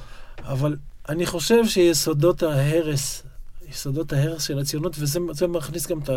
אבל 0.44 0.76
אני 1.09 1.26
חושב 1.26 1.66
שיסודות 1.66 2.42
ההרס, 2.42 3.22
יסודות 3.70 4.12
ההרס 4.12 4.42
של 4.42 4.59
הציונות, 4.59 4.96
וזה 4.98 5.20
זה 5.32 5.46
מכניס 5.46 5.86
גם 5.86 5.98
את 5.98 6.11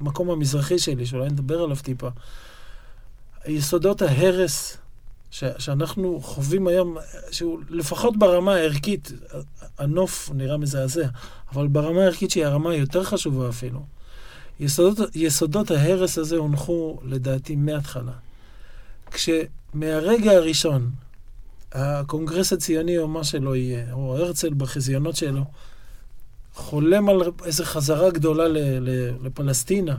המקום 0.00 0.30
המזרחי 0.30 0.78
שלי, 0.78 1.06
שאולי 1.06 1.28
נדבר 1.28 1.62
עליו 1.62 1.76
טיפה. 1.76 2.08
יסודות 3.46 4.02
ההרס 4.02 4.76
ש, 5.30 5.44
שאנחנו 5.58 6.20
חווים 6.20 6.66
היום, 6.66 6.96
שהוא 7.30 7.60
לפחות 7.70 8.16
ברמה 8.16 8.54
הערכית, 8.54 9.12
הנוף 9.78 10.30
נראה 10.34 10.56
מזעזע, 10.56 11.08
אבל 11.52 11.66
ברמה 11.66 12.00
הערכית 12.00 12.30
שהיא 12.30 12.44
הרמה 12.46 12.70
היותר 12.70 13.04
חשובה 13.04 13.48
אפילו, 13.48 13.80
יסודות, 14.60 15.16
יסודות 15.16 15.70
ההרס 15.70 16.18
הזה 16.18 16.36
הונחו 16.36 16.98
לדעתי 17.04 17.56
מההתחלה. 17.56 18.12
כשמהרגע 19.10 20.30
הראשון, 20.30 20.90
הקונגרס 21.72 22.52
הציוני 22.52 22.98
או 22.98 23.08
מה 23.08 23.24
שלא 23.24 23.56
יהיה, 23.56 23.92
או 23.92 24.16
הרצל 24.16 24.54
בחזיונות 24.54 25.16
שלו, 25.16 25.44
חולם 26.58 27.08
על 27.08 27.22
איזו 27.44 27.64
חזרה 27.64 28.10
גדולה 28.10 28.48
ל, 28.48 28.58
ל, 28.58 29.10
לפלסטינה, 29.22 29.96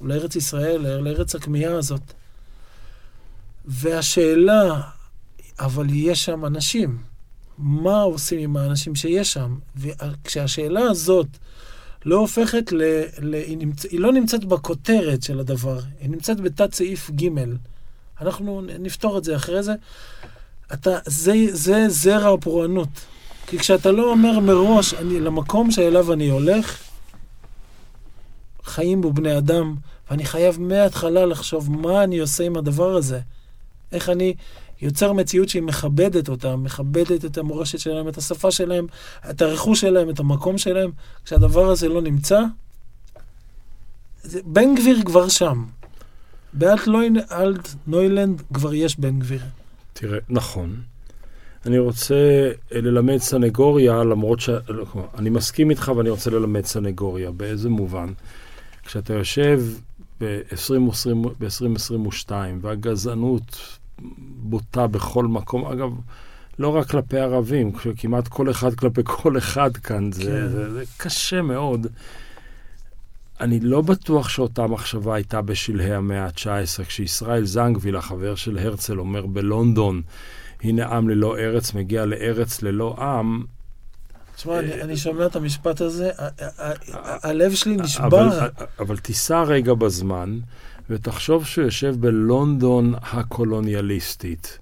לארץ 0.00 0.36
ישראל, 0.36 0.98
לארץ 0.98 1.34
הכמיהה 1.34 1.76
הזאת. 1.76 2.00
והשאלה, 3.64 4.80
אבל 5.58 5.86
יש 5.90 6.24
שם 6.24 6.44
אנשים, 6.44 6.98
מה 7.58 8.00
עושים 8.00 8.38
עם 8.38 8.56
האנשים 8.56 8.94
שיש 8.94 9.32
שם? 9.32 9.56
וכשהשאלה 9.76 10.80
הזאת 10.80 11.26
לא 12.04 12.16
הופכת 12.16 12.72
ל... 12.72 12.82
ל 13.18 13.34
היא, 13.34 13.58
נמצ, 13.58 13.84
היא 13.84 14.00
לא 14.00 14.12
נמצאת 14.12 14.44
בכותרת 14.44 15.22
של 15.22 15.40
הדבר, 15.40 15.78
היא 16.00 16.10
נמצאת 16.10 16.40
בתת 16.40 16.74
סעיף 16.74 17.10
ג'. 17.10 17.28
אנחנו 18.20 18.62
נפתור 18.78 19.18
את 19.18 19.24
זה 19.24 19.36
אחרי 19.36 19.62
זה. 19.62 19.74
אתה, 20.72 20.98
זה, 21.06 21.34
זה 21.50 21.84
זרע 21.88 22.34
הפורענות. 22.34 22.88
כי 23.54 23.58
כשאתה 23.58 23.92
לא 23.92 24.10
אומר 24.10 24.38
מראש, 24.38 24.94
אני, 24.94 25.20
למקום 25.20 25.70
שאליו 25.70 26.12
אני 26.12 26.28
הולך, 26.28 26.78
חיים 28.64 29.00
בו 29.00 29.12
בני 29.12 29.38
אדם, 29.38 29.74
ואני 30.10 30.24
חייב 30.24 30.60
מההתחלה 30.60 31.26
לחשוב 31.26 31.70
מה 31.70 32.04
אני 32.04 32.18
עושה 32.18 32.44
עם 32.44 32.56
הדבר 32.56 32.96
הזה. 32.96 33.20
איך 33.92 34.08
אני 34.08 34.34
יוצר 34.82 35.12
מציאות 35.12 35.48
שהיא 35.48 35.62
מכבדת 35.62 36.28
אותם, 36.28 36.64
מכבדת 36.64 37.24
את 37.24 37.38
המורשת 37.38 37.78
שלהם, 37.78 38.08
את 38.08 38.18
השפה 38.18 38.50
שלהם, 38.50 38.86
את 39.30 39.42
הרכוש 39.42 39.80
שלהם, 39.80 40.10
את 40.10 40.20
המקום 40.20 40.58
שלהם. 40.58 40.90
כשהדבר 41.24 41.70
הזה 41.70 41.88
לא 41.88 42.02
נמצא, 42.02 42.40
בן 44.44 44.74
גביר 44.74 45.02
כבר 45.04 45.28
שם. 45.28 45.64
באלט 46.52 46.88
אלט 47.32 47.68
נוילנד 47.86 48.42
כבר 48.54 48.74
יש 48.74 48.98
בן 48.98 49.18
גביר. 49.18 49.40
תראה, 49.92 50.18
נכון. 50.28 50.80
אני 51.66 51.78
רוצה 51.78 52.50
ללמד 52.70 53.18
סנגוריה, 53.18 54.04
למרות 54.04 54.40
ש... 54.40 54.50
אני 55.18 55.30
מסכים 55.30 55.70
איתך 55.70 55.92
ואני 55.96 56.10
רוצה 56.10 56.30
ללמד 56.30 56.64
סנגוריה. 56.64 57.30
באיזה 57.30 57.68
מובן? 57.68 58.12
כשאתה 58.84 59.14
יושב 59.14 59.62
ב-2022 60.20 62.30
והגזענות 62.60 63.78
בוטה 64.36 64.86
בכל 64.86 65.24
מקום, 65.24 65.66
אגב, 65.66 65.90
לא 66.58 66.68
רק 66.68 66.86
כלפי 66.86 67.18
ערבים, 67.18 67.72
כמעט 67.96 68.28
כל 68.28 68.50
אחד 68.50 68.74
כלפי 68.74 69.00
כל 69.04 69.38
אחד 69.38 69.76
כאן, 69.76 70.12
זה, 70.12 70.22
כן. 70.22 70.48
זה, 70.48 70.72
זה 70.72 70.84
קשה 70.96 71.42
מאוד. 71.42 71.86
אני 73.40 73.60
לא 73.60 73.80
בטוח 73.80 74.28
שאותה 74.28 74.66
מחשבה 74.66 75.14
הייתה 75.14 75.42
בשלהי 75.42 75.94
המאה 75.94 76.24
ה-19, 76.24 76.84
כשישראל 76.84 77.44
זנגוויל, 77.44 77.96
החבר 77.96 78.34
של 78.34 78.58
הרצל, 78.58 78.98
אומר 78.98 79.26
בלונדון, 79.26 80.02
הנה 80.64 80.86
עם 80.86 81.08
ללא 81.08 81.38
ארץ 81.38 81.74
מגיע 81.74 82.04
לארץ 82.04 82.62
ללא 82.62 82.96
עם. 82.98 83.44
תשמע, 84.36 84.58
אני, 84.58 84.82
אני 84.82 84.96
שומע 84.96 85.26
את 85.26 85.36
המשפט 85.36 85.80
הזה, 85.80 86.10
הלב 86.98 87.54
שלי 87.54 87.76
נשבר. 87.76 88.06
אבל, 88.06 88.48
אבל 88.78 88.96
תיסע 88.96 89.42
רגע 89.42 89.74
בזמן, 89.74 90.38
ותחשוב 90.90 91.46
שהוא 91.46 91.64
יושב 91.64 91.94
בלונדון 91.98 92.94
הקולוניאליסטית. 93.02 94.58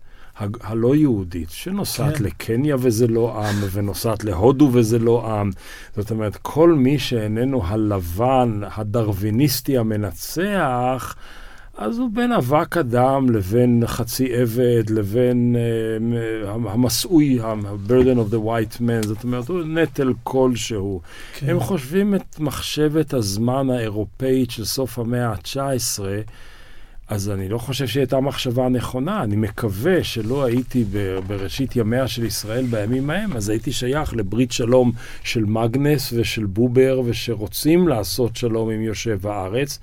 הלא 0.60 0.96
יהודית, 0.96 1.50
שנוסעת 1.50 2.16
כן. 2.16 2.24
לקניה 2.24 2.76
וזה 2.78 3.06
לא 3.06 3.44
עם, 3.46 3.56
ונוסעת 3.72 4.24
להודו 4.24 4.70
וזה 4.72 4.98
לא 4.98 5.30
עם. 5.32 5.50
זאת 5.96 6.10
אומרת, 6.10 6.36
כל 6.36 6.72
מי 6.72 6.98
שאיננו 6.98 7.66
הלבן, 7.66 8.60
הדרוויניסטי 8.76 9.78
המנצח, 9.78 11.14
אז 11.76 11.98
הוא 11.98 12.10
בין 12.12 12.32
אבק 12.32 12.76
אדם 12.76 13.30
לבין 13.30 13.82
חצי 13.86 14.34
עבד, 14.34 14.90
לבין 14.90 15.56
uh, 16.44 16.48
המסעוי, 16.48 17.40
ה-burden 17.40 18.16
of 18.16 18.32
the 18.32 18.46
white 18.46 18.80
man, 18.80 19.06
זאת 19.06 19.24
אומרת, 19.24 19.48
הוא 19.48 19.62
נטל 19.62 20.12
כלשהו. 20.22 21.00
כן. 21.34 21.48
הם 21.50 21.60
חושבים 21.60 22.14
את 22.14 22.40
מחשבת 22.40 23.14
הזמן 23.14 23.70
האירופאית 23.70 24.50
של 24.50 24.64
סוף 24.64 24.98
המאה 24.98 25.28
ה-19, 25.28 26.02
אז 27.08 27.30
אני 27.30 27.48
לא 27.48 27.58
חושב 27.58 27.86
שהיא 27.86 28.00
הייתה 28.00 28.20
מחשבה 28.20 28.68
נכונה. 28.68 29.22
אני 29.22 29.36
מקווה 29.36 30.04
שלא 30.04 30.44
הייתי 30.44 30.84
בראשית 31.26 31.76
ימיה 31.76 32.08
של 32.08 32.24
ישראל 32.24 32.64
בימים 32.66 33.10
ההם, 33.10 33.36
אז 33.36 33.48
הייתי 33.48 33.72
שייך 33.72 34.16
לברית 34.16 34.52
שלום 34.52 34.92
של 35.24 35.44
מגנס 35.44 36.12
ושל 36.12 36.44
בובר, 36.44 37.00
ושרוצים 37.04 37.88
לעשות 37.88 38.36
שלום 38.36 38.70
עם 38.70 38.82
יושב 38.82 39.26
הארץ. 39.26 39.78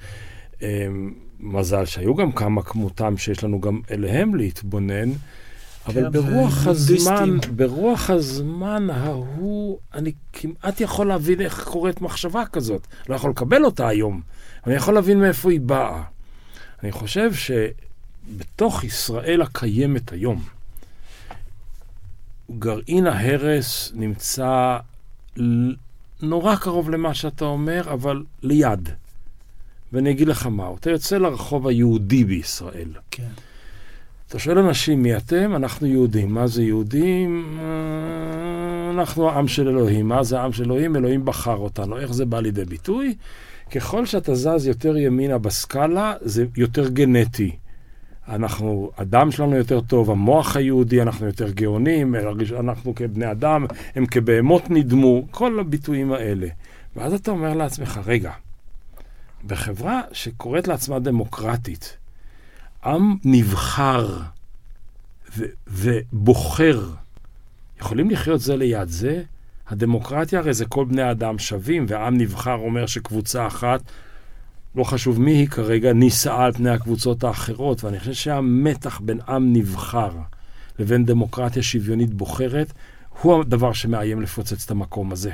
אמ, 0.61 1.13
מזל 1.39 1.85
שהיו 1.85 2.15
גם 2.15 2.31
כמה 2.31 2.61
כמותם 2.61 3.17
שיש 3.17 3.43
לנו 3.43 3.61
גם 3.61 3.81
אליהם 3.91 4.35
להתבונן. 4.35 5.09
אבל 5.87 6.03
כן, 6.03 6.11
ברוח 6.11 6.67
הזמן, 6.67 7.37
ברוח 7.55 8.09
הזמן 8.09 8.89
ההוא, 8.89 9.79
אני 9.93 10.11
כמעט 10.33 10.81
יכול 10.81 11.07
להבין 11.07 11.41
איך 11.41 11.63
קורית 11.63 12.01
מחשבה 12.01 12.45
כזאת. 12.45 12.87
לא 13.09 13.15
יכול 13.15 13.29
לקבל 13.29 13.65
אותה 13.65 13.87
היום, 13.87 14.21
אני 14.67 14.75
יכול 14.75 14.93
להבין 14.93 15.19
מאיפה 15.19 15.51
היא 15.51 15.61
באה. 15.61 16.03
אני 16.83 16.91
חושב 16.91 17.31
שבתוך 17.33 18.83
ישראל 18.83 19.41
הקיימת 19.41 20.11
היום, 20.11 20.43
גרעין 22.59 23.07
ההרס 23.07 23.91
נמצא 23.95 24.77
נורא 26.21 26.55
קרוב 26.55 26.89
למה 26.89 27.13
שאתה 27.13 27.45
אומר, 27.45 27.93
אבל 27.93 28.23
ליד. 28.43 28.89
ואני 29.93 30.11
אגיד 30.11 30.27
לך 30.27 30.47
מהו. 30.47 30.75
אתה 30.75 30.89
יוצא 30.89 31.17
לרחוב 31.17 31.67
היהודי 31.67 32.23
בישראל. 32.23 32.91
כן. 33.11 33.27
אתה 34.27 34.39
שואל 34.39 34.57
אנשים, 34.57 35.03
מי 35.03 35.17
אתם? 35.17 35.55
אנחנו 35.55 35.87
יהודים. 35.87 36.33
מה 36.33 36.47
זה 36.47 36.63
יהודים? 36.63 37.57
אה, 37.59 38.91
אנחנו 38.91 39.29
העם 39.29 39.47
של 39.47 39.67
אלוהים. 39.67 40.07
מה 40.07 40.23
זה 40.23 40.39
העם 40.39 40.53
של 40.53 40.63
אלוהים? 40.63 40.95
אלוהים 40.95 41.25
בחר 41.25 41.57
אותנו. 41.57 41.97
איך 41.97 42.13
זה 42.13 42.25
בא 42.25 42.39
לידי 42.39 42.65
ביטוי? 42.65 43.15
ככל 43.71 44.05
שאתה 44.05 44.35
זז 44.35 44.67
יותר 44.67 44.97
ימינה 44.97 45.37
בסקאלה, 45.37 46.13
זה 46.21 46.45
יותר 46.57 46.89
גנטי. 46.89 47.51
אנחנו, 48.27 48.91
הדם 48.97 49.31
שלנו 49.31 49.55
יותר 49.55 49.81
טוב, 49.81 50.11
המוח 50.11 50.55
היהודי, 50.55 51.01
אנחנו 51.01 51.25
יותר 51.25 51.51
גאונים, 51.51 52.15
אנחנו 52.59 52.95
כבני 52.95 53.31
אדם, 53.31 53.65
הם 53.95 54.05
כבהמות 54.05 54.69
נדמו, 54.69 55.25
כל 55.31 55.59
הביטויים 55.59 56.11
האלה. 56.11 56.47
ואז 56.95 57.13
אתה 57.13 57.31
אומר 57.31 57.53
לעצמך, 57.53 57.99
רגע, 58.05 58.31
בחברה 59.47 60.01
שקוראת 60.11 60.67
לעצמה 60.67 60.99
דמוקרטית, 60.99 61.97
עם 62.85 63.17
נבחר 63.25 64.19
ו- 65.37 65.45
ובוחר, 65.67 66.89
יכולים 67.79 68.09
לחיות 68.09 68.41
זה 68.41 68.55
ליד 68.57 68.89
זה? 68.89 69.23
הדמוקרטיה 69.67 70.39
הרי 70.39 70.53
זה 70.53 70.65
כל 70.65 70.85
בני 70.85 71.01
האדם 71.01 71.39
שווים, 71.39 71.85
ועם 71.89 72.17
נבחר 72.17 72.55
אומר 72.55 72.85
שקבוצה 72.85 73.47
אחת, 73.47 73.81
לא 74.75 74.83
חשוב 74.83 75.21
מי 75.21 75.31
היא 75.31 75.47
כרגע, 75.47 75.93
נישאה 75.93 76.45
על 76.45 76.51
פני 76.51 76.69
הקבוצות 76.69 77.23
האחרות, 77.23 77.83
ואני 77.83 77.99
חושב 77.99 78.13
שהמתח 78.13 78.99
בין 78.99 79.19
עם 79.27 79.53
נבחר 79.53 80.11
לבין 80.79 81.05
דמוקרטיה 81.05 81.63
שוויונית 81.63 82.13
בוחרת, 82.13 82.73
הוא 83.21 83.41
הדבר 83.41 83.73
שמאיים 83.73 84.21
לפוצץ 84.21 84.65
את 84.65 84.71
המקום 84.71 85.11
הזה. 85.11 85.31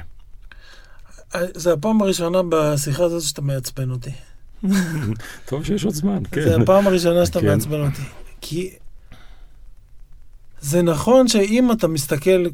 זה 1.54 1.74
הפעם 1.74 2.02
הראשונה 2.02 2.42
בשיחה 2.50 3.04
הזאת 3.04 3.24
שאתה 3.24 3.42
מעצבן 3.42 3.92
אותי. 3.92 4.12
טוב 5.46 5.64
שיש 5.64 5.86
עוד 5.86 5.94
זמן, 5.94 6.24
כן. 6.32 6.42
זה 6.42 6.56
הפעם 6.62 6.88
הראשונה 6.88 7.26
שאתה 7.26 7.40
כן. 7.40 7.46
מעצבן 7.48 7.82
אותי. 7.86 8.02
כי 8.42 8.72
זה 10.62 10.82
נכון 10.82 11.28
שאם 11.28 11.72
אתה 11.72 11.88
מסתכל 11.88 12.46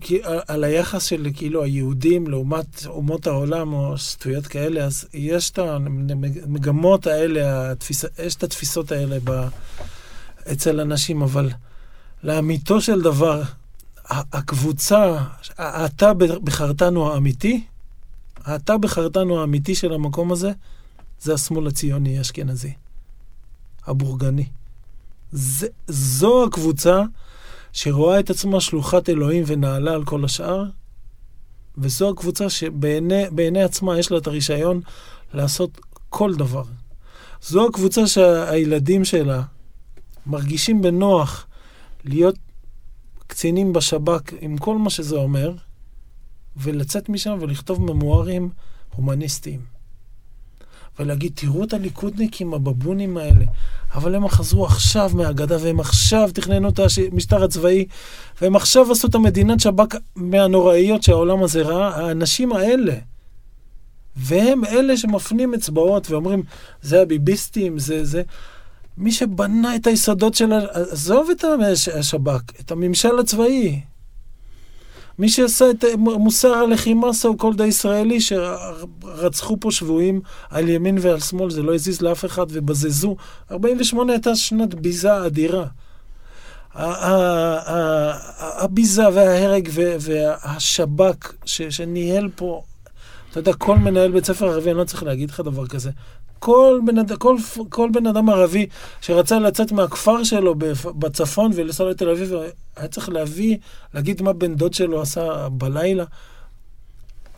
על 0.47 0.63
היחס 0.63 1.03
של 1.03 1.27
כאילו 1.33 1.63
היהודים 1.63 2.27
לעומת 2.27 2.85
אומות 2.85 3.27
העולם 3.27 3.73
או 3.73 3.97
שטויות 3.97 4.47
כאלה, 4.47 4.83
אז 4.83 5.05
יש 5.13 5.49
את 5.51 5.59
המגמות 5.59 7.07
האלה, 7.07 7.71
התפיס, 7.71 8.05
יש 8.25 8.35
את 8.35 8.43
התפיסות 8.43 8.91
האלה 8.91 9.17
ב, 9.23 9.47
אצל 10.51 10.79
אנשים, 10.79 11.21
אבל 11.21 11.49
לאמיתו 12.23 12.81
של 12.81 13.01
דבר, 13.01 13.41
הקבוצה, 14.09 15.17
אתה 15.59 16.13
בחרתנו 16.43 17.13
האמיתי, 17.13 17.63
אתה 18.55 18.77
בחרתנו 18.77 19.39
האמיתי 19.39 19.75
של 19.75 19.93
המקום 19.93 20.31
הזה, 20.31 20.51
זה 21.21 21.33
השמאל 21.33 21.67
הציוני 21.67 22.17
האשכנזי, 22.17 22.73
הבורגני. 23.85 24.45
זה, 25.31 25.67
זו 25.87 26.45
הקבוצה 26.45 27.03
שרואה 27.73 28.19
את 28.19 28.29
עצמה 28.29 28.61
שלוחת 28.61 29.09
אלוהים 29.09 29.43
ונעלה 29.47 29.93
על 29.93 30.05
כל 30.05 30.25
השאר, 30.25 30.65
וזו 31.77 32.09
הקבוצה 32.09 32.49
שבעיני 32.49 33.63
עצמה 33.63 33.99
יש 33.99 34.11
לה 34.11 34.17
את 34.17 34.27
הרישיון 34.27 34.81
לעשות 35.33 35.79
כל 36.09 36.35
דבר. 36.35 36.63
זו 37.41 37.67
הקבוצה 37.67 38.07
שהילדים 38.07 39.05
שלה 39.05 39.43
מרגישים 40.25 40.81
בנוח 40.81 41.47
להיות 42.05 42.35
קצינים 43.27 43.73
בשב"כ 43.73 44.33
עם 44.41 44.57
כל 44.57 44.77
מה 44.77 44.89
שזה 44.89 45.15
אומר, 45.15 45.53
ולצאת 46.57 47.09
משם 47.09 47.37
ולכתוב 47.41 47.81
ממוארים 47.81 48.49
הומניסטיים. 48.95 49.59
ולהגיד, 50.99 51.31
תראו 51.35 51.63
את 51.63 51.73
הליכודניקים, 51.73 52.53
הבבונים 52.53 53.17
האלה. 53.17 53.45
אבל 53.95 54.15
הם 54.15 54.27
חזרו 54.27 54.65
עכשיו 54.65 55.11
מהגדה, 55.13 55.57
והם 55.61 55.79
עכשיו 55.79 56.29
תכננו 56.33 56.69
את 56.69 56.79
המשטר 57.11 57.43
הצבאי, 57.43 57.85
והם 58.41 58.55
עכשיו 58.55 58.91
עשו 58.91 59.07
את 59.07 59.15
המדינת 59.15 59.59
שב"כ 59.59 59.95
מהנוראיות 60.15 61.03
שהעולם 61.03 61.43
הזה 61.43 61.61
ראה, 61.61 61.87
האנשים 61.87 62.53
האלה. 62.53 62.95
והם 64.15 64.65
אלה 64.65 64.97
שמפנים 64.97 65.53
אצבעות 65.53 66.11
ואומרים, 66.11 66.43
זה 66.81 67.01
הביביסטים, 67.01 67.79
זה 67.79 68.05
זה. 68.05 68.21
מי 68.97 69.11
שבנה 69.11 69.75
את 69.75 69.87
היסודות 69.87 70.33
של... 70.33 70.53
עזוב 70.91 71.29
את 71.31 71.45
השב"כ, 71.93 72.41
את 72.59 72.71
הממשל 72.71 73.19
הצבאי. 73.19 73.81
מי 75.21 75.29
שעשה 75.29 75.69
את 75.69 75.85
מוסר 75.97 76.53
הלחימה, 76.53 77.13
סו 77.13 77.37
קולד 77.37 77.61
הישראלי, 77.61 78.21
שרצחו 78.21 79.57
פה 79.59 79.71
שבויים 79.71 80.21
על 80.49 80.69
ימין 80.69 80.97
ועל 81.01 81.19
שמאל, 81.19 81.49
זה 81.49 81.63
לא 81.63 81.75
הזיז 81.75 82.01
לאף 82.01 82.25
אחד 82.25 82.45
ובזזו. 82.49 83.15
48 83.51 84.13
הייתה 84.13 84.35
שנת 84.35 84.73
ביזה 84.73 85.25
אדירה. 85.25 85.65
הביזה 88.39 89.03
וההרג 89.13 89.69
והשב"כ 89.99 91.33
שניהל 91.45 92.29
פה, 92.35 92.63
אתה 93.31 93.39
יודע, 93.39 93.53
כל 93.53 93.77
מנהל 93.77 94.11
בית 94.11 94.25
ספר 94.25 94.49
ערבי, 94.49 94.69
אני 94.71 94.77
לא 94.77 94.83
צריך 94.83 95.03
להגיד 95.03 95.29
לך 95.29 95.39
דבר 95.39 95.67
כזה, 95.67 95.91
כל 96.41 96.79
בן. 96.85 97.15
כל, 97.17 97.35
כל 97.69 97.89
בן 97.93 98.07
אדם 98.07 98.29
ערבי 98.29 98.65
שרצה 99.01 99.39
לצאת 99.39 99.71
מהכפר 99.71 100.23
שלו 100.23 100.55
בצפון 100.85 101.51
ולנסוע 101.55 101.89
לתל 101.89 102.09
אביב, 102.09 102.33
היה 102.75 102.87
צריך 102.87 103.09
להביא, 103.09 103.57
להגיד 103.93 104.21
מה 104.21 104.33
בן 104.33 104.55
דוד 104.55 104.73
שלו 104.73 105.01
עשה 105.01 105.49
בלילה. 105.49 106.03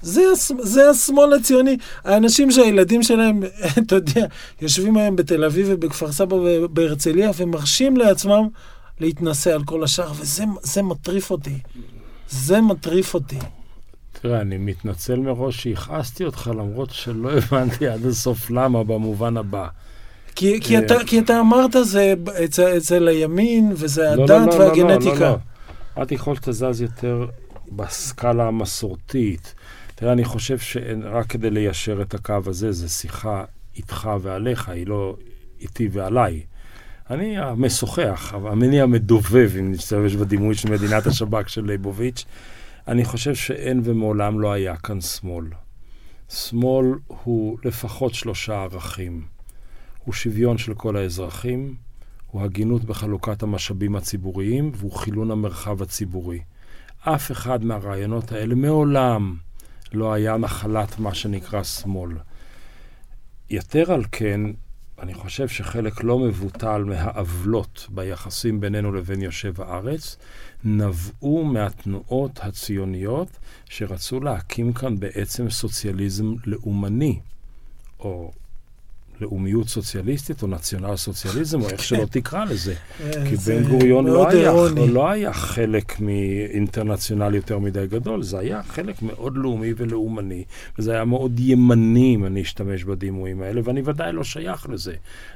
זה, 0.02 0.22
זה 0.60 0.90
השמאל 0.90 1.34
הציוני. 1.34 1.78
האנשים 2.04 2.52
שהילדים 2.52 3.04
שלהם, 3.04 3.44
אתה 3.80 3.96
יודע, 3.96 4.26
יושבים 4.62 4.98
היום 4.98 5.16
בתל 5.16 5.44
אביב 5.44 5.68
ובכפר 5.70 6.12
סבא 6.12 6.36
ובהרצליה 6.36 7.32
ומרשים 7.38 7.98
לעצמם 7.98 8.48
להתנשא 9.00 9.54
על 9.54 9.64
כל 9.64 9.84
השאר, 9.84 10.12
וזה 10.20 10.82
מטריף 10.82 11.32
אותי. 11.32 11.60
זה 12.30 12.62
מטריף 12.62 13.14
אותי. 13.14 13.40
תראה, 14.24 14.42
אני 14.42 14.58
מתנצל 14.58 15.16
מראש 15.16 15.64
שהכעסתי 15.64 16.26
אותך, 16.26 16.52
למרות 16.56 16.90
שלא 16.90 17.32
הבנתי 17.38 17.88
עד 17.88 18.06
הסוף 18.06 18.52
למה 18.52 18.84
במובן 18.84 19.38
הבא. 19.38 19.68
כי, 20.36 20.62
כי, 20.62 20.78
אתה, 20.78 20.96
כי 21.06 21.20
אתה 21.20 21.40
אמרת, 21.40 21.76
זה 21.84 22.14
אצל, 22.46 22.78
אצל 22.78 23.08
הימין, 23.08 23.74
וזה 23.76 24.12
הדת 24.12 24.30
לא, 24.30 24.40
לא, 24.40 24.46
לא, 24.46 24.54
והגנטיקה. 24.54 25.14
לא, 25.14 25.20
לא, 25.20 25.26
לא, 25.26 25.38
לא. 25.98 26.02
אל 26.02 26.06
תכול 26.06 26.36
שאתה 26.36 26.52
זז 26.52 26.82
יותר 26.82 27.26
בסקאלה 27.72 28.48
המסורתית. 28.48 29.56
תראה, 29.96 30.12
אני 30.12 30.24
חושב 30.24 30.58
שרק 30.58 31.26
כדי 31.26 31.50
ליישר 31.50 32.02
את 32.02 32.14
הקו 32.14 32.40
הזה, 32.46 32.72
זו 32.72 32.90
שיחה 32.90 33.44
איתך 33.78 34.10
ועליך, 34.22 34.70
היא 34.70 34.88
לא 34.88 35.16
איתי 35.62 35.90
ועליי. 35.92 36.42
אני 37.10 37.38
המשוחח, 37.38 38.34
המניע 38.34 38.84
המדובב, 38.84 39.52
אם 39.60 39.72
נשתמש 39.72 40.16
בדימוי 40.16 40.56
של 40.56 40.72
מדינת 40.72 41.08
השב"כ 41.08 41.50
של 41.50 41.66
ליבוביץ', 41.66 42.26
אני 42.88 43.06
חושב 43.06 43.36
שאין 43.36 43.82
ומעולם 43.84 44.40
לא 44.40 44.52
היה 44.52 44.78
כאן 44.78 45.02
שמאל. 45.02 45.46
שמאל 46.30 46.86
הוא 47.08 47.58
לפחות 47.66 48.14
שלושה 48.14 48.62
ערכים. 48.62 49.26
הוא 50.04 50.14
שוויון 50.14 50.58
של 50.58 50.74
כל 50.74 50.98
האזרחים, 50.98 51.76
הוא 52.28 52.42
הגינות 52.42 52.84
בחלוקת 52.84 53.44
המשאבים 53.44 53.96
הציבוריים, 53.96 54.72
והוא 54.76 54.92
חילון 54.92 55.32
המרחב 55.32 55.82
הציבורי. 55.82 56.40
אף 57.00 57.32
אחד 57.32 57.66
מהרעיונות 57.66 58.32
האלה 58.32 58.56
מעולם 58.56 59.36
לא 59.94 60.14
היה 60.14 60.38
נחלת 60.38 61.00
מה 61.00 61.14
שנקרא 61.14 61.64
שמאל. 61.64 62.12
יתר 63.50 63.92
על 63.92 64.04
כן, 64.12 64.42
אני 65.04 65.14
חושב 65.14 65.48
שחלק 65.48 66.04
לא 66.04 66.20
מבוטל 66.20 66.84
מהעוולות 66.84 67.88
ביחסים 67.90 68.60
בינינו 68.60 68.92
לבין 68.92 69.22
יושב 69.22 69.62
הארץ 69.62 70.18
נבעו 70.64 71.44
מהתנועות 71.44 72.40
הציוניות 72.44 73.28
שרצו 73.70 74.20
להקים 74.20 74.74
כאן 74.74 75.00
בעצם 75.00 75.50
סוציאליזם 75.50 76.34
לאומני, 76.46 77.20
או 78.00 78.32
לאומיות 79.22 79.68
סוציאליסטית, 79.68 80.42
או 80.42 80.48
נציונל 80.48 80.96
סוציאליזם, 80.96 81.62
או 81.62 81.70
איך 81.70 81.84
שלא 81.84 82.06
תקרא 82.06 82.46
לזה. 82.46 82.74
אה, 83.02 83.30
כי 83.30 83.36
בן 83.36 83.64
גוריון 83.64 84.06
לא 84.06 84.30
היה. 84.30 84.54
לא 84.88 85.10
היה 85.10 85.34
חלק 85.34 86.00
מאינטרנציונל 86.00 87.36
יותר 87.36 87.60
מדי 87.60 87.88
גדול, 87.88 88.24
זה 88.24 88.40
היה 88.40 88.64
חלק 88.64 89.02
מאוד 89.02 89.38
לאומי 89.38 89.74
ולאומני, 89.78 90.44
וזה 90.80 90.92
היה 90.92 91.06
מאוד 91.06 91.40
ימני, 91.40 92.16
אם 92.16 92.26
אני 92.26 92.42
אשתמש 92.42 92.84
בדימויים 92.84 93.42
האלה, 93.42 93.62
ואני 93.64 93.82
ודאי 93.86 94.14
לא 94.14 94.24
שייך 94.24 94.70
לזה. 94.70 94.94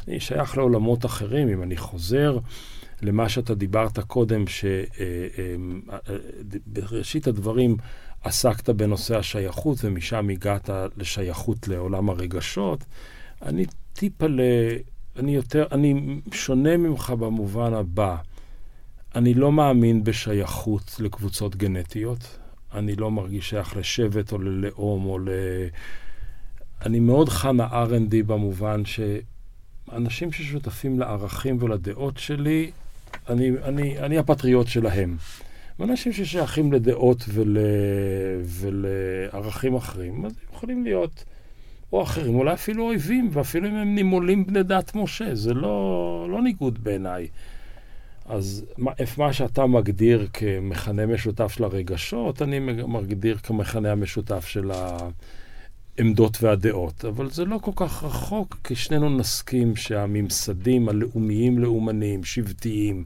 אני 0.08 0.20
שייך 0.20 0.58
לעולמות 0.58 1.06
אחרים. 1.06 1.50
אם 1.50 1.64
אני 1.64 1.78
חוזר 1.78 2.38
למה 3.02 3.30
שאתה 3.30 3.56
דיברת 3.56 4.00
קודם, 4.00 4.46
שבראשית 6.68 7.28
הדברים 7.28 7.78
עסקת 8.24 8.70
בנושא 8.70 9.18
השייכות, 9.18 9.78
ומשם 9.84 10.30
הגעת 10.30 10.70
לשייכות 10.98 11.68
לעולם 11.68 12.10
הרגשות, 12.10 12.84
אני 13.42 13.66
טיפה 13.94 14.28
ל... 14.28 14.42
אני 15.20 15.36
יותר, 15.36 15.66
אני 15.72 16.20
שונה 16.34 16.78
ממך 16.78 17.10
במובן 17.10 17.74
הבא. 17.74 18.16
אני 19.16 19.34
לא 19.34 19.52
מאמין 19.52 20.04
בשייכות 20.04 20.96
לקבוצות 21.00 21.56
גנטיות. 21.56 22.38
אני 22.74 22.96
לא 22.96 23.12
מרגיש 23.12 23.50
שייך 23.50 23.78
לשבט 23.78 24.32
או 24.32 24.38
ללאום 24.38 25.06
או 25.06 25.20
ל... 25.20 25.30
אני 26.86 27.00
מאוד 27.00 27.30
חנה 27.30 27.68
ארנדי 27.72 28.24
במובן 28.24 28.82
שאנשים 28.86 30.32
ששותפים 30.32 31.00
לערכים 31.00 31.58
ולדעות 31.62 32.18
שלי, 32.18 32.72
אני, 33.30 33.52
אני, 33.64 34.00
אני 34.00 34.18
הפטריוט 34.18 34.68
שלהם. 34.68 35.18
ואנשים 35.80 36.14
ששייכים 36.14 36.74
לדעות 36.74 37.26
ול, 37.30 37.58
ולערכים 38.44 39.76
אחרים, 39.76 40.26
אז 40.26 40.32
הם 40.32 40.56
יכולים 40.56 40.84
להיות 40.84 41.24
או 41.94 42.04
אחרים, 42.04 42.36
אולי 42.36 42.54
אפילו 42.54 42.84
אויבים, 42.84 43.30
ואפילו 43.32 43.68
אם 43.68 43.76
הם 43.76 43.96
נימולים 43.96 44.46
בני 44.46 44.64
דת 44.64 44.96
משה, 44.96 45.36
זה 45.36 45.54
לא, 45.54 46.28
לא 46.30 46.42
ניגוד 46.42 46.84
בעיניי. 46.84 47.28
אז 48.26 48.66
מה, 48.78 48.92
מה 49.18 49.34
שאתה 49.34 49.66
מגדיר 49.66 50.28
כמכנה 50.34 51.06
משותף 51.06 51.52
של 51.52 51.64
הרגשות, 51.64 52.42
אני 52.42 52.60
מגדיר 52.88 53.38
כמכנה 53.38 53.92
המשותף 53.92 54.46
של 54.46 54.72
העמדות 55.98 56.44
והדעות. 56.44 57.06
אבל 57.06 57.30
זה 57.30 57.46
לא 57.46 57.58
כל 57.62 57.72
כך 57.76 58.04
רחוק, 58.04 58.58
כי 58.64 58.76
שנינו 58.76 59.10
נסכים 59.10 59.76
שהממסדים 59.76 60.90
הלאומיים-לאומניים, 60.90 62.24
שבטיים, 62.24 63.04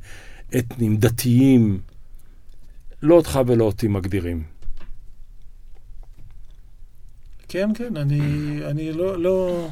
אתניים, 0.57 0.97
דתיים, 0.97 1.79
לא 3.01 3.15
אותך 3.15 3.39
ולא 3.47 3.63
אותי 3.63 3.87
מגדירים. 3.87 4.43
כן, 7.51 7.69
כן, 7.75 7.97
אני, 7.97 8.19
אני 8.65 8.93
לא, 8.93 9.21
לא... 9.21 9.67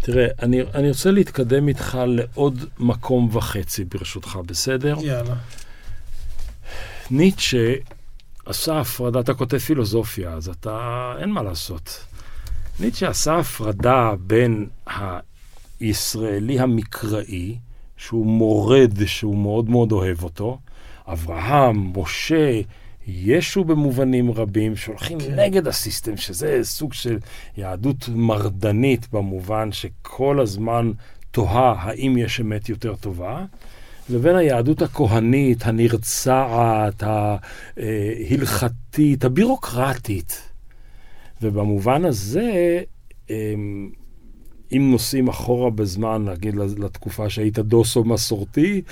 תראה, 0.00 0.26
אני, 0.42 0.62
אני 0.62 0.88
רוצה 0.88 1.10
להתקדם 1.10 1.68
איתך 1.68 1.98
לעוד 2.06 2.64
מקום 2.78 3.28
וחצי, 3.32 3.84
ברשותך, 3.84 4.38
בסדר? 4.46 4.96
יאללה. 5.02 5.34
ניטשה 7.10 7.74
עשה 8.46 8.80
הפרדה, 8.80 9.20
אתה 9.20 9.34
כותב 9.34 9.58
פילוסופיה, 9.58 10.32
אז 10.32 10.48
אתה, 10.48 11.12
אין 11.18 11.30
מה 11.30 11.42
לעשות. 11.42 12.04
ניטשה 12.80 13.08
עשה 13.08 13.38
הפרדה 13.38 14.12
בין 14.20 14.68
הישראלי 15.80 16.60
המקראי, 16.60 17.58
שהוא 17.96 18.26
מורד, 18.26 19.06
שהוא 19.06 19.38
מאוד 19.38 19.70
מאוד 19.70 19.92
אוהב 19.92 20.22
אותו, 20.22 20.58
אברהם, 21.06 21.92
משה, 21.96 22.60
ישו 23.06 23.64
במובנים 23.64 24.30
רבים, 24.30 24.76
שהולכים 24.76 25.20
כן. 25.20 25.40
נגד 25.40 25.66
הסיסטם, 25.66 26.16
שזה 26.16 26.58
סוג 26.62 26.92
של 26.92 27.18
יהדות 27.56 28.08
מרדנית 28.14 29.08
במובן 29.12 29.72
שכל 29.72 30.40
הזמן 30.40 30.92
תוהה 31.30 31.74
האם 31.78 32.16
יש 32.18 32.40
אמת 32.40 32.68
יותר 32.68 32.94
טובה, 32.96 33.44
לבין 34.10 34.36
היהדות 34.36 34.82
הכהנית, 34.82 35.66
הנרצעת, 35.66 37.02
ההלכתית, 37.76 39.24
הבירוקרטית. 39.24 40.50
ובמובן 41.42 42.04
הזה, 42.04 42.80
אמ, 43.30 43.90
אם 44.72 44.90
נוסעים 44.90 45.28
אחורה 45.28 45.70
בזמן, 45.70 46.24
נגיד 46.24 46.54
לתקופה 46.54 47.30
שהיית 47.30 47.58
דוסו 47.58 48.04
מסורתי, 48.04 48.82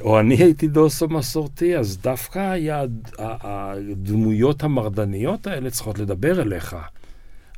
או 0.00 0.20
אני 0.20 0.34
הייתי 0.34 0.68
דוסו 0.68 1.08
מסורתי, 1.08 1.76
אז 1.76 1.98
דווקא 1.98 2.38
היד, 2.38 3.08
הדמויות 3.18 4.62
המרדניות 4.62 5.46
האלה 5.46 5.70
צריכות 5.70 5.98
לדבר 5.98 6.42
אליך. 6.42 6.76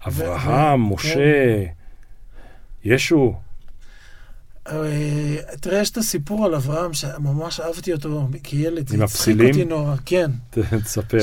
אברהם, 0.06 0.92
משה, 0.92 1.64
ישו. 2.84 3.34
אה, 4.68 5.36
תראה, 5.60 5.80
יש 5.80 5.90
את 5.90 5.96
הסיפור 5.96 6.46
על 6.46 6.54
אברהם, 6.54 6.92
שממש 6.92 7.60
אהבתי 7.60 7.92
אותו 7.92 8.28
כילד. 8.42 8.78
עם 8.78 8.98
זה 8.98 9.04
הצחיק 9.04 9.06
הפסילים? 9.34 9.48
אותי 9.48 9.64
נורא, 9.64 9.94
כן. 10.06 10.30
תספר. 10.84 11.18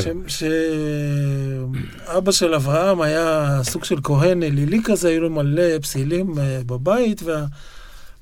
שאבא 2.08 2.32
של 2.32 2.54
אברהם 2.54 3.02
היה 3.02 3.60
סוג 3.64 3.84
של 3.84 4.00
כהן 4.04 4.44
אלילי 4.44 4.80
כזה, 4.84 5.10
היו 5.10 5.22
לו 5.22 5.30
מלא 5.30 5.80
פסילים 5.82 6.40
אה, 6.40 6.62
בבית, 6.66 7.24
וה... 7.24 7.46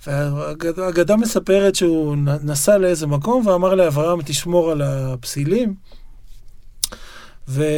והאגדה 0.08 1.16
מספרת 1.16 1.76
שהוא 1.76 2.16
נסע 2.43 2.78
לאיזה 2.78 3.08
מקום 3.08 3.47
ואמר 3.47 3.76
לאברהם, 3.76 4.22
תשמור 4.22 4.72
על 4.72 4.82
הפסילים. 4.82 5.76
ואברהם 7.47 7.72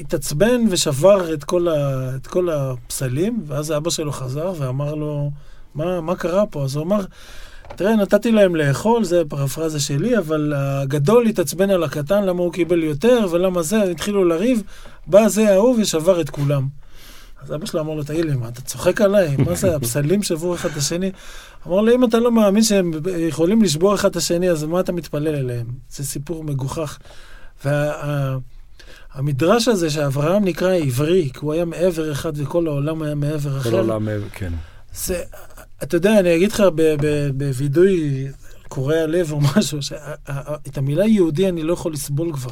התעצבן 0.00 0.60
ושבר 0.70 1.34
את 1.34 1.44
כל, 1.44 1.68
ה... 1.68 2.10
את 2.16 2.26
כל 2.26 2.48
הפסלים, 2.50 3.42
ואז 3.46 3.72
אבא 3.72 3.90
שלו 3.90 4.12
חזר 4.12 4.52
ואמר 4.58 4.94
לו, 4.94 5.30
מה, 5.74 6.00
מה 6.00 6.16
קרה 6.16 6.46
פה? 6.46 6.64
אז 6.64 6.76
הוא 6.76 6.84
אמר, 6.84 7.04
תראה, 7.76 7.96
נתתי 7.96 8.32
להם 8.32 8.56
לאכול, 8.56 9.04
זה 9.04 9.22
פרפרזה 9.28 9.80
שלי, 9.80 10.18
אבל 10.18 10.52
הגדול 10.56 11.26
התעצבן 11.26 11.70
על 11.70 11.84
הקטן, 11.84 12.24
למה 12.24 12.42
הוא 12.42 12.52
קיבל 12.52 12.82
יותר 12.82 13.26
ולמה 13.30 13.62
זה, 13.62 13.82
התחילו 13.82 14.24
לריב, 14.24 14.62
בא 15.06 15.28
זה 15.28 15.52
ההוא 15.52 15.76
ושבר 15.80 16.20
את 16.20 16.30
כולם. 16.30 16.85
אז 17.46 17.54
אבא 17.54 17.66
שלו 17.66 17.80
אמר 17.80 17.94
לו, 17.94 18.04
תגיד 18.04 18.24
לי, 18.24 18.34
מה, 18.34 18.48
אתה 18.48 18.60
צוחק 18.60 19.00
עליי? 19.00 19.36
מה 19.36 19.54
זה, 19.54 19.76
הפסלים 19.76 20.22
שברו 20.22 20.54
אחד 20.54 20.68
את 20.70 20.76
השני? 20.76 21.10
אמר 21.66 21.80
לו, 21.80 21.94
אם 21.94 22.04
אתה 22.04 22.18
לא 22.18 22.32
מאמין 22.32 22.62
שהם 22.62 22.90
יכולים 23.18 23.62
לשבור 23.62 23.94
אחד 23.94 24.08
את 24.08 24.16
השני, 24.16 24.50
אז 24.50 24.64
מה 24.64 24.80
אתה 24.80 24.92
מתפלל 24.92 25.36
אליהם? 25.36 25.66
זה 25.90 26.04
סיפור 26.04 26.44
מגוחך. 26.44 26.98
והמדרש 29.14 29.68
הזה 29.68 29.90
שאברהם 29.90 30.44
נקרא 30.44 30.74
עברי, 30.74 31.30
כי 31.32 31.38
הוא 31.42 31.52
היה 31.52 31.64
מעבר 31.64 32.12
אחד 32.12 32.32
וכל 32.36 32.66
העולם 32.66 33.02
היה 33.02 33.14
מעבר 33.14 33.58
אחר. 33.58 33.70
כל 33.70 33.76
העולם, 33.76 34.08
כן. 34.32 34.52
זה, 34.94 35.22
אתה 35.82 35.96
יודע, 35.96 36.18
אני 36.18 36.36
אגיד 36.36 36.52
לך 36.52 36.62
בווידוי 37.34 38.26
קורע 38.68 39.06
לב 39.06 39.32
או 39.32 39.40
משהו, 39.40 39.82
שאת 39.82 40.78
המילה 40.78 41.06
יהודי 41.06 41.48
אני 41.48 41.62
לא 41.62 41.72
יכול 41.72 41.92
לסבול 41.92 42.32
כבר. 42.32 42.50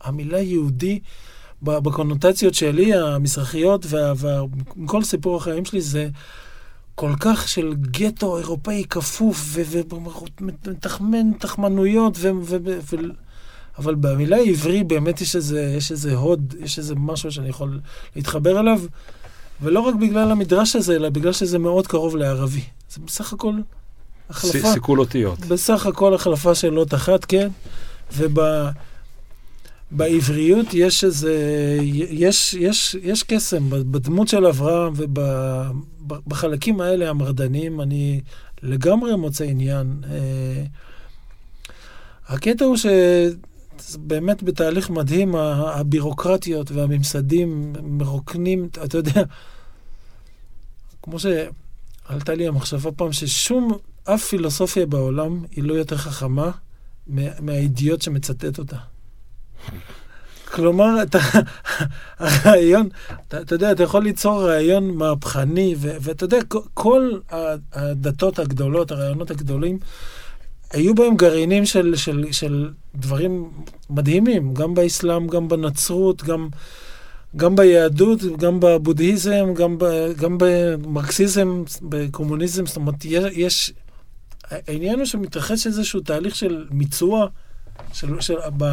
המילה 0.00 0.40
יהודי, 0.40 1.00
בקונוטציות 1.62 2.54
שלי, 2.54 2.94
המזרחיות, 2.94 3.86
וכל 3.90 5.02
סיפור 5.04 5.36
החיים 5.36 5.64
שלי, 5.64 5.80
זה 5.80 6.08
כל 6.94 7.12
כך 7.20 7.48
של 7.48 7.74
גטו 7.74 8.38
אירופאי 8.38 8.84
כפוף, 8.90 9.56
ומתחמן 10.40 11.32
תחמנויות, 11.38 12.14
ו- 12.18 12.30
ו- 12.44 12.56
ו- 12.64 12.78
ו- 12.92 12.96
אבל 13.78 13.94
במילה 13.94 14.36
עברי 14.36 14.84
באמת 14.84 15.20
יש 15.20 15.36
איזה, 15.36 15.74
יש 15.76 15.90
איזה 15.90 16.14
הוד, 16.14 16.54
יש 16.60 16.78
איזה 16.78 16.94
משהו 16.94 17.32
שאני 17.32 17.48
יכול 17.48 17.80
להתחבר 18.16 18.60
אליו. 18.60 18.80
ולא 19.62 19.80
רק 19.80 19.94
בגלל 19.94 20.30
המדרש 20.30 20.76
הזה, 20.76 20.96
אלא 20.96 21.08
בגלל 21.08 21.32
שזה 21.32 21.58
מאוד 21.58 21.86
קרוב 21.86 22.16
לערבי. 22.16 22.64
זה 22.90 23.00
בסך 23.06 23.32
הכל 23.32 23.54
החלפה, 24.30 24.72
סיכול 24.72 25.00
אותיות. 25.00 25.38
בסך 25.40 25.86
הכל 25.86 26.14
החלפה 26.14 26.54
של 26.54 26.78
אות 26.78 26.94
אחת, 26.94 27.24
כן. 27.24 27.48
וב... 28.16 28.40
בעבריות 29.92 30.66
יש 30.74 31.04
איזה, 31.04 31.34
יש, 32.10 32.54
יש, 32.54 32.96
יש 33.02 33.22
קסם 33.22 33.70
בדמות 33.70 34.28
של 34.28 34.46
אברהם 34.46 34.92
ובחלקים 34.96 36.80
האלה 36.80 37.10
המרדניים, 37.10 37.80
אני 37.80 38.20
לגמרי 38.62 39.16
מוצא 39.16 39.44
עניין. 39.44 40.02
אה, 40.10 40.64
הקטע 42.26 42.64
הוא 42.64 42.76
שבאמת 42.76 44.42
בתהליך 44.42 44.90
מדהים, 44.90 45.34
הבירוקרטיות 45.34 46.70
והממסדים 46.70 47.72
מרוקנים, 47.82 48.68
אתה 48.84 48.98
יודע, 48.98 49.22
כמו 51.02 51.16
שעלתה 51.18 52.34
לי 52.34 52.46
המחשבה 52.46 52.92
פעם, 52.92 53.12
ששום, 53.12 53.72
אף 54.04 54.24
פילוסופיה 54.24 54.86
בעולם 54.86 55.44
היא 55.50 55.64
לא 55.64 55.74
יותר 55.74 55.96
חכמה 55.96 56.50
מהאידיוט 57.40 58.02
שמצטט 58.02 58.58
אותה. 58.58 58.91
כלומר, 60.44 61.02
אתה, 61.02 61.18
הרעיון, 62.18 62.88
אתה, 63.28 63.40
אתה 63.40 63.54
יודע, 63.54 63.72
אתה 63.72 63.82
יכול 63.82 64.02
ליצור 64.02 64.48
רעיון 64.48 64.90
מהפכני, 64.90 65.74
ו, 65.78 65.96
ואתה 66.00 66.24
יודע, 66.24 66.38
כל 66.74 67.10
הדתות 67.72 68.38
הגדולות, 68.38 68.90
הרעיונות 68.90 69.30
הגדולים, 69.30 69.78
היו 70.72 70.94
בהם 70.94 71.16
גרעינים 71.16 71.66
של, 71.66 71.96
של, 71.96 72.24
של 72.32 72.70
דברים 72.94 73.50
מדהימים, 73.90 74.54
גם 74.54 74.74
באסלאם, 74.74 75.26
גם 75.26 75.48
בנצרות, 75.48 76.22
גם, 76.22 76.48
גם 77.36 77.56
ביהדות, 77.56 78.20
גם 78.38 78.60
בבודהיזם, 78.60 79.54
גם, 79.54 79.78
ב, 79.78 79.84
גם 80.16 80.36
במרקסיזם, 80.38 81.62
בקומוניזם, 81.82 82.66
זאת 82.66 82.76
אומרת, 82.76 83.04
יש... 83.32 83.72
העניין 84.50 84.98
הוא 84.98 85.06
שמתרחש 85.06 85.66
איזשהו 85.66 86.00
תהליך 86.00 86.36
של 86.36 86.66
מיצוע, 86.70 87.26
של, 87.92 88.20
של, 88.20 88.34
ב, 88.56 88.64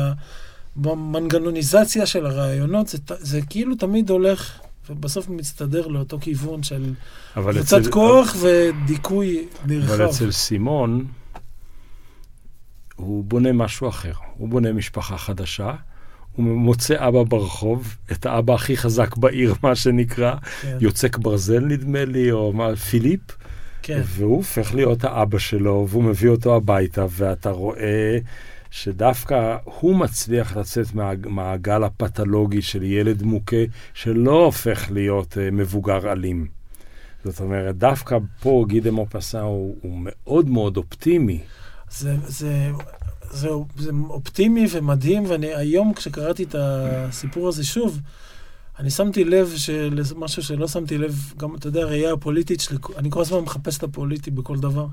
במנגנוניזציה 0.76 2.06
של 2.06 2.26
הרעיונות, 2.26 2.88
זה, 2.88 2.98
זה 3.08 3.42
כאילו 3.50 3.76
תמיד 3.76 4.10
הולך 4.10 4.60
ובסוף 4.90 5.30
מצטדר 5.30 5.88
לאותו 5.88 6.20
כיוון 6.20 6.64
של 6.64 6.94
קבוצת 7.34 7.88
כוח 7.90 8.36
אבל... 8.36 8.70
ודיכוי 8.86 9.48
נרחב. 9.66 9.94
אבל 9.94 10.10
אצל 10.10 10.32
סימון, 10.32 11.06
הוא 12.96 13.24
בונה 13.24 13.52
משהו 13.52 13.90
אחר. 13.90 14.14
הוא 14.38 14.50
בונה 14.50 14.74
משפחה 14.74 15.18
חדשה, 15.18 15.74
הוא 16.36 16.46
מוצא 16.46 17.08
אבא 17.08 17.24
ברחוב, 17.24 17.98
את 18.12 18.26
האבא 18.26 18.54
הכי 18.54 18.78
חזק 18.78 19.18
בעיר, 19.18 19.56
מה 19.64 19.76
שנקרא, 19.76 20.36
כן. 20.62 20.78
יוצק 20.82 21.18
ברזל 21.18 21.60
נדמה 21.60 22.06
לי, 22.06 22.32
או 22.32 22.54
מה, 22.54 22.76
פיליפ. 22.76 23.22
כן. 23.82 24.02
והוא 24.06 24.36
הופך 24.36 24.74
להיות 24.76 25.04
האבא 25.04 25.38
שלו, 25.38 25.88
והוא 25.90 26.04
מביא 26.04 26.30
אותו 26.30 26.56
הביתה, 26.56 27.06
ואתה 27.10 27.50
רואה 27.50 28.18
שדווקא 28.72 29.58
הוא 29.64 29.96
מצליח 29.96 30.58
לצאת 30.58 30.94
מהמעגל 30.94 31.84
הפתולוגי 31.84 32.62
של 32.62 32.84
ילד 32.84 33.24
מוכה, 33.24 33.64
שלא 33.94 34.46
הופך 34.46 34.92
להיות 34.92 35.34
uh, 35.34 35.52
מבוגר 35.52 36.12
אלים. 36.12 36.48
זאת 37.24 37.40
אומרת, 37.40 37.78
דווקא 37.78 38.18
פה 38.40 38.66
גידה 38.68 38.92
מופסה 38.92 39.42
הוא, 39.42 39.76
הוא 39.82 40.00
מאוד 40.04 40.50
מאוד 40.50 40.78
אופטימי. 40.78 41.40
זה, 41.92 42.16
זה, 42.28 42.72
זה, 43.30 43.50
זה 43.78 43.90
אופטימי 44.10 44.66
ומדהים, 44.72 45.24
ואני 45.28 45.56
היום 45.56 45.94
כשקראתי 45.94 46.44
את 46.44 46.56
הסיפור 46.58 47.48
הזה 47.48 47.64
שוב, 47.64 48.00
אני 48.80 48.90
שמתי 48.90 49.24
לב 49.24 49.54
משהו 50.16 50.44
שלא 50.44 50.68
שמתי 50.68 50.98
לב, 50.98 51.34
גם, 51.38 51.56
אתה 51.56 51.68
יודע, 51.68 51.84
ראייה 51.84 52.14
הפוליטית 52.14 52.60
שלי, 52.60 52.78
אני 52.98 53.12
כל 53.12 53.22
הזמן 53.22 53.40
מחפש 53.40 53.78
את 53.78 53.84
הפוליטי 53.84 54.32
בכל 54.32 54.60
דבר. 54.60 54.88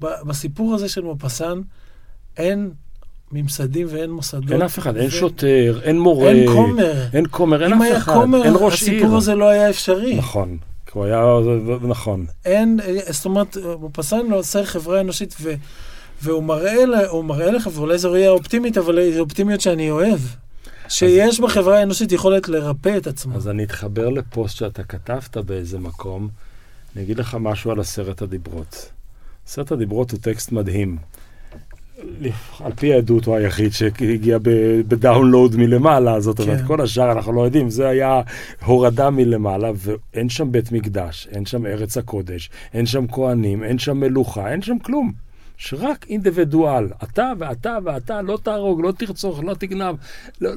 בסיפור 0.00 0.74
הזה 0.74 0.88
של 0.88 1.04
מופסן, 1.04 1.60
אין 2.36 2.70
ממסדים 3.34 3.86
ואין 3.90 4.10
מוסדות. 4.10 4.52
אין 4.52 4.62
אף 4.62 4.78
אחד, 4.78 4.96
אין 4.96 5.10
שוטר, 5.10 5.80
אין 5.82 6.00
מורה. 6.00 6.30
אין 6.30 6.46
כומר. 6.48 7.06
אין 7.12 7.24
כומר, 7.30 7.64
אין 7.64 7.72
אף 7.72 7.96
אחד, 7.96 8.14
כומר, 8.14 8.44
אין 8.44 8.54
ראש 8.56 8.82
עיר. 8.82 8.96
הסיפור 8.96 9.16
הזה 9.16 9.34
לא 9.34 9.48
היה 9.48 9.70
אפשרי. 9.70 10.16
נכון, 10.16 10.58
הוא 10.92 11.04
היה, 11.04 11.24
נכון. 11.82 12.26
אין, 12.44 12.80
זאת 13.10 13.24
אומרת, 13.24 13.56
מופסן 13.80 14.26
לא 14.26 14.36
עושה 14.36 14.64
חברה 14.64 15.00
אנושית, 15.00 15.34
ו, 15.40 15.54
והוא 16.22 16.42
מראה, 16.42 16.74
מראה 17.22 17.50
לך, 17.50 17.68
ואולי 17.72 17.98
זו 17.98 18.12
ראייה 18.12 18.30
אופטימית, 18.30 18.78
אבל 18.78 19.12
זו 19.14 19.20
אופטימיות 19.20 19.60
שאני 19.60 19.90
אוהב. 19.90 20.18
שיש 20.88 21.40
בחברה 21.40 21.78
האנושית 21.78 22.12
יכולת 22.12 22.48
לרפא 22.48 22.96
את 22.96 23.06
עצמו. 23.06 23.36
אז 23.36 23.48
אני 23.48 23.64
אתחבר 23.64 24.08
לפוסט 24.08 24.56
שאתה 24.56 24.82
כתבת 24.82 25.36
באיזה 25.36 25.78
מקום, 25.78 26.28
אני 26.96 27.04
אגיד 27.04 27.18
לך 27.18 27.36
משהו 27.40 27.70
על 27.70 27.80
עשרת 27.80 28.22
הדיברות. 28.22 28.90
עשרת 29.46 29.72
הדיברות 29.72 30.10
הוא 30.10 30.20
טקסט 30.22 30.52
מדהים. 30.52 30.96
על 32.60 32.72
פי 32.76 32.94
העדות 32.94 33.24
הוא 33.24 33.36
היחיד 33.36 33.72
שהגיע 33.72 34.38
בדאונלואוד 34.88 35.56
מלמעלה, 35.56 36.20
זאת 36.20 36.40
אומרת, 36.40 36.60
כן. 36.60 36.66
כל 36.66 36.80
השאר 36.80 37.12
אנחנו 37.12 37.32
לא 37.32 37.40
יודעים, 37.40 37.70
זה 37.70 37.88
היה 37.88 38.20
הורדה 38.64 39.10
מלמעלה, 39.10 39.70
ואין 39.74 40.28
שם 40.28 40.52
בית 40.52 40.72
מקדש, 40.72 41.28
אין 41.30 41.46
שם 41.46 41.66
ארץ 41.66 41.96
הקודש, 41.96 42.50
אין 42.74 42.86
שם 42.86 43.06
כהנים, 43.06 43.64
אין 43.64 43.78
שם 43.78 44.00
מלוכה, 44.00 44.52
אין 44.52 44.62
שם 44.62 44.78
כלום. 44.78 45.12
שרק 45.56 46.06
אינדיבידואל, 46.08 46.88
אתה 47.02 47.32
ואתה 47.38 47.78
ואתה, 47.84 48.22
לא 48.22 48.38
תהרוג, 48.42 48.80
לא 48.80 48.92
תרצוח, 48.92 49.40
לא 49.42 49.54
תגנב, 49.54 49.94
לא, 50.40 50.50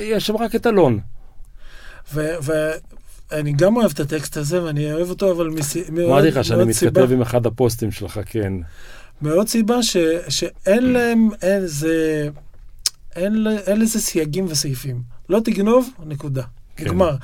יש 0.00 0.26
שם 0.26 0.36
רק 0.36 0.54
את 0.54 0.66
אלון. 0.66 0.98
ואני 2.14 3.52
גם 3.52 3.76
אוהב 3.76 3.90
את 3.94 4.00
הטקסט 4.00 4.36
הזה, 4.36 4.64
ואני 4.64 4.92
אוהב 4.92 5.10
אותו, 5.10 5.32
אבל 5.32 5.48
מאוד 5.48 5.62
סיבה. 5.62 6.06
אמרתי 6.06 6.28
לך 6.28 6.44
שאני 6.44 6.64
מתכתב 6.64 7.12
עם 7.12 7.22
אחד 7.22 7.46
הפוסטים 7.46 7.90
שלך, 7.90 8.20
כן. 8.26 8.52
מאוד 9.22 9.48
סיבה 9.48 9.82
ש, 9.82 9.96
שאין 10.28 10.92
להם 10.92 11.28
איזה, 11.42 12.28
אין, 13.16 13.46
אין 13.66 13.80
לזה 13.80 14.00
סייגים 14.00 14.46
וסעיפים. 14.48 15.02
לא 15.28 15.40
תגנוב, 15.40 15.90
נקודה. 16.06 16.42
כן. 16.76 16.84
נגמר. 16.84 17.16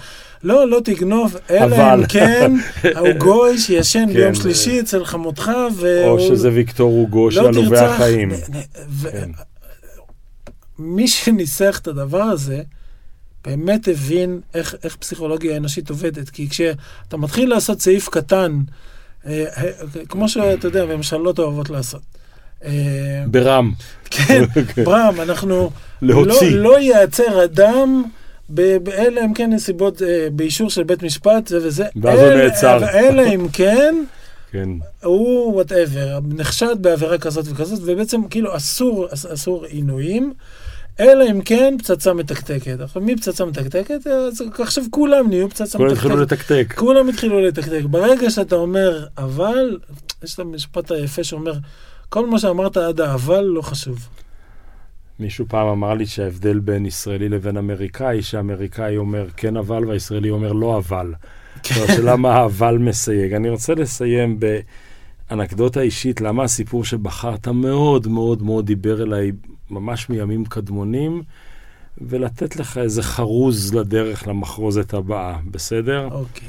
לא, 0.45 0.69
לא 0.69 0.81
תגנוב, 0.85 1.37
אלא 1.51 1.95
אם 1.95 2.07
כן 2.07 2.53
הוא 2.99 3.09
גוי 3.19 3.59
שישן 3.59 4.05
כן, 4.07 4.15
ביום 4.15 4.35
שלישי 4.35 4.81
אצל 4.81 5.05
חמותך, 5.05 5.51
והוא... 5.77 6.09
או 6.09 6.21
שזה 6.21 6.51
ויקטור 6.53 6.93
הוגו 6.93 7.31
של 7.31 7.47
עלובי 7.47 7.79
החיים. 7.79 8.31
כן. 9.03 9.31
מי 10.79 11.09
שניסח 11.09 11.79
את 11.83 11.89
הדבר 11.89 12.23
הזה, 12.23 12.63
באמת 13.45 13.89
הבין 13.89 14.41
איך, 14.55 14.75
איך 14.85 14.97
פסיכולוגיה 14.97 15.57
אנושית 15.57 15.91
עובדת. 15.91 16.31
כי 16.31 16.49
כשאתה 16.49 17.17
מתחיל 17.17 17.51
לעשות 17.51 17.81
סעיף 17.81 18.09
קטן, 18.09 18.61
כמו 20.09 20.29
שאתה 20.29 20.67
יודע, 20.69 20.87
ממשלות 20.87 21.39
אוהבות 21.39 21.71
לעשות. 21.71 22.01
אה, 22.65 23.25
ברם. 23.27 23.73
כן, 24.11 24.43
ברם, 24.85 25.21
אנחנו... 25.21 25.71
להוציא. 26.03 26.51
לא, 26.51 26.63
לא 26.63 26.81
ייעצר 26.81 27.45
אדם, 27.45 28.03
אלא 28.93 29.21
אם 29.25 29.35
כן 29.35 29.53
נסיבות, 29.53 30.03
באישור 30.33 30.71
של 30.71 30.83
בית 30.83 31.03
משפט, 31.03 31.47
זה 31.47 31.59
וזה. 31.63 31.85
ואז 32.03 32.21
הוא 32.21 32.29
נעצר. 32.29 32.89
אלא 32.89 33.35
אם 33.35 33.47
כן, 33.53 33.95
כן. 34.53 34.69
הוא 35.03 35.55
וואטאבר, 35.55 36.19
נחשד 36.29 36.77
בעבירה 36.81 37.19
כזאת 37.19 37.45
וכזאת, 37.49 37.81
ובעצם 37.85 38.29
כאילו 38.29 38.57
אסור, 38.57 39.07
אסור 39.13 39.65
עינויים. 39.65 40.33
אלא 41.01 41.25
אם 41.31 41.41
כן 41.41 41.75
פצצה 41.79 42.13
מתקתקת. 42.13 42.81
עכשיו, 42.81 43.03
מי 43.03 43.17
פצצה 43.17 43.45
מתקתקת? 43.45 44.07
אז 44.07 44.43
עכשיו 44.59 44.85
כולם 44.91 45.29
נהיו 45.29 45.51
פצצה 45.51 45.79
כולם 45.79 45.93
מתקתקת. 45.93 46.09
כולם 46.09 46.23
התחילו 46.23 46.23
לתקתק. 46.23 46.75
כולם 46.79 47.09
התחילו 47.09 47.41
לתקתק. 47.41 47.83
ברגע 47.91 48.31
שאתה 48.31 48.57
אומר 48.57 49.07
אבל, 49.19 49.79
יש 50.25 50.35
את 50.35 50.39
המשפט 50.39 50.91
היפה 50.91 51.25
שאומר, 51.25 51.53
כל 52.09 52.27
מה 52.27 52.39
שאמרת 52.39 52.77
עד 52.77 53.01
האבל 53.01 53.41
לא 53.41 53.63
חשוב. 53.63 54.09
מישהו 55.19 55.45
פעם 55.49 55.67
אמר 55.67 55.95
לי 55.95 56.07
שההבדל 56.07 56.59
בין 56.59 56.87
ישראלי 56.87 57.29
לבין 57.29 57.57
אמריקאי, 57.57 58.23
שאמריקאי 58.23 58.97
אומר 58.97 59.27
כן 59.37 59.57
אבל 59.57 59.87
והישראלי 59.87 60.31
אומר 60.31 60.53
לא 60.53 60.77
אבל. 60.77 61.13
כן. 61.63 61.75
השאלה 61.89 62.17
מה 62.17 62.35
האבל 62.35 62.79
מסייג. 62.79 63.33
אני 63.33 63.51
רוצה 63.51 63.75
לסיים 63.75 64.39
באנקדוטה 65.31 65.81
אישית, 65.81 66.21
למה 66.21 66.45
הסיפור 66.45 66.85
שבחרת 66.85 67.49
מאוד 67.49 68.09
מאוד 68.09 68.43
מאוד 68.43 68.67
דיבר 68.67 69.03
אליי 69.03 69.33
ממש 69.73 70.09
מימים 70.09 70.45
קדמונים, 70.45 71.23
ולתת 71.99 72.57
לך 72.57 72.79
איזה 72.79 73.03
חרוז 73.03 73.75
לדרך 73.75 74.29
למחרוזת 74.29 74.95
הבאה, 74.95 75.39
בסדר? 75.51 76.09
אוקיי. 76.11 76.49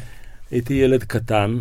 הייתי 0.52 0.74
ילד 0.74 1.04
קטן, 1.04 1.60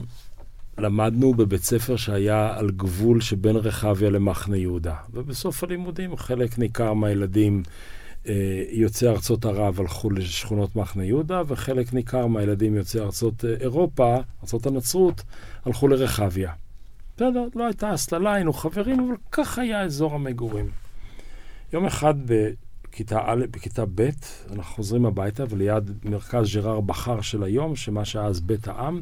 למדנו 0.79 1.35
בבית 1.35 1.63
ספר 1.63 1.97
שהיה 1.97 2.55
על 2.57 2.71
גבול 2.71 3.21
שבין 3.21 3.57
רחביה 3.57 4.11
למחנה 4.11 4.57
יהודה. 4.57 4.95
ובסוף 5.13 5.65
הלימודים 5.65 6.17
חלק 6.17 6.59
ניכר 6.59 6.93
מהילדים 6.93 7.63
אה, 8.29 8.65
יוצאי 8.71 9.09
ארצות 9.09 9.45
ערב 9.45 9.81
הלכו 9.81 10.11
לשכונות 10.11 10.77
מחנה 10.77 11.05
יהודה, 11.05 11.43
וחלק 11.47 11.93
ניכר 11.93 12.27
מהילדים 12.27 12.77
יוצאי 12.77 13.01
ארצות 13.01 13.45
אה, 13.45 13.55
אירופה, 13.61 14.17
ארצות 14.43 14.67
הנצרות, 14.67 15.23
הלכו 15.65 15.89
לרחביה. 15.89 16.53
בסדר, 17.17 17.45
לא 17.55 17.67
הייתה 17.67 17.91
הסללה, 17.91 18.33
היינו 18.33 18.53
חברים, 18.53 19.01
אבל 19.01 19.17
כך 19.33 19.59
היה 19.59 19.83
אזור 19.83 20.15
המגורים. 20.15 20.82
יום 21.73 21.85
אחד 21.87 22.15
בכיתה 22.25 23.21
א', 23.27 23.45
בכיתה 23.51 23.85
ב', 23.95 24.11
אנחנו 24.53 24.75
חוזרים 24.75 25.07
הביתה, 25.07 25.45
וליד 25.49 25.91
מרכז 26.05 26.55
ג'רר 26.55 26.81
בחר 26.81 27.21
של 27.21 27.43
היום, 27.43 27.77
שמה 27.77 28.05
שהיה 28.05 28.25
אז 28.25 28.41
בית 28.41 28.69
העם, 28.69 29.01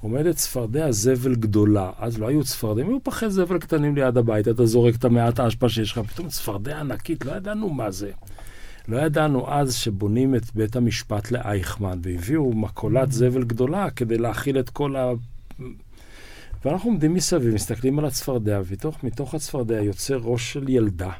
עומדת 0.00 0.36
צפרדע 0.36 0.90
זבל 0.90 1.34
גדולה. 1.34 1.90
אז 1.98 2.18
לא 2.18 2.28
היו 2.28 2.44
צפרדעים, 2.44 2.88
היו 2.88 3.04
פחי 3.04 3.30
זבל 3.30 3.58
קטנים 3.58 3.96
ליד 3.96 4.16
הבית, 4.16 4.48
אתה 4.48 4.66
זורק 4.66 4.94
את 4.94 5.04
המעט 5.04 5.40
האשפה 5.40 5.68
שיש 5.68 5.92
לך, 5.92 5.98
פתאום 5.98 6.28
צפרדע 6.28 6.80
ענקית, 6.80 7.24
לא 7.24 7.32
ידענו 7.32 7.70
מה 7.70 7.90
זה. 7.90 8.10
לא 8.88 8.96
ידענו 8.96 9.52
אז 9.52 9.74
שבונים 9.74 10.34
את 10.34 10.54
בית 10.54 10.76
המשפט 10.76 11.30
לאייכמן, 11.30 11.98
והביאו 12.02 12.52
מקולת 12.52 13.12
זבל 13.12 13.44
גדולה 13.44 13.90
כדי 13.90 14.18
להכיל 14.18 14.58
את 14.58 14.70
כל 14.70 14.96
ה... 14.96 15.12
ואנחנו 16.64 16.90
עומדים 16.90 17.14
מסביב, 17.14 17.54
מסתכלים 17.54 17.98
על 17.98 18.04
הצפרדע, 18.04 18.60
ומתוך 19.02 19.34
הצפרדע 19.34 19.82
יוצא 19.82 20.14
ראש 20.14 20.52
של 20.52 20.68
ילדה, 20.68 21.10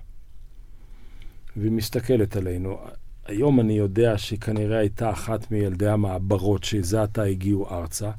והיא 1.57 1.72
מסתכלת 1.72 2.36
עלינו. 2.36 2.78
היום 3.26 3.61
אני 3.61 3.72
יודע 3.72 4.18
שהיא 4.18 4.38
כנראה 4.38 4.78
הייתה 4.78 5.11
אחת 5.11 5.51
מילדי 5.51 5.88
המעברות 5.88 6.64
שזה 6.64 7.03
עתה 7.03 7.22
הגיעו 7.22 7.70
ארצה. 7.70 8.11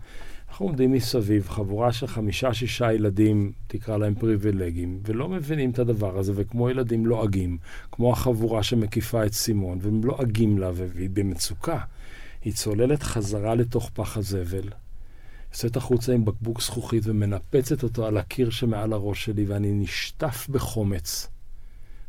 אנחנו 0.50 0.66
עומדים 0.66 0.92
מסביב, 0.92 1.50
חבורה 1.50 1.94
של 1.94 2.08
חמישה-שישה 2.08 2.94
ילדים, 2.94 3.52
תקרא 3.68 3.98
להם 3.98 4.16
פריבילגיים, 4.16 5.00
ולא 5.06 5.30
מבינים 5.30 5.70
את 5.70 5.80
הדבר 5.80 6.18
הזה, 6.18 6.34
וכמו 6.36 6.70
ילדים 6.70 7.06
לועגים, 7.06 7.58
כמו 7.92 8.14
החבורה 8.14 8.64
שמקיפה 8.64 9.26
את 9.26 9.34
סימון, 9.34 9.80
והם 9.82 10.04
לועגים 10.04 10.58
לה, 10.58 10.72
והיא 10.74 11.10
במצוקה. 11.14 11.80
היא 12.44 12.54
צוללת 12.54 13.04
חזרה 13.04 13.56
לתוך 13.56 13.90
פח 13.94 14.18
הזבל, 14.18 14.70
יוצאת 15.52 15.76
החוצה 15.76 16.14
עם 16.14 16.26
בקבוק 16.26 16.62
זכוכית 16.62 17.04
ומנפצת 17.06 17.84
אותו 17.84 18.06
על 18.06 18.18
הקיר 18.18 18.50
שמעל 18.50 18.94
הראש 18.94 19.26
שלי, 19.26 19.46
ואני 19.46 19.74
נשטף 19.74 20.48
בחומץ. 20.50 21.28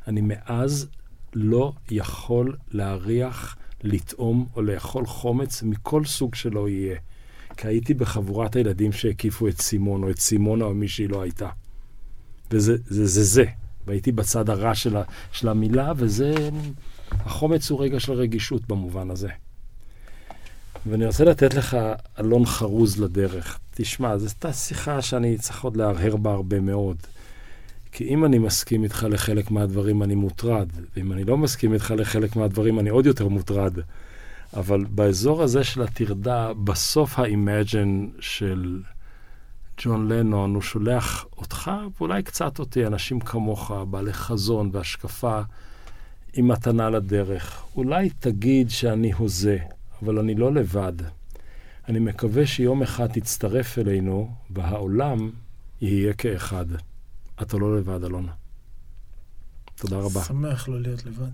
אני 0.07 0.21
מאז 0.21 0.89
לא 1.35 1.73
יכול 1.91 2.57
להריח, 2.71 3.57
לטעום 3.83 4.47
או 4.57 4.63
לאכול 4.63 5.07
חומץ 5.07 5.63
מכל 5.63 6.05
סוג 6.05 6.35
שלא 6.35 6.69
יהיה. 6.69 6.97
כי 7.57 7.69
הייתי 7.69 7.95
בחבורת 7.95 8.57
הילדים 8.57 8.93
שהקיפו 8.93 9.49
את 9.49 9.61
סימון, 9.61 10.03
או 10.03 10.11
את 10.11 10.19
סימונה, 10.19 10.65
או 10.65 10.75
מי 10.75 10.89
שהיא 10.89 11.09
לא 11.09 11.23
הייתה. 11.23 11.49
וזה 12.51 12.77
זה 12.87 13.07
זה. 13.07 13.25
זה. 13.25 13.45
והייתי 13.87 14.13
בצד 14.13 14.51
הרע 14.51 14.75
של, 14.75 14.97
ה, 14.97 15.03
של 15.33 15.49
המילה, 15.49 15.93
וזה... 15.97 16.35
החומץ 17.13 17.71
הוא 17.71 17.83
רגע 17.83 18.01
של 18.01 18.13
רגישות 18.13 18.69
במובן 18.69 19.11
הזה. 19.11 19.29
ואני 20.87 21.07
רוצה 21.07 21.25
לתת 21.25 21.55
לך 21.55 21.77
אלון 22.21 22.47
חרוז 22.47 23.01
לדרך. 23.01 23.59
תשמע, 23.75 24.19
זו 24.19 24.27
הייתה 24.27 24.53
שיחה 24.53 25.03
שאני 25.03 25.39
צריך 25.39 25.65
עוד 25.65 25.77
להרהר 25.77 26.17
בה 26.17 26.33
הרבה 26.33 26.61
מאוד. 26.61 26.97
כי 27.93 28.05
אם 28.05 28.25
אני 28.25 28.39
מסכים 28.39 28.85
איתך 28.85 29.07
לחלק 29.11 29.51
מהדברים, 29.51 30.03
אני 30.03 30.15
מוטרד. 30.15 30.69
ואם 30.97 31.13
אני 31.13 31.25
לא 31.25 31.37
מסכים 31.37 31.75
איתך 31.75 31.95
לחלק 31.97 32.37
מהדברים, 32.37 32.79
אני 32.79 32.91
עוד 32.91 33.07
יותר 33.07 33.29
מוטרד. 33.29 33.79
אבל 34.57 34.85
באזור 34.85 35.43
הזה 35.43 35.65
של 35.65 35.83
הטרדה, 35.83 36.53
בסוף 36.65 37.19
ה 37.19 37.30
Imagine 37.30 38.07
של 38.21 38.83
ג'ון 39.79 40.09
לנון, 40.13 40.55
הוא 40.55 40.63
שולח 40.63 41.27
אותך, 41.39 41.71
ואולי 41.99 42.23
קצת 42.23 42.59
אותי, 42.59 42.87
אנשים 42.87 43.21
כמוך, 43.21 43.71
בעלי 43.91 44.13
חזון 44.13 44.71
והשקפה, 44.73 45.41
עם 46.35 46.49
מתנה 46.49 46.91
לדרך. 46.91 47.63
אולי 47.77 48.11
תגיד 48.11 48.71
שאני 48.71 49.13
הוזה, 49.13 49.59
אבל 50.03 50.19
אני 50.19 50.35
לא 50.35 50.53
לבד. 50.53 50.93
אני 51.89 51.99
מקווה 51.99 52.47
שיום 52.47 52.83
אחד 52.83 53.07
תצטרף 53.07 53.79
אלינו, 53.79 54.31
והעולם 54.51 55.31
יהיה 55.81 56.13
כאחד. 56.13 56.67
אתה 57.43 57.57
לא 57.57 57.79
לבד, 57.79 58.05
אלונה. 58.05 58.33
תודה 59.75 59.99
רבה. 59.99 60.25
שמח 60.25 60.69
לא 60.69 60.81
להיות 60.81 61.05
לבד. 61.07 61.31